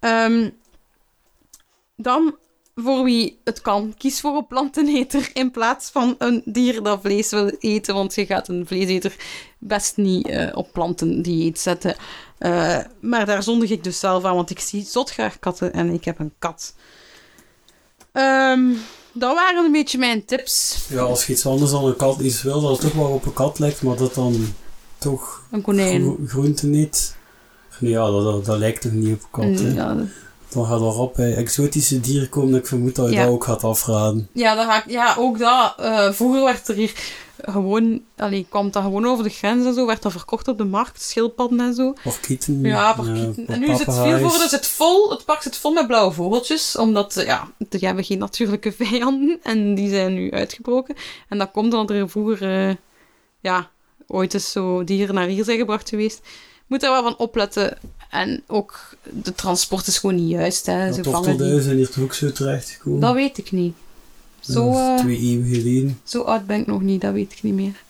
Um, 0.00 0.56
dan, 1.96 2.36
voor 2.74 3.04
wie 3.04 3.40
het 3.44 3.60
kan, 3.60 3.94
kies 3.98 4.20
voor 4.20 4.36
een 4.36 4.46
planteneter 4.46 5.30
in 5.32 5.50
plaats 5.50 5.90
van 5.90 6.14
een 6.18 6.42
dier 6.44 6.82
dat 6.82 7.00
vlees 7.02 7.30
wil 7.30 7.50
eten, 7.58 7.94
want 7.94 8.14
je 8.14 8.26
gaat 8.26 8.48
een 8.48 8.66
vleeseter 8.66 9.16
best 9.58 9.96
niet 9.96 10.28
uh, 10.28 10.50
op 10.56 10.72
plantendieet 10.72 11.58
zetten. 11.58 11.96
Uh, 12.38 12.78
maar 13.00 13.26
daar 13.26 13.42
zondig 13.42 13.70
ik 13.70 13.84
dus 13.84 13.98
zelf 13.98 14.24
aan, 14.24 14.34
want 14.34 14.50
ik 14.50 14.60
zie 14.60 14.84
zot 14.84 15.10
graag 15.10 15.38
katten 15.38 15.72
en 15.72 15.92
ik 15.92 16.04
heb 16.04 16.18
een 16.18 16.34
kat. 16.38 16.74
Um, 18.12 18.78
dat 19.12 19.34
waren 19.34 19.64
een 19.64 19.72
beetje 19.72 19.98
mijn 19.98 20.24
tips. 20.24 20.86
Ja, 20.88 21.00
als 21.00 21.26
je 21.26 21.32
iets 21.32 21.46
anders 21.46 21.70
dan 21.70 21.84
een 21.84 21.96
kat 21.96 22.20
iets 22.20 22.42
wil, 22.42 22.60
dat 22.60 22.70
het 22.70 22.80
toch 22.80 22.92
wel 22.92 23.12
op 23.12 23.26
een 23.26 23.32
kat 23.32 23.58
lijkt, 23.58 23.82
maar 23.82 23.96
dat 23.96 24.14
dan 24.14 24.54
toch 24.98 25.42
een 25.50 25.62
konijn. 25.62 26.02
Gro 26.02 26.16
groente 26.26 26.66
niet. 26.66 27.16
Ja, 27.80 28.10
dat, 28.10 28.44
dat, 28.44 28.58
lijkt 28.58 28.82
toch 28.82 28.92
niet 28.92 29.14
op 29.14 29.28
kat. 29.30 29.44
Mm, 29.44 29.74
ja, 29.74 29.96
Dan 30.48 30.66
gaat 30.66 30.80
erop 30.80 31.14
bij 31.14 31.34
exotische 31.34 32.00
dieren 32.00 32.28
komen. 32.28 32.58
Ik 32.58 32.66
vermoed 32.66 32.94
dat 32.94 33.10
je 33.10 33.16
dat 33.16 33.28
ook 33.28 33.44
gaat 33.44 33.64
afraden. 33.64 34.28
Ja, 34.32 34.54
dat 34.54 34.64
ga 34.64 34.84
ik, 34.84 34.90
ja 34.90 35.14
ook 35.18 35.38
dat. 35.38 35.74
Uh, 35.80 36.12
vroeger 36.12 36.44
werd 36.44 36.68
er 36.68 36.74
hier 36.74 36.92
gewoon, 37.42 38.00
allee, 38.16 38.46
kwam 38.48 38.70
dat 38.70 38.82
gewoon 38.82 39.06
over 39.06 39.24
de 39.24 39.30
grens 39.30 39.66
en 39.66 39.74
zo, 39.74 39.86
werd 39.86 40.02
dat 40.02 40.12
verkocht 40.12 40.48
op 40.48 40.58
de 40.58 40.64
markt, 40.64 41.02
schildpadden 41.02 41.60
en 41.60 41.74
zo. 41.74 41.94
Parkieten. 42.02 42.60
Ja, 42.60 42.92
parkieten. 42.92 43.44
Ja, 43.46 43.54
en 43.54 43.60
nu 43.60 43.66
is 43.66 43.78
het 43.78 43.94
veel 43.94 44.18
voor, 44.18 44.38
dus 44.38 44.50
het 44.50 44.66
vol, 44.66 45.10
het 45.10 45.24
park 45.24 45.42
zit 45.42 45.56
vol 45.56 45.72
met 45.72 45.86
blauwe 45.86 46.12
vogeltjes, 46.12 46.76
omdat, 46.76 47.16
eh, 47.16 47.26
ja, 47.26 47.48
die 47.68 47.86
hebben 47.86 48.04
geen 48.04 48.18
natuurlijke 48.18 48.72
vijanden 48.82 49.38
en 49.42 49.74
die 49.74 49.90
zijn 49.90 50.14
nu 50.14 50.30
uitgebroken. 50.30 50.94
En 51.28 51.38
dat 51.38 51.50
komt 51.50 51.74
omdat 51.74 51.96
er 51.96 52.10
vroeger, 52.10 52.68
uh, 52.68 52.74
ja, 53.40 53.70
ooit 54.08 54.34
eens 54.34 54.50
zo 54.50 54.84
dieren 54.84 55.14
naar 55.14 55.26
hier 55.26 55.44
zijn 55.44 55.58
gebracht 55.58 55.88
geweest. 55.88 56.20
Moet 56.66 56.80
daar 56.80 56.90
wel 56.90 57.02
van 57.02 57.18
opletten. 57.18 57.78
En 58.10 58.42
ook 58.46 58.96
de 59.22 59.34
transport 59.34 59.86
is 59.86 59.98
gewoon 59.98 60.16
niet 60.16 60.30
juist. 60.30 60.66
Hè. 60.66 60.92
Ze 60.92 61.04
vangen 61.04 61.36
die... 61.36 61.60
zijn 61.60 61.76
hier 61.76 61.90
toch 61.90 62.04
ook 62.04 62.14
zo 62.14 62.32
terechtgekomen? 62.32 63.00
Dat 63.00 63.14
weet 63.14 63.38
ik 63.38 63.52
niet. 63.52 63.74
Zo, 64.40 64.70
uh, 64.70 64.98
twee 64.98 65.18
eeuwen 65.18 65.48
geleden. 65.48 66.00
Zo 66.04 66.22
oud 66.22 66.46
ben 66.46 66.60
ik 66.60 66.66
nog 66.66 66.82
niet, 66.82 67.00
dat 67.00 67.12
weet 67.12 67.32
ik 67.32 67.42
niet 67.42 67.54
meer. 67.54 67.82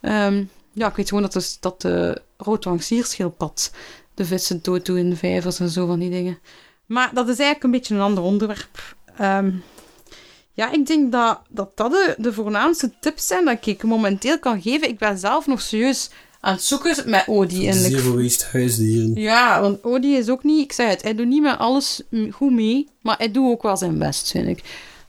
Um, 0.00 0.50
ja, 0.72 0.88
ik 0.88 0.96
weet 0.96 1.08
gewoon 1.08 1.22
dat, 1.22 1.32
dus, 1.32 1.56
dat 1.60 1.80
de 1.80 2.22
roodwangsierschildpad 2.36 3.70
de 4.14 4.24
vissen 4.24 4.58
dood 4.62 4.86
doen 4.86 4.96
in 4.96 5.10
de 5.10 5.16
vijvers 5.16 5.60
en 5.60 5.70
zo 5.70 5.86
van 5.86 5.98
die 5.98 6.10
dingen. 6.10 6.38
Maar 6.86 7.10
dat 7.14 7.28
is 7.28 7.38
eigenlijk 7.38 7.64
een 7.64 7.70
beetje 7.70 7.94
een 7.94 8.00
ander 8.00 8.22
onderwerp. 8.22 8.96
Um, 9.20 9.62
ja, 10.58 10.72
ik 10.72 10.86
denk 10.86 11.12
dat 11.12 11.40
dat, 11.48 11.76
dat 11.76 11.90
de, 11.90 12.14
de 12.18 12.32
voornaamste 12.32 12.90
tips 13.00 13.26
zijn 13.26 13.44
dat 13.44 13.66
ik 13.66 13.82
momenteel 13.82 14.38
kan 14.38 14.62
geven. 14.62 14.88
Ik 14.88 14.98
ben 14.98 15.18
zelf 15.18 15.46
nog 15.46 15.60
serieus 15.60 16.10
aan 16.40 16.52
het 16.52 16.62
zoeken 16.62 17.10
met 17.10 17.24
Odi. 17.26 17.72
Zero 17.72 18.22
waste 18.22 18.46
huisdieren. 18.52 19.14
Ja, 19.14 19.60
want 19.60 19.84
Odi 19.84 20.16
is 20.16 20.28
ook 20.28 20.44
niet... 20.44 20.64
Ik 20.64 20.72
zei 20.72 20.88
het, 20.88 21.02
hij 21.02 21.14
doet 21.14 21.26
niet 21.26 21.42
met 21.42 21.58
alles 21.58 22.02
goed 22.30 22.52
mee, 22.52 22.88
maar 23.00 23.16
hij 23.18 23.30
doet 23.30 23.50
ook 23.50 23.62
wel 23.62 23.76
zijn 23.76 23.98
best, 23.98 24.30
vind 24.30 24.48
ik. 24.48 24.62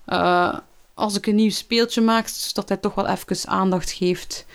Uh, 0.08 0.58
als 0.94 1.18
ik 1.18 1.28
een 1.28 1.36
nieuw 1.36 1.50
speeltje 1.50 2.02
maak, 2.02 2.30
dat 2.54 2.70
hij 2.70 2.78
toch 2.78 2.96
wel 2.96 3.08
even 3.08 3.48
aandacht 3.48 3.92
geeft. 3.92 4.46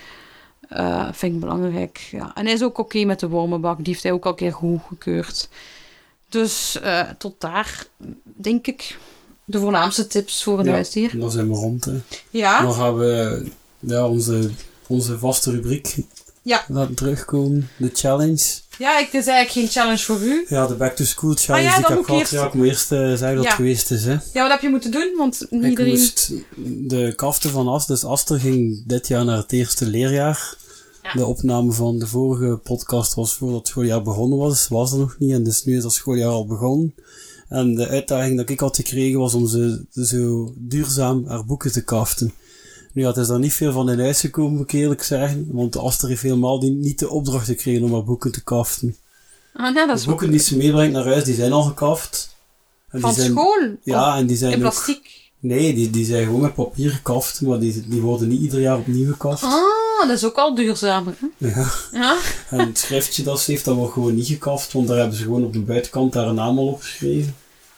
Uh, 0.71 1.09
vind 1.13 1.35
ik 1.35 1.41
belangrijk. 1.41 2.09
Ja. 2.11 2.31
En 2.35 2.45
hij 2.45 2.55
is 2.55 2.63
ook 2.63 2.79
oké 2.79 2.81
okay 2.81 3.05
met 3.05 3.21
de 3.21 3.29
wormenbak. 3.29 3.77
Die 3.77 3.87
heeft 3.87 4.03
hij 4.03 4.13
ook 4.13 4.25
al 4.25 4.31
een 4.31 4.37
keer 4.37 4.53
goed 4.53 4.81
gekeurd. 4.89 5.49
Dus 6.29 6.79
uh, 6.83 7.01
tot 7.19 7.41
daar, 7.41 7.87
denk 8.23 8.67
ik 8.67 8.97
de 9.45 9.59
voornaamste 9.59 10.07
tips 10.07 10.43
voor 10.43 10.59
een 10.59 10.65
ja, 10.65 10.73
huisdier. 10.73 11.19
Dan 11.19 11.31
zijn 11.31 11.49
we 11.49 11.55
rond. 11.55 11.85
Hè. 11.85 12.01
Ja. 12.31 12.63
Dan 12.63 12.75
gaan 12.75 12.97
we 12.97 13.45
ja, 13.79 14.09
onze, 14.09 14.51
onze 14.87 15.19
vaste 15.19 15.51
rubriek 15.51 15.97
ja. 16.43 16.65
laten 16.69 16.95
terugkomen. 16.95 17.69
De 17.77 17.91
challenge. 17.95 18.63
Ja, 18.79 18.99
ik, 18.99 19.05
het 19.11 19.21
is 19.23 19.27
eigenlijk 19.27 19.51
geen 19.51 19.69
challenge 19.69 20.03
voor 20.03 20.21
u. 20.21 20.47
Ja, 20.49 20.67
de 20.67 20.75
Back 20.75 20.97
to 20.97 21.05
School 21.05 21.35
challenge 21.35 21.69
ah, 21.69 21.75
ja, 21.75 21.77
die 21.77 21.91
ik 21.91 21.97
heb 21.97 22.05
gehad. 22.05 22.21
Eerst... 22.21 22.33
Ja, 22.33 22.47
ik 22.47 22.55
moet 22.55 22.67
eerst 22.67 22.93
uh, 22.93 22.99
zeggen 22.99 23.35
dat 23.35 23.45
het 23.45 23.55
geweest 23.55 23.91
is. 23.91 24.05
Hè. 24.05 24.17
Ja, 24.33 24.43
wat 24.43 24.51
heb 24.51 24.61
je 24.61 24.69
moeten 24.69 24.91
doen? 24.91 25.15
Want 25.17 25.47
niet 25.51 25.65
iedereen... 25.65 25.93
Ik 25.93 25.99
moest 25.99 26.33
de 26.89 27.13
kaften 27.17 27.51
van 27.51 27.69
As, 27.69 27.87
dus 27.87 28.05
Aster 28.05 28.41
ging 28.41 28.83
dit 28.87 29.09
jaar 29.09 29.25
naar 29.25 29.37
het 29.37 29.53
eerste 29.53 29.87
leerjaar. 29.87 30.57
Ja. 31.03 31.13
De 31.13 31.27
opname 31.27 31.73
van 31.73 31.99
de 31.99 32.07
vorige 32.07 32.57
podcast 32.57 33.15
was 33.15 33.35
voordat 33.35 33.59
het 33.59 33.69
schooljaar 33.69 34.03
begonnen 34.03 34.39
was. 34.39 34.69
Was 34.69 34.93
er 34.93 34.99
nog 34.99 35.17
niet 35.19 35.33
en 35.33 35.45
dus 35.45 35.65
nu 35.65 35.77
is 35.77 35.83
dat 35.83 35.93
schooljaar 35.93 36.31
al 36.31 36.47
begonnen. 36.47 36.95
En 37.49 37.75
de 37.75 37.89
uitdaging 37.89 38.37
dat 38.37 38.49
ik 38.49 38.61
had 38.61 38.77
gekregen 38.77 39.19
was 39.19 39.35
om 39.35 39.47
ze 39.47 39.85
zo 39.93 40.53
duurzaam 40.57 41.27
haar 41.27 41.45
boeken 41.45 41.73
te 41.73 41.85
kaften. 41.85 42.35
Nu, 42.93 43.03
ja, 43.03 43.09
het 43.09 43.17
is 43.17 43.27
daar 43.27 43.39
niet 43.39 43.53
veel 43.53 43.73
van 43.73 43.91
in 43.91 44.01
huis 44.01 44.21
gekomen, 44.21 44.53
moet 44.57 44.73
ik 44.73 44.81
eerlijk 44.81 45.03
zeggen. 45.03 45.49
Want 45.53 45.77
Aster 45.77 46.09
heeft 46.09 46.23
helemaal 46.23 46.61
die, 46.61 46.71
niet 46.71 46.99
de 46.99 47.09
opdracht 47.09 47.47
gekregen 47.47 47.83
om 47.83 47.93
haar 47.93 48.05
boeken 48.05 48.33
te 48.33 48.43
kaften. 48.43 48.97
Ah, 49.55 49.75
nee, 49.75 49.87
dat 49.87 49.97
is 49.97 50.03
de 50.03 50.09
boeken 50.09 50.31
die 50.31 50.41
ze 50.41 50.57
meebrengt 50.57 50.93
naar 50.93 51.05
huis, 51.05 51.25
die 51.25 51.35
zijn 51.35 51.53
al 51.53 51.63
gekaft. 51.63 52.37
En 52.89 53.01
van 53.01 53.15
zijn, 53.15 53.31
school? 53.31 53.77
Ja, 53.83 54.17
en 54.17 54.27
die 54.27 54.37
zijn 54.37 54.53
In 54.53 54.59
plastic? 54.59 55.31
Nee, 55.41 55.75
die, 55.75 55.91
die 55.91 56.05
zijn 56.05 56.25
gewoon 56.25 56.41
met 56.41 56.55
papier 56.55 56.91
gekaft, 56.91 57.41
maar 57.41 57.59
die, 57.59 57.89
die 57.89 58.01
worden 58.01 58.29
niet 58.29 58.41
ieder 58.41 58.61
jaar 58.61 58.79
opnieuw 58.79 59.13
gekaft. 59.13 59.43
Ah, 59.43 59.51
dat 60.07 60.17
is 60.17 60.25
ook 60.25 60.37
al 60.37 60.55
duurzamer. 60.55 61.15
Hè? 61.19 61.49
Ja. 61.49 61.71
Ja. 61.93 62.19
En 62.51 62.59
het 62.59 62.79
schriftje 62.79 63.23
dat 63.23 63.41
ze 63.41 63.51
heeft, 63.51 63.65
dat 63.65 63.77
wordt 63.77 63.93
gewoon 63.93 64.15
niet 64.15 64.27
gekaft, 64.27 64.73
want 64.73 64.89
daar 64.89 64.99
hebben 64.99 65.17
ze 65.17 65.23
gewoon 65.23 65.45
op 65.45 65.53
de 65.53 65.61
buitenkant 65.61 66.13
daar 66.13 66.27
een 66.27 66.35
naam 66.35 66.59
al 66.59 66.67
opgeschreven. 66.67 67.37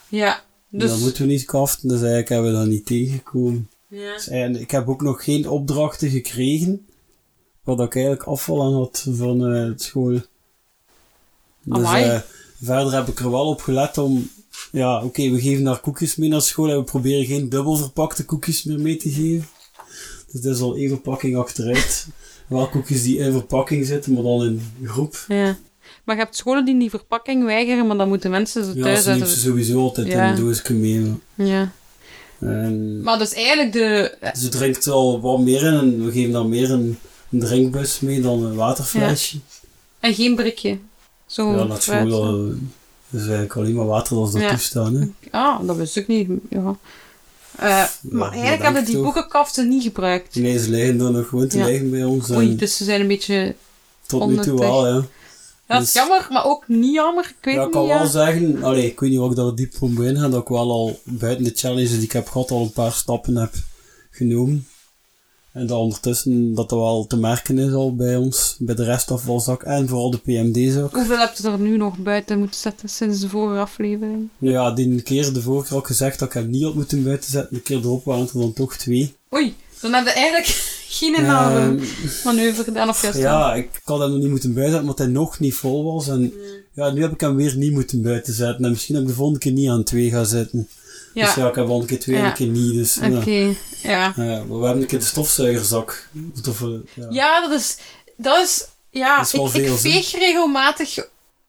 Ja. 0.09 0.45
Dus... 0.69 0.91
Dat 0.91 0.99
moeten 0.99 1.23
we 1.23 1.29
niet 1.29 1.45
kaften, 1.45 1.89
dus 1.89 1.99
eigenlijk 1.99 2.29
hebben 2.29 2.51
we 2.53 2.59
dat 2.59 2.67
niet 2.67 2.87
tegengekomen. 2.87 3.69
ja. 3.89 4.13
Dus 4.13 4.59
ik 4.61 4.71
heb 4.71 4.89
ook 4.89 5.03
nog 5.03 5.25
geen 5.25 5.49
opdrachten 5.49 6.11
gekregen, 6.11 6.87
dat 7.65 7.81
ik 7.81 7.95
eigenlijk 7.95 8.25
afval 8.25 8.63
aan 8.63 8.75
had 8.75 9.07
van 9.11 9.47
eh, 9.47 9.65
het 9.65 9.83
school. 9.83 10.21
Dus 11.63 11.93
eh, 11.93 12.21
verder 12.63 12.93
heb 12.93 13.09
ik 13.09 13.19
er 13.19 13.31
wel 13.31 13.47
op 13.47 13.61
gelet 13.61 13.99
om, 13.99 14.31
ja 14.73 15.05
oké, 15.05 15.31
we 15.31 15.41
geven 15.41 15.65
daar 15.65 15.81
koekjes 15.81 16.17
mee 16.17 16.29
naar 16.29 16.43
school 16.43 16.71
en 16.71 16.77
we 16.77 16.85
proberen 16.85 17.27
geen 17.27 17.49
dubbel 17.49 17.77
verpakte 17.77 18.25
koekjes 18.25 18.65
meer 18.65 18.81
mee 18.81 18.97
te 18.97 19.11
geven. 19.11 19.49
Dus 20.37 20.45
dat 20.45 20.55
is 20.55 20.61
al 20.61 20.77
één 20.77 20.89
verpakking 20.89 21.37
achteruit. 21.37 22.07
Wel 22.47 22.69
koekjes 22.69 23.03
die 23.03 23.19
in 23.19 23.33
verpakking 23.33 23.87
zitten, 23.87 24.13
maar 24.13 24.23
dan 24.23 24.43
in 24.45 24.61
groep. 24.89 25.25
ja. 25.29 25.57
Maar 26.05 26.17
je 26.17 26.23
hebt 26.23 26.37
scholen 26.37 26.65
die 26.65 26.79
die 26.79 26.91
verpakking 26.91 27.45
weigeren, 27.45 27.87
maar 27.87 27.97
dan 27.97 28.09
moeten 28.09 28.31
mensen 28.31 28.65
ze 28.65 28.75
Ja, 28.75 28.83
thuis 28.83 29.03
ze 29.03 29.09
neemt 29.11 29.23
uit. 29.23 29.31
ze 29.31 29.39
sowieso 29.41 29.81
altijd 29.81 30.07
Ja. 30.07 30.25
in 30.25 30.31
een 30.31 30.45
doosje 30.45 30.73
mee. 30.75 31.15
Ja. 31.35 31.73
En 32.41 33.03
Maar 33.03 33.19
dus 33.19 33.33
eigenlijk 33.33 33.73
de... 33.73 34.19
ze 34.39 34.49
drinkt 34.49 34.85
wel 34.85 35.21
wat 35.21 35.41
meer 35.41 35.63
in 35.63 35.75
en 35.75 36.05
we 36.05 36.13
geven 36.13 36.33
dan 36.33 36.49
meer 36.49 36.71
een, 36.71 36.99
een 37.31 37.41
drinkbus 37.41 38.01
mee 38.01 38.21
dan 38.21 38.43
een 38.45 38.55
waterflesje. 38.55 39.39
En 40.01 40.15
geen 40.15 40.35
brikje. 40.35 40.79
Zo 41.27 41.53
Ja, 41.53 41.77
school 41.79 42.39
eh, 42.47 42.53
is 43.11 43.21
eigenlijk 43.21 43.57
alleen 43.57 43.75
maar 43.75 43.87
water 43.87 44.17
als 44.17 44.33
dat 44.33 44.41
Ja. 44.43 44.51
toestaan. 44.51 44.95
Hè. 44.95 45.07
Ah, 45.31 45.67
dat 45.67 45.77
wist 45.77 45.97
ik 45.97 46.07
niet. 46.07 46.29
Ja. 46.51 46.77
Eh, 47.57 47.85
maar 48.03 48.31
eigenlijk 48.33 48.63
hebben 48.63 48.85
die 48.85 48.95
toch. 48.95 49.05
boekenkaften 49.05 49.69
niet 49.69 49.83
gebruikt. 49.83 50.35
Nee, 50.35 50.59
ze 50.59 50.71
liggen 50.71 51.01
er 51.01 51.11
nog 51.13 51.29
gewoon 51.29 51.49
te 51.49 51.59
Ja. 51.59 51.65
liggen 51.67 51.91
bij 51.91 52.05
ons. 52.05 52.31
Oei, 52.31 52.57
dus 52.57 52.77
ze 52.77 52.85
zijn 52.85 53.01
een 53.01 53.07
beetje... 53.09 53.55
tot 54.07 54.29
nu 54.29 54.37
toe 54.39 54.59
wel, 54.59 54.87
ja. 54.87 55.05
Dat 55.67 55.81
is 55.81 55.85
Dus- 55.85 55.93
jammer, 55.93 56.27
maar 56.31 56.45
ook 56.45 56.69
niet 56.69 56.95
jammer. 56.95 57.25
Ik 57.25 57.45
weet 57.45 57.55
Ja, 57.55 57.61
ik 57.61 57.67
niet. 57.67 57.75
kan 57.77 57.87
ja. 57.87 57.99
wel 57.99 58.07
zeggen, 58.07 58.63
allee, 58.63 58.87
ik 58.87 59.01
weet 59.01 59.11
niet 59.11 59.19
of 59.19 59.31
ik 59.31 59.37
daar 59.37 59.55
diep 59.55 59.75
op 59.81 59.91
moet 59.91 60.05
ingaan, 60.05 60.31
dat 60.31 60.43
ik 60.43 60.49
wel 60.49 60.71
al 60.71 61.01
buiten 61.05 61.45
de 61.45 61.53
challenges 61.55 61.91
die 61.91 62.03
ik 62.03 62.13
heb 62.13 62.29
gehad 62.29 62.51
al 62.51 62.63
een 62.63 62.73
paar 62.73 62.93
stappen 62.93 63.37
heb 63.37 63.55
genomen. 64.11 64.67
En 65.57 65.67
dat 65.67 65.79
ondertussen 65.79 66.55
dat 66.55 66.71
er 66.71 66.79
wel 66.79 67.07
te 67.07 67.17
merken 67.17 67.59
is 67.59 67.73
al 67.73 67.95
bij 67.95 68.17
ons, 68.17 68.57
bij 68.59 68.75
de 68.75 68.85
restafvalzak 68.85 69.63
en 69.63 69.89
vooral 69.89 70.11
de 70.11 70.19
PMD-zak. 70.19 70.95
Hoeveel 70.95 71.19
heb 71.19 71.35
je 71.37 71.49
er 71.49 71.59
nu 71.59 71.77
nog 71.77 71.99
buiten 71.99 72.39
moeten 72.39 72.61
zetten 72.61 72.89
sinds 72.89 73.21
de 73.21 73.29
vorige 73.29 73.61
aflevering? 73.61 74.29
Ja, 74.39 74.71
die 74.71 75.03
keer 75.03 75.33
de 75.33 75.43
vorige 75.43 75.65
keer 75.65 75.73
had 75.73 75.81
ik 75.81 75.87
gezegd 75.87 76.19
dat 76.19 76.29
ik 76.29 76.35
hem 76.35 76.51
niet 76.51 76.63
had 76.63 76.75
moeten 76.75 77.05
buiten 77.05 77.31
zetten. 77.31 77.55
De 77.55 77.63
keer 77.63 77.77
erop 77.77 78.05
waren 78.05 78.27
er 78.27 78.41
dan 78.41 78.53
toch 78.53 78.77
twee. 78.77 79.15
Oei, 79.35 79.55
dan 79.81 79.93
heb 79.93 80.05
je 80.05 80.13
eigenlijk 80.13 80.47
geen 80.99 81.15
enorme 81.15 81.59
Ehm, 81.59 81.81
manoeuvre 82.25 82.65
gedaan 82.65 82.89
of 82.89 83.03
juist 83.03 83.19
ja, 83.19 83.55
ik 83.55 83.81
had 83.85 83.99
hem 83.99 84.11
nog 84.11 84.21
niet 84.21 84.31
moeten 84.31 84.55
buiten 84.55 84.73
zetten, 84.73 84.91
omdat 84.91 85.07
hij 85.07 85.15
nog 85.15 85.39
niet 85.41 85.55
vol 85.55 85.85
was. 85.95 86.09
En 86.09 86.33
ja, 86.73 86.91
nu 86.91 87.01
heb 87.03 87.13
ik 87.13 87.21
hem 87.21 87.37
weer 87.37 87.57
niet 87.57 87.73
moeten 87.73 88.03
buiten 88.03 88.35
zetten. 88.35 88.65
En 88.65 88.71
misschien 88.71 88.95
dat 88.95 89.03
ik 89.03 89.11
de 89.11 89.15
volgende 89.15 89.41
keer 89.41 89.53
niet 89.53 89.69
aan 89.69 89.85
twee 89.85 90.11
ga 90.11 90.25
zetten. 90.25 90.69
Ja, 91.17 91.25
Dus 91.27 91.35
ja, 91.35 91.49
ik 91.49 91.55
heb 91.55 91.65
de 91.65 91.71
volgende 91.71 91.87
keer 91.93 92.01
twee 92.01 92.17
en 92.17 92.23
Ja. 92.23 92.29
een 92.29 92.35
keer 92.35 92.47
niet. 92.47 92.75
Dus, 92.75 92.99
oké. 92.99 93.55
ja. 93.83 94.13
Maar 94.17 94.49
we 94.59 94.65
hebben 94.65 94.81
een 94.83 94.87
keer 94.87 94.99
de 94.99 95.05
stofzuigerzak. 95.05 96.09
Of, 96.49 96.63
eh, 96.63 96.69
ja. 97.11 97.41
dat 97.41 97.61
is... 97.61 97.77
Dat 98.17 98.43
is 98.45 98.67
ja, 98.91 99.17
Dat 99.17 99.27
is 99.27 99.33
wel 99.33 99.45
ik, 99.47 99.51
veel, 99.51 99.63
ik 99.63 99.69
hè? 99.69 99.77
veeg 99.77 100.11
regelmatig 100.13 100.99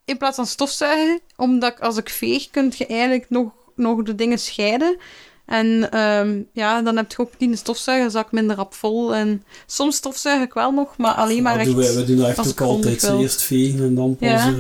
in 0.06 0.18
plaats 0.18 0.36
van 0.36 0.46
stofzuigen. 0.46 1.20
Omdat 1.36 1.72
ik, 1.72 1.80
als 1.80 1.98
ik 1.98 2.10
veeg, 2.10 2.50
kun 2.50 2.74
je 2.78 2.86
eigenlijk 2.86 3.26
nog, 3.30 3.50
nog 3.76 4.04
de 4.04 4.16
dingen 4.16 4.40
scheiden. 4.40 4.98
En 5.46 5.92
ehm, 5.92 6.42
ja, 6.54 6.82
dan 6.82 6.98
heb 6.98 7.12
je 7.12 7.20
ook 7.20 7.32
die 7.38 7.56
stofzuigerzak 7.56 8.32
minder 8.32 8.56
rap 8.56 8.74
vol. 8.74 9.16
En 9.16 9.44
soms 9.66 9.96
stofzuig 9.96 10.44
ik 10.44 10.54
wel 10.54 10.72
nog, 10.72 10.98
maar 10.98 11.14
alleen 11.14 11.44
maar 11.44 11.54
Ja, 11.54 11.60
echt... 11.60 11.68
doen 11.70 11.78
wij, 11.80 11.94
wij 11.94 12.06
doen 12.06 12.18
dat 12.18 12.28
echt 12.28 12.48
ook 12.48 12.62
altijd. 12.62 13.02
wil. 13.02 13.20
Eerst 13.22 13.42
vegen 13.42 13.80
en 13.80 13.96
dan 13.96 14.16
pas... 14.16 14.28
Ja. 14.30 14.48
eh, 14.48 14.54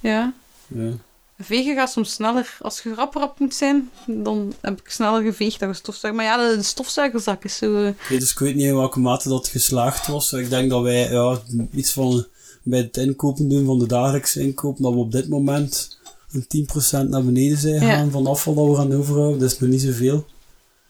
Ja. 0.00 0.32
ja. 0.66 0.90
Vegen 1.38 1.74
gaat 1.74 1.90
soms 1.90 2.12
sneller. 2.12 2.56
Als 2.60 2.82
je 2.82 2.94
rap 2.94 3.14
rap 3.14 3.38
moet 3.38 3.54
zijn, 3.54 3.90
dan 4.06 4.54
heb 4.60 4.80
ik 4.80 4.88
sneller 4.90 5.22
geveegd 5.22 5.60
dan 5.60 5.68
gestofzuigd. 5.68 6.16
Maar 6.16 6.24
ja, 6.24 6.48
de, 6.50 6.56
de 6.56 6.62
stofzuigerzak 6.62 7.44
is 7.44 7.56
zo... 7.56 7.76
eh, 7.84 7.88
Oké, 7.88 8.18
dus 8.18 8.30
ik 8.30 8.38
weet 8.38 8.54
niet 8.54 8.64
in 8.64 8.76
welke 8.76 9.00
mate 9.00 9.28
dat 9.28 9.48
geslaagd 9.48 10.06
was. 10.06 10.32
Ik 10.32 10.50
denk 10.50 10.70
dat 10.70 10.82
wij 10.82 11.10
ja, 11.12 11.38
iets 11.72 11.92
van 11.92 12.26
bij 12.62 12.78
het 12.80 12.96
inkopen 12.96 13.48
doen 13.48 13.66
van 13.66 13.78
de 13.78 13.86
dagelijkse 13.86 14.40
inkoop, 14.40 14.78
dat 14.78 14.92
we 14.92 14.98
op 14.98 15.12
dit 15.12 15.28
moment 15.28 15.98
een 16.32 16.66
10% 17.04 17.08
naar 17.08 17.24
beneden 17.24 17.58
zijn 17.58 17.74
Ja. 17.74 17.80
gegaan 17.80 18.10
van 18.10 18.26
afval 18.26 18.54
dat 18.54 18.66
we 18.66 18.74
gaan 18.74 18.92
overhouden. 18.92 19.38
Dat 19.40 19.50
is 19.52 19.58
nog 19.58 19.70
niet 19.70 19.82
zoveel. 19.82 20.26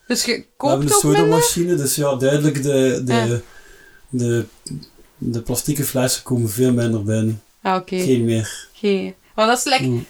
Dus 0.06 0.24
je 0.24 0.32
we 0.32 0.36
hebben 0.36 0.52
koopt 0.56 0.72
een 0.90 0.92
ook 0.96 1.02
minder? 1.02 1.20
sodamachine, 1.20 1.74
dus 1.74 1.94
ja, 1.94 2.14
duidelijk 2.16 2.62
de, 2.62 3.02
de, 3.04 3.12
Ja. 3.12 3.40
de, 4.10 4.44
de 5.18 5.40
plastieke 5.40 5.84
flessen 5.84 6.22
komen 6.22 6.50
veel 6.50 6.72
minder 6.72 7.04
binnen. 7.04 7.42
Ah, 7.62 7.76
oké. 7.76 7.96
Geen 7.98 8.24
meer. 8.24 8.68
Geen. 8.72 9.14
Maar 9.34 9.46
dat 9.46 9.58
is 9.58 9.64
lekker... 9.64 9.88
Mm. 9.88 10.06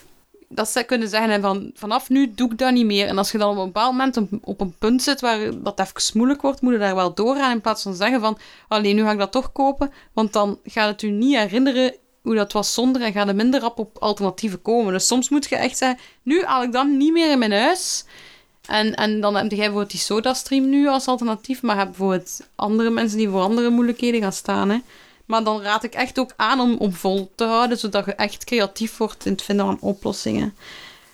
Dat 0.49 0.69
ze 0.69 0.83
kunnen 0.83 1.09
zeggen, 1.09 1.41
van, 1.41 1.71
vanaf 1.73 2.09
nu 2.09 2.33
doe 2.35 2.51
ik 2.51 2.57
dat 2.57 2.71
niet 2.71 2.85
meer. 2.85 3.07
En 3.07 3.17
als 3.17 3.31
je 3.31 3.37
dan 3.37 3.49
op 3.49 3.57
een 3.57 3.65
bepaald 3.65 3.91
moment 3.91 4.17
op, 4.17 4.29
op 4.41 4.61
een 4.61 4.75
punt 4.79 5.03
zit 5.03 5.21
waar 5.21 5.61
dat 5.63 5.79
even 5.79 6.17
moeilijk 6.17 6.41
wordt, 6.41 6.61
moet 6.61 6.73
je 6.73 6.79
daar 6.79 6.95
wel 6.95 7.13
doorgaan. 7.13 7.51
In 7.51 7.61
plaats 7.61 7.83
van 7.83 7.95
zeggen 7.95 8.19
van, 8.19 8.37
alleen 8.67 8.95
nu 8.95 9.03
ga 9.03 9.11
ik 9.11 9.17
dat 9.17 9.31
toch 9.31 9.51
kopen. 9.51 9.91
Want 10.13 10.33
dan 10.33 10.59
gaat 10.63 10.87
het 10.89 11.01
u 11.01 11.09
niet 11.09 11.35
herinneren 11.35 11.95
hoe 12.21 12.35
dat 12.35 12.53
was 12.53 12.73
zonder 12.73 13.01
en 13.01 13.11
gaat 13.11 13.27
er 13.27 13.35
minder 13.35 13.59
rap 13.59 13.79
op 13.79 13.97
alternatieven 13.97 14.61
komen. 14.61 14.93
Dus 14.93 15.07
soms 15.07 15.29
moet 15.29 15.49
je 15.49 15.55
echt 15.55 15.77
zeggen, 15.77 15.99
nu 16.23 16.43
haal 16.43 16.63
ik 16.63 16.71
dan 16.71 16.97
niet 16.97 17.13
meer 17.13 17.31
in 17.31 17.39
mijn 17.39 17.51
huis. 17.51 18.05
En, 18.67 18.95
en 18.95 19.21
dan 19.21 19.35
heb 19.35 19.49
jij 19.49 19.57
bijvoorbeeld 19.57 19.91
die 19.91 19.99
SodaStream 19.99 20.69
nu 20.69 20.87
als 20.87 21.07
alternatief, 21.07 21.61
maar 21.61 21.77
heb 21.77 21.87
bijvoorbeeld 21.87 22.41
andere 22.55 22.89
mensen 22.89 23.17
die 23.17 23.29
voor 23.29 23.41
andere 23.41 23.69
moeilijkheden 23.69 24.21
gaan 24.21 24.33
staan. 24.33 24.69
Hè. 24.69 24.77
Maar 25.25 25.43
dan 25.43 25.61
raad 25.61 25.83
ik 25.83 25.93
echt 25.93 26.19
ook 26.19 26.33
aan 26.35 26.59
om, 26.59 26.75
om 26.77 26.93
vol 26.93 27.31
te 27.35 27.43
houden, 27.43 27.77
zodat 27.77 28.05
je 28.05 28.13
echt 28.13 28.43
creatief 28.43 28.97
wordt 28.97 29.25
in 29.25 29.31
het 29.31 29.41
vinden 29.41 29.65
van 29.65 29.77
oplossingen. 29.79 30.55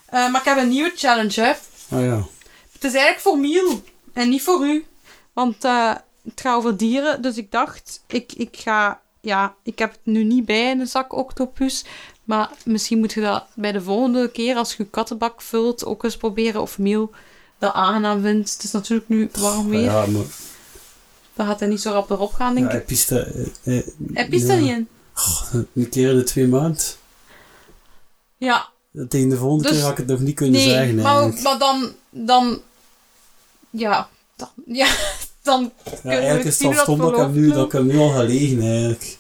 Eh, 0.06 0.32
maar 0.32 0.42
ik 0.42 0.48
heb 0.48 0.58
een 0.58 0.70
nieuwe 0.70 0.92
challenge, 0.96 1.42
hè. 1.42 1.52
Ah 1.96 2.04
ja. 2.04 2.26
Het 2.72 2.84
is 2.84 2.94
eigenlijk 2.94 3.20
voor 3.20 3.38
Miel 3.38 3.84
en 4.14 4.30
niet 4.30 4.42
voor 4.42 4.66
u. 4.66 4.86
Want 5.34 5.64
eh, 5.64 5.94
het 6.24 6.42
gaat 6.42 6.56
over 6.56 6.78
dieren, 6.78 7.22
dus 7.22 7.38
ik 7.38 7.52
dacht, 7.52 8.04
ik, 8.08 8.34
ik 8.34 8.58
ga... 8.58 9.00
Ja, 9.24 9.56
ik 9.64 9.80
heb 9.80 9.92
het 9.92 10.00
nu 10.04 10.24
niet 10.24 10.46
bij 10.46 10.70
in 10.70 10.80
een 10.80 10.88
zak 10.88 11.14
octopus. 11.14 11.86
Maar 12.24 12.50
misschien 12.66 13.00
moet 13.00 13.14
je 13.14 13.22
dat 13.22 13.46
bij 13.54 13.72
de 13.72 13.82
volgende 13.82 14.32
keer, 14.32 14.56
als 14.56 14.74
je 14.74 14.84
je 14.84 14.90
kattenbak 14.90 15.42
vult, 15.42 15.86
ook 15.86 16.04
eens 16.04 16.18
proberen 16.18 16.62
of 16.62 16.78
Miel 16.78 17.12
dat 17.58 17.74
aangenaam 17.74 18.22
vindt. 18.22 18.54
Het 18.54 18.64
is 18.64 18.72
natuurlijk 18.72 19.10
nu 19.10 19.30
warm 19.40 19.70
weer. 19.70 19.82
Ja, 19.82 20.06
maar 20.06 20.24
Dan 21.34 21.46
gaat 21.46 21.60
hij 21.60 21.70
niet 21.70 21.82
zo 21.82 21.92
rap 21.92 22.10
erop 22.10 22.34
gaan, 22.34 22.54
denk 22.54 22.66
ja, 22.66 22.72
ik. 22.72 22.78
hij 22.78 22.86
piest 22.86 23.12
er, 23.12 23.28
eh, 23.36 23.78
eh, 23.78 23.84
Hij 24.14 24.28
ja. 24.30 24.54
er 24.54 24.62
niet 24.62 24.72
in. 24.72 24.88
Een 25.74 25.90
keer 25.90 26.10
in 26.10 26.18
de 26.18 26.24
twee 26.24 26.48
maanden. 26.48 26.84
Ja, 28.38 28.70
Tegen 29.08 29.30
de 29.30 29.38
volgende 29.38 29.64
Dus- 29.64 29.72
keer 29.72 29.82
ga 29.86 29.92
ik 29.92 29.98
het 29.98 30.08
nog 30.08 30.20
niet 30.20 30.36
kunnen 30.36 30.60
nee, 30.62 30.70
zeggen. 30.70 30.96
maar, 30.96 31.34
maar 31.44 31.58
dan... 31.58 31.92
dan 32.10 32.62
ja, 33.70 34.10
dan, 34.36 34.48
ja, 34.66 34.88
dan... 35.42 35.72
Ja, 36.04 36.10
eigenlijk 36.10 36.44
is 36.44 36.60
het 36.60 36.74
dat 36.74 36.82
stom 36.82 36.98
dat 36.98 37.10
ik, 37.10 37.16
hem 37.16 37.32
nu, 37.32 37.52
dat 37.52 37.66
ik 37.66 37.72
hem 37.72 37.86
nu 37.86 37.98
al 37.98 38.10
ga 38.10 38.22
liggen, 38.22 38.62
eigenlijk. 38.62 39.18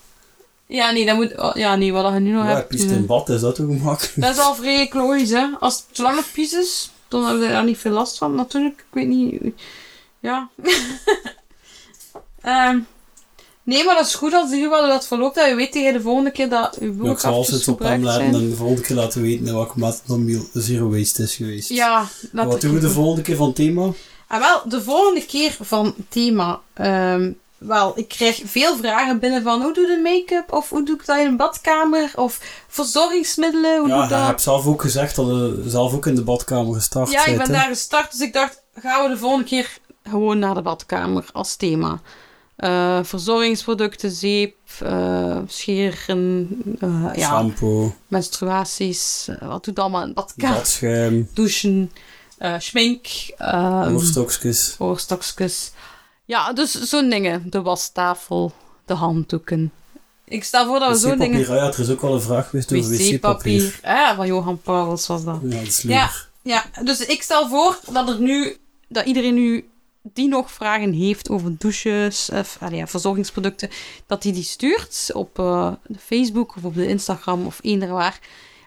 Ja, 0.65 0.91
nee, 0.91 1.05
dan 1.05 1.15
moet... 1.15 1.37
oh, 1.37 1.55
Ja, 1.55 1.75
nee, 1.75 1.93
wat 1.93 2.13
je 2.13 2.19
nu 2.19 2.31
nog 2.31 2.41
Ja, 2.41 2.47
hij 2.47 2.55
hebt... 2.55 2.67
piest 2.67 2.85
nee. 2.85 2.95
in 2.95 3.05
bad, 3.05 3.29
is 3.29 3.41
dat 3.41 3.55
toch 3.55 3.65
gemakkelijk? 3.65 4.21
Dat 4.21 4.35
is 4.35 4.41
al 4.41 4.55
vrij 4.55 4.89
logisch, 4.93 5.29
hè. 5.29 5.47
Als 5.59 5.85
het 5.93 6.31
pies 6.33 6.53
is, 6.53 6.91
dan 7.07 7.23
hebben 7.25 7.41
we 7.41 7.47
daar 7.47 7.63
niet 7.63 7.77
veel 7.77 7.91
last 7.91 8.17
van, 8.17 8.35
natuurlijk. 8.35 8.79
Ik 8.79 8.93
weet 8.93 9.07
niet... 9.07 9.53
Ja. 10.19 10.49
Ehm, 12.41 12.79
nee, 13.63 13.83
maar 13.85 13.95
dat 13.95 14.05
is 14.05 14.15
goed 14.15 14.33
als 14.33 14.51
ieder 14.51 14.69
geval 14.69 14.87
dat 14.87 15.07
verloopt. 15.07 15.35
Dat 15.35 15.47
je 15.47 15.55
weet 15.55 15.71
tegen 15.71 15.93
de 15.93 16.01
volgende 16.01 16.31
keer 16.31 16.49
dat 16.49 16.77
je 16.79 16.97
Ja, 17.01 17.11
ik 17.11 17.19
zal 17.19 17.45
het 17.45 17.67
op 17.67 17.79
hem 17.79 18.03
laten 18.03 18.21
en 18.25 18.49
de 18.49 18.55
volgende 18.55 18.81
keer 18.81 18.95
laten 18.95 19.21
weten 19.21 19.45
in 19.47 19.53
welke 19.53 19.79
mate 19.79 19.99
dan 20.05 20.47
zero 20.53 20.89
waste 20.89 21.23
is 21.23 21.35
geweest. 21.35 21.69
Ja, 21.69 22.07
laat 22.31 22.45
Wat 22.45 22.55
ik 22.55 22.61
doen 22.61 22.73
we 22.73 22.79
de 22.79 22.89
volgende 22.89 23.21
keer 23.21 23.35
van 23.35 23.53
thema? 23.53 23.89
Ah, 24.27 24.39
wel, 24.39 24.61
de 24.69 24.81
volgende 24.81 25.25
keer 25.25 25.57
van 25.61 25.95
thema. 26.09 26.59
ehm, 26.73 27.31
wel, 27.57 27.93
ik 27.95 28.07
krijg 28.07 28.41
veel 28.45 28.75
vragen 28.75 29.19
binnen 29.19 29.43
van 29.43 29.61
hoe 29.61 29.73
doe 29.73 29.87
je 29.87 29.99
make-up? 30.03 30.53
Of 30.53 30.69
hoe 30.69 30.83
doe 30.85 30.95
ik 30.95 31.05
dat 31.05 31.17
in 31.17 31.25
een 31.25 31.37
badkamer? 31.37 32.11
Of 32.15 32.39
verzorgingsmiddelen? 32.67 33.79
Hoe 33.79 33.87
doe 33.87 33.97
Ja, 33.97 34.03
ik 34.03 34.09
je 34.09 34.15
dat? 34.15 34.25
hebt 34.25 34.41
zelf 34.41 34.65
ook 34.65 34.81
gezegd 34.81 35.15
dat 35.15 35.25
je 35.27 35.63
zelf 35.67 35.93
ook 35.93 36.05
in 36.05 36.15
de 36.15 36.23
badkamer 36.23 36.73
gestart 36.73 37.11
Ja, 37.11 37.25
ik 37.25 37.37
ben 37.37 37.51
daar 37.51 37.67
gestart, 37.67 38.11
dus 38.11 38.19
ik 38.19 38.33
dacht, 38.33 38.61
gaan 38.75 39.03
we 39.03 39.09
de 39.09 39.17
volgende 39.17 39.45
keer 39.45 39.77
gewoon 40.03 40.39
naar 40.39 40.53
de 40.53 40.61
badkamer 40.61 41.25
als 41.33 41.55
thema. 41.55 41.99
Eh, 42.61 42.99
verzorgingsproducten, 43.03 44.11
zeep, 44.11 44.55
eh, 44.79 45.37
scheren, 45.47 46.47
eh, 46.79 47.09
ja, 47.15 47.27
Shampoo, 47.27 47.95
menstruaties, 48.07 49.29
wat 49.39 49.65
doet 49.65 49.79
allemaal 49.79 50.03
in 50.03 50.13
badkamer? 50.13 50.57
badschuim, 50.57 51.29
Douchen, 51.33 51.91
schmink, 52.57 53.07
uh, 53.39 53.87
oorstokjes. 53.91 54.75
oorstokjes. 54.79 55.71
Ja, 56.25 56.53
dus 56.53 56.71
zo'n 56.71 57.09
dingen. 57.09 57.49
De 57.49 57.61
wastafel, 57.61 58.53
de 58.85 58.93
handdoeken. 58.93 59.71
Ik 60.25 60.43
stel 60.43 60.65
voor 60.65 60.79
dat 60.79 60.91
we 60.91 60.97
zo'n 60.97 61.17
dingen... 61.17 61.41
Ah 61.41 61.55
ja, 61.55 61.65
er 61.65 61.79
is 61.79 61.89
ook 61.89 62.01
wel 62.01 62.13
een 62.13 62.21
vraag 62.21 62.49
geweest 62.49 62.73
over 62.73 62.89
wc-papier. 62.89 63.79
Ja, 63.83 64.15
van 64.15 64.27
Johan 64.27 64.61
Pauwels 64.61 65.07
was 65.07 65.23
dat. 65.23 65.39
Ja, 65.43 65.49
dat 65.49 65.67
is 65.67 65.81
Ja. 65.81 66.09
Ja, 66.43 66.65
dus 66.83 67.05
ik 67.05 67.21
stel 67.21 67.49
voor 67.49 67.79
dat 67.91 68.09
er 68.09 68.19
nu 68.19 68.57
dat 68.87 69.05
iedereen 69.05 69.33
nu 69.33 69.69
die 70.01 70.27
nog 70.27 70.51
vragen 70.51 70.91
heeft 70.93 71.29
over 71.29 71.55
douches 71.57 72.29
of 72.33 72.57
allee, 72.59 72.77
ja, 72.77 72.87
verzorgingsproducten, 72.87 73.69
dat 74.05 74.23
hij 74.23 74.31
die 74.33 74.43
stuurt 74.43 75.09
op 75.13 75.39
eh, 75.39 75.71
de 75.87 75.99
Facebook 75.99 76.55
of 76.55 76.63
op 76.63 76.75
de 76.75 76.87
Instagram 76.87 77.45
of 77.45 77.59
eender 77.61 77.89
waar. 77.89 78.19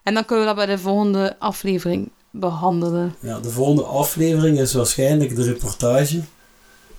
En 0.03 0.14
dan 0.14 0.24
kunnen 0.24 0.47
we 0.47 0.55
dat 0.55 0.66
bij 0.66 0.74
de 0.76 0.82
volgende 0.82 1.37
aflevering 1.39 2.11
behandelen. 2.30 3.14
Ja, 3.20 3.41
de 3.41 3.51
volgende 3.51 3.82
aflevering 3.82 4.59
is 4.59 4.72
waarschijnlijk 4.74 5.37
de 5.37 5.43
reportage 5.45 6.20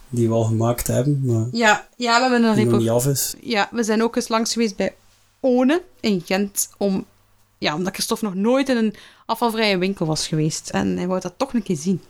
die 0.10 0.28
we 0.28 0.34
al 0.34 0.44
gemaakt 0.44 0.88
hebben, 0.88 1.22
maar 1.26 1.46
Ja, 1.52 1.88
ja 1.98 2.16
we 2.16 2.22
hebben 2.22 2.44
een 2.44 2.56
die 2.56 2.56
nog 2.56 2.64
report. 2.64 2.82
niet 2.82 2.90
af 2.90 3.06
is. 3.08 3.36
Ja, 3.42 3.70
we 3.72 3.84
zijn 3.84 4.04
ook 4.04 4.16
eens 4.16 4.28
langs 4.28 4.54
geweest 4.54 4.76
bij 4.76 4.96
One 5.40 5.82
in 6.00 6.22
Gent 6.26 6.70
om 6.78 7.06
ja, 7.58 7.76
omdat 7.76 7.94
Christophe 7.94 8.26
nog 8.26 8.34
nooit 8.36 8.70
in 8.70 8.78
een 8.78 8.96
afvalvrije 9.26 9.78
winkel 9.78 10.06
was 10.06 10.28
geweest. 10.28 10.70
En 10.70 10.98
hij 10.98 11.08
wou 11.08 11.20
dat 11.22 11.34
toch 11.38 11.54
een 11.54 11.64
keer 11.64 11.76
zien. 11.78 12.02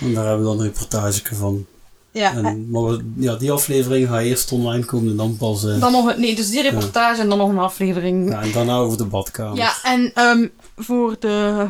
En 0.00 0.14
daar 0.14 0.26
hebben 0.26 0.46
we 0.46 0.50
dan 0.52 0.60
een 0.60 0.66
reportage 0.72 1.34
van. 1.34 1.66
Ja, 2.14 2.34
En, 2.36 2.70
maar 2.70 2.82
we- 2.82 3.12
ja, 3.16 3.34
die 3.36 3.52
aflevering 3.52 4.08
gaat 4.08 4.20
eerst 4.22 4.52
online 4.52 4.84
komen 4.84 5.10
en 5.10 5.16
dan 5.16 5.36
pas... 5.36 5.64
eh, 5.64 5.80
dan 5.80 5.92
nog 5.92 6.14
een, 6.14 6.20
nee, 6.20 6.34
dus 6.34 6.50
die 6.50 6.62
reportage 6.62 7.20
en 7.20 7.28
dan 7.28 7.38
nog 7.38 7.48
een 7.48 7.58
aflevering. 7.58 8.30
ja, 8.30 8.42
en 8.42 8.52
daarna 8.52 8.76
over 8.76 8.98
de 8.98 9.04
badkamer. 9.04 9.56
Ja, 9.56 9.72
en 9.82 10.10
ehm, 10.14 10.46
voor 10.76 11.16
de 11.20 11.66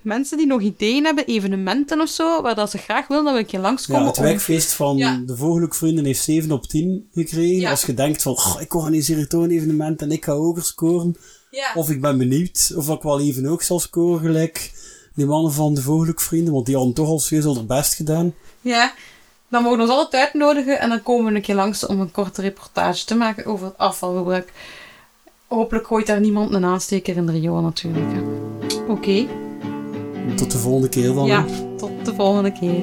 mensen 0.00 0.36
die 0.38 0.46
nog 0.46 0.60
ideeën 0.60 1.04
hebben, 1.04 1.26
evenementen 1.26 2.00
of 2.00 2.08
zo, 2.08 2.42
waar 2.42 2.54
dat 2.54 2.70
ze 2.70 2.78
graag 2.78 3.06
willen 3.08 3.24
dat 3.24 3.32
we 3.32 3.38
een 3.38 3.46
keer 3.46 3.60
langskomen. 3.60 4.02
Ja, 4.02 4.08
het 4.08 4.18
werkfeest 4.18 4.72
van 4.72 4.96
Ja. 4.96 5.22
de 5.26 5.36
Vogelhoekvrienden 5.36 6.04
heeft 6.04 6.22
7 6.22 6.50
op 6.50 6.66
10 6.66 7.08
gekregen. 7.12 7.60
Ja. 7.60 7.70
Als 7.70 7.84
je 7.84 7.94
denkt 7.94 8.22
van, 8.22 8.36
"Goh, 8.36 8.60
ik 8.60 8.74
organiseer 8.74 9.28
toch 9.28 9.42
een 9.42 9.50
evenement 9.50 10.02
en 10.02 10.10
ik 10.10 10.24
ga 10.24 10.32
hoger 10.32 10.62
scoren. 10.64 11.16
Ja. 11.50 11.70
Of 11.74 11.90
ik 11.90 12.00
ben 12.00 12.18
benieuwd 12.18 12.72
of 12.76 12.88
ik 12.88 13.02
wel 13.02 13.20
even 13.20 13.46
ook 13.46 13.62
zal 13.62 13.80
scoren 13.80 14.20
gelijk 14.20 14.72
die 15.14 15.26
mannen 15.26 15.52
van 15.52 15.74
de 15.74 15.82
Vogelhoekvrienden, 15.82 16.52
want 16.52 16.66
die 16.66 16.74
hadden 16.76 16.94
toch 16.94 17.08
al 17.08 17.18
sowieso 17.18 17.54
het 17.54 17.66
best 17.66 17.94
gedaan. 17.94 18.34
ja, 18.60 18.92
dan 19.48 19.62
mogen 19.62 19.76
we 19.78 19.82
ons 19.84 19.92
altijd 19.92 20.22
uitnodigen 20.22 20.80
en 20.80 20.88
dan 20.88 21.02
komen 21.02 21.30
we 21.30 21.36
een 21.36 21.42
keer 21.44 21.54
langs 21.54 21.86
om 21.86 22.00
een 22.00 22.10
korte 22.10 22.40
reportage 22.42 23.04
te 23.04 23.14
maken 23.16 23.46
over 23.46 23.66
het 23.66 23.78
afvalgebruik. 23.78 24.52
Hopelijk 25.46 25.86
gooit 25.86 26.06
daar 26.06 26.20
niemand 26.20 26.54
een 26.54 26.64
aansteker 26.64 27.16
in 27.16 27.26
de 27.26 27.32
Rio 27.32 27.60
natuurlijk. 27.60 28.22
Oké, 28.88 29.26
Tot 30.36 30.50
de 30.50 30.58
volgende 30.58 30.88
keer 30.88 31.14
dan. 31.14 31.26
ja, 31.26 31.44
tot 31.76 31.90
de 32.04 32.14
volgende 32.14 32.52
keer. 32.52 32.82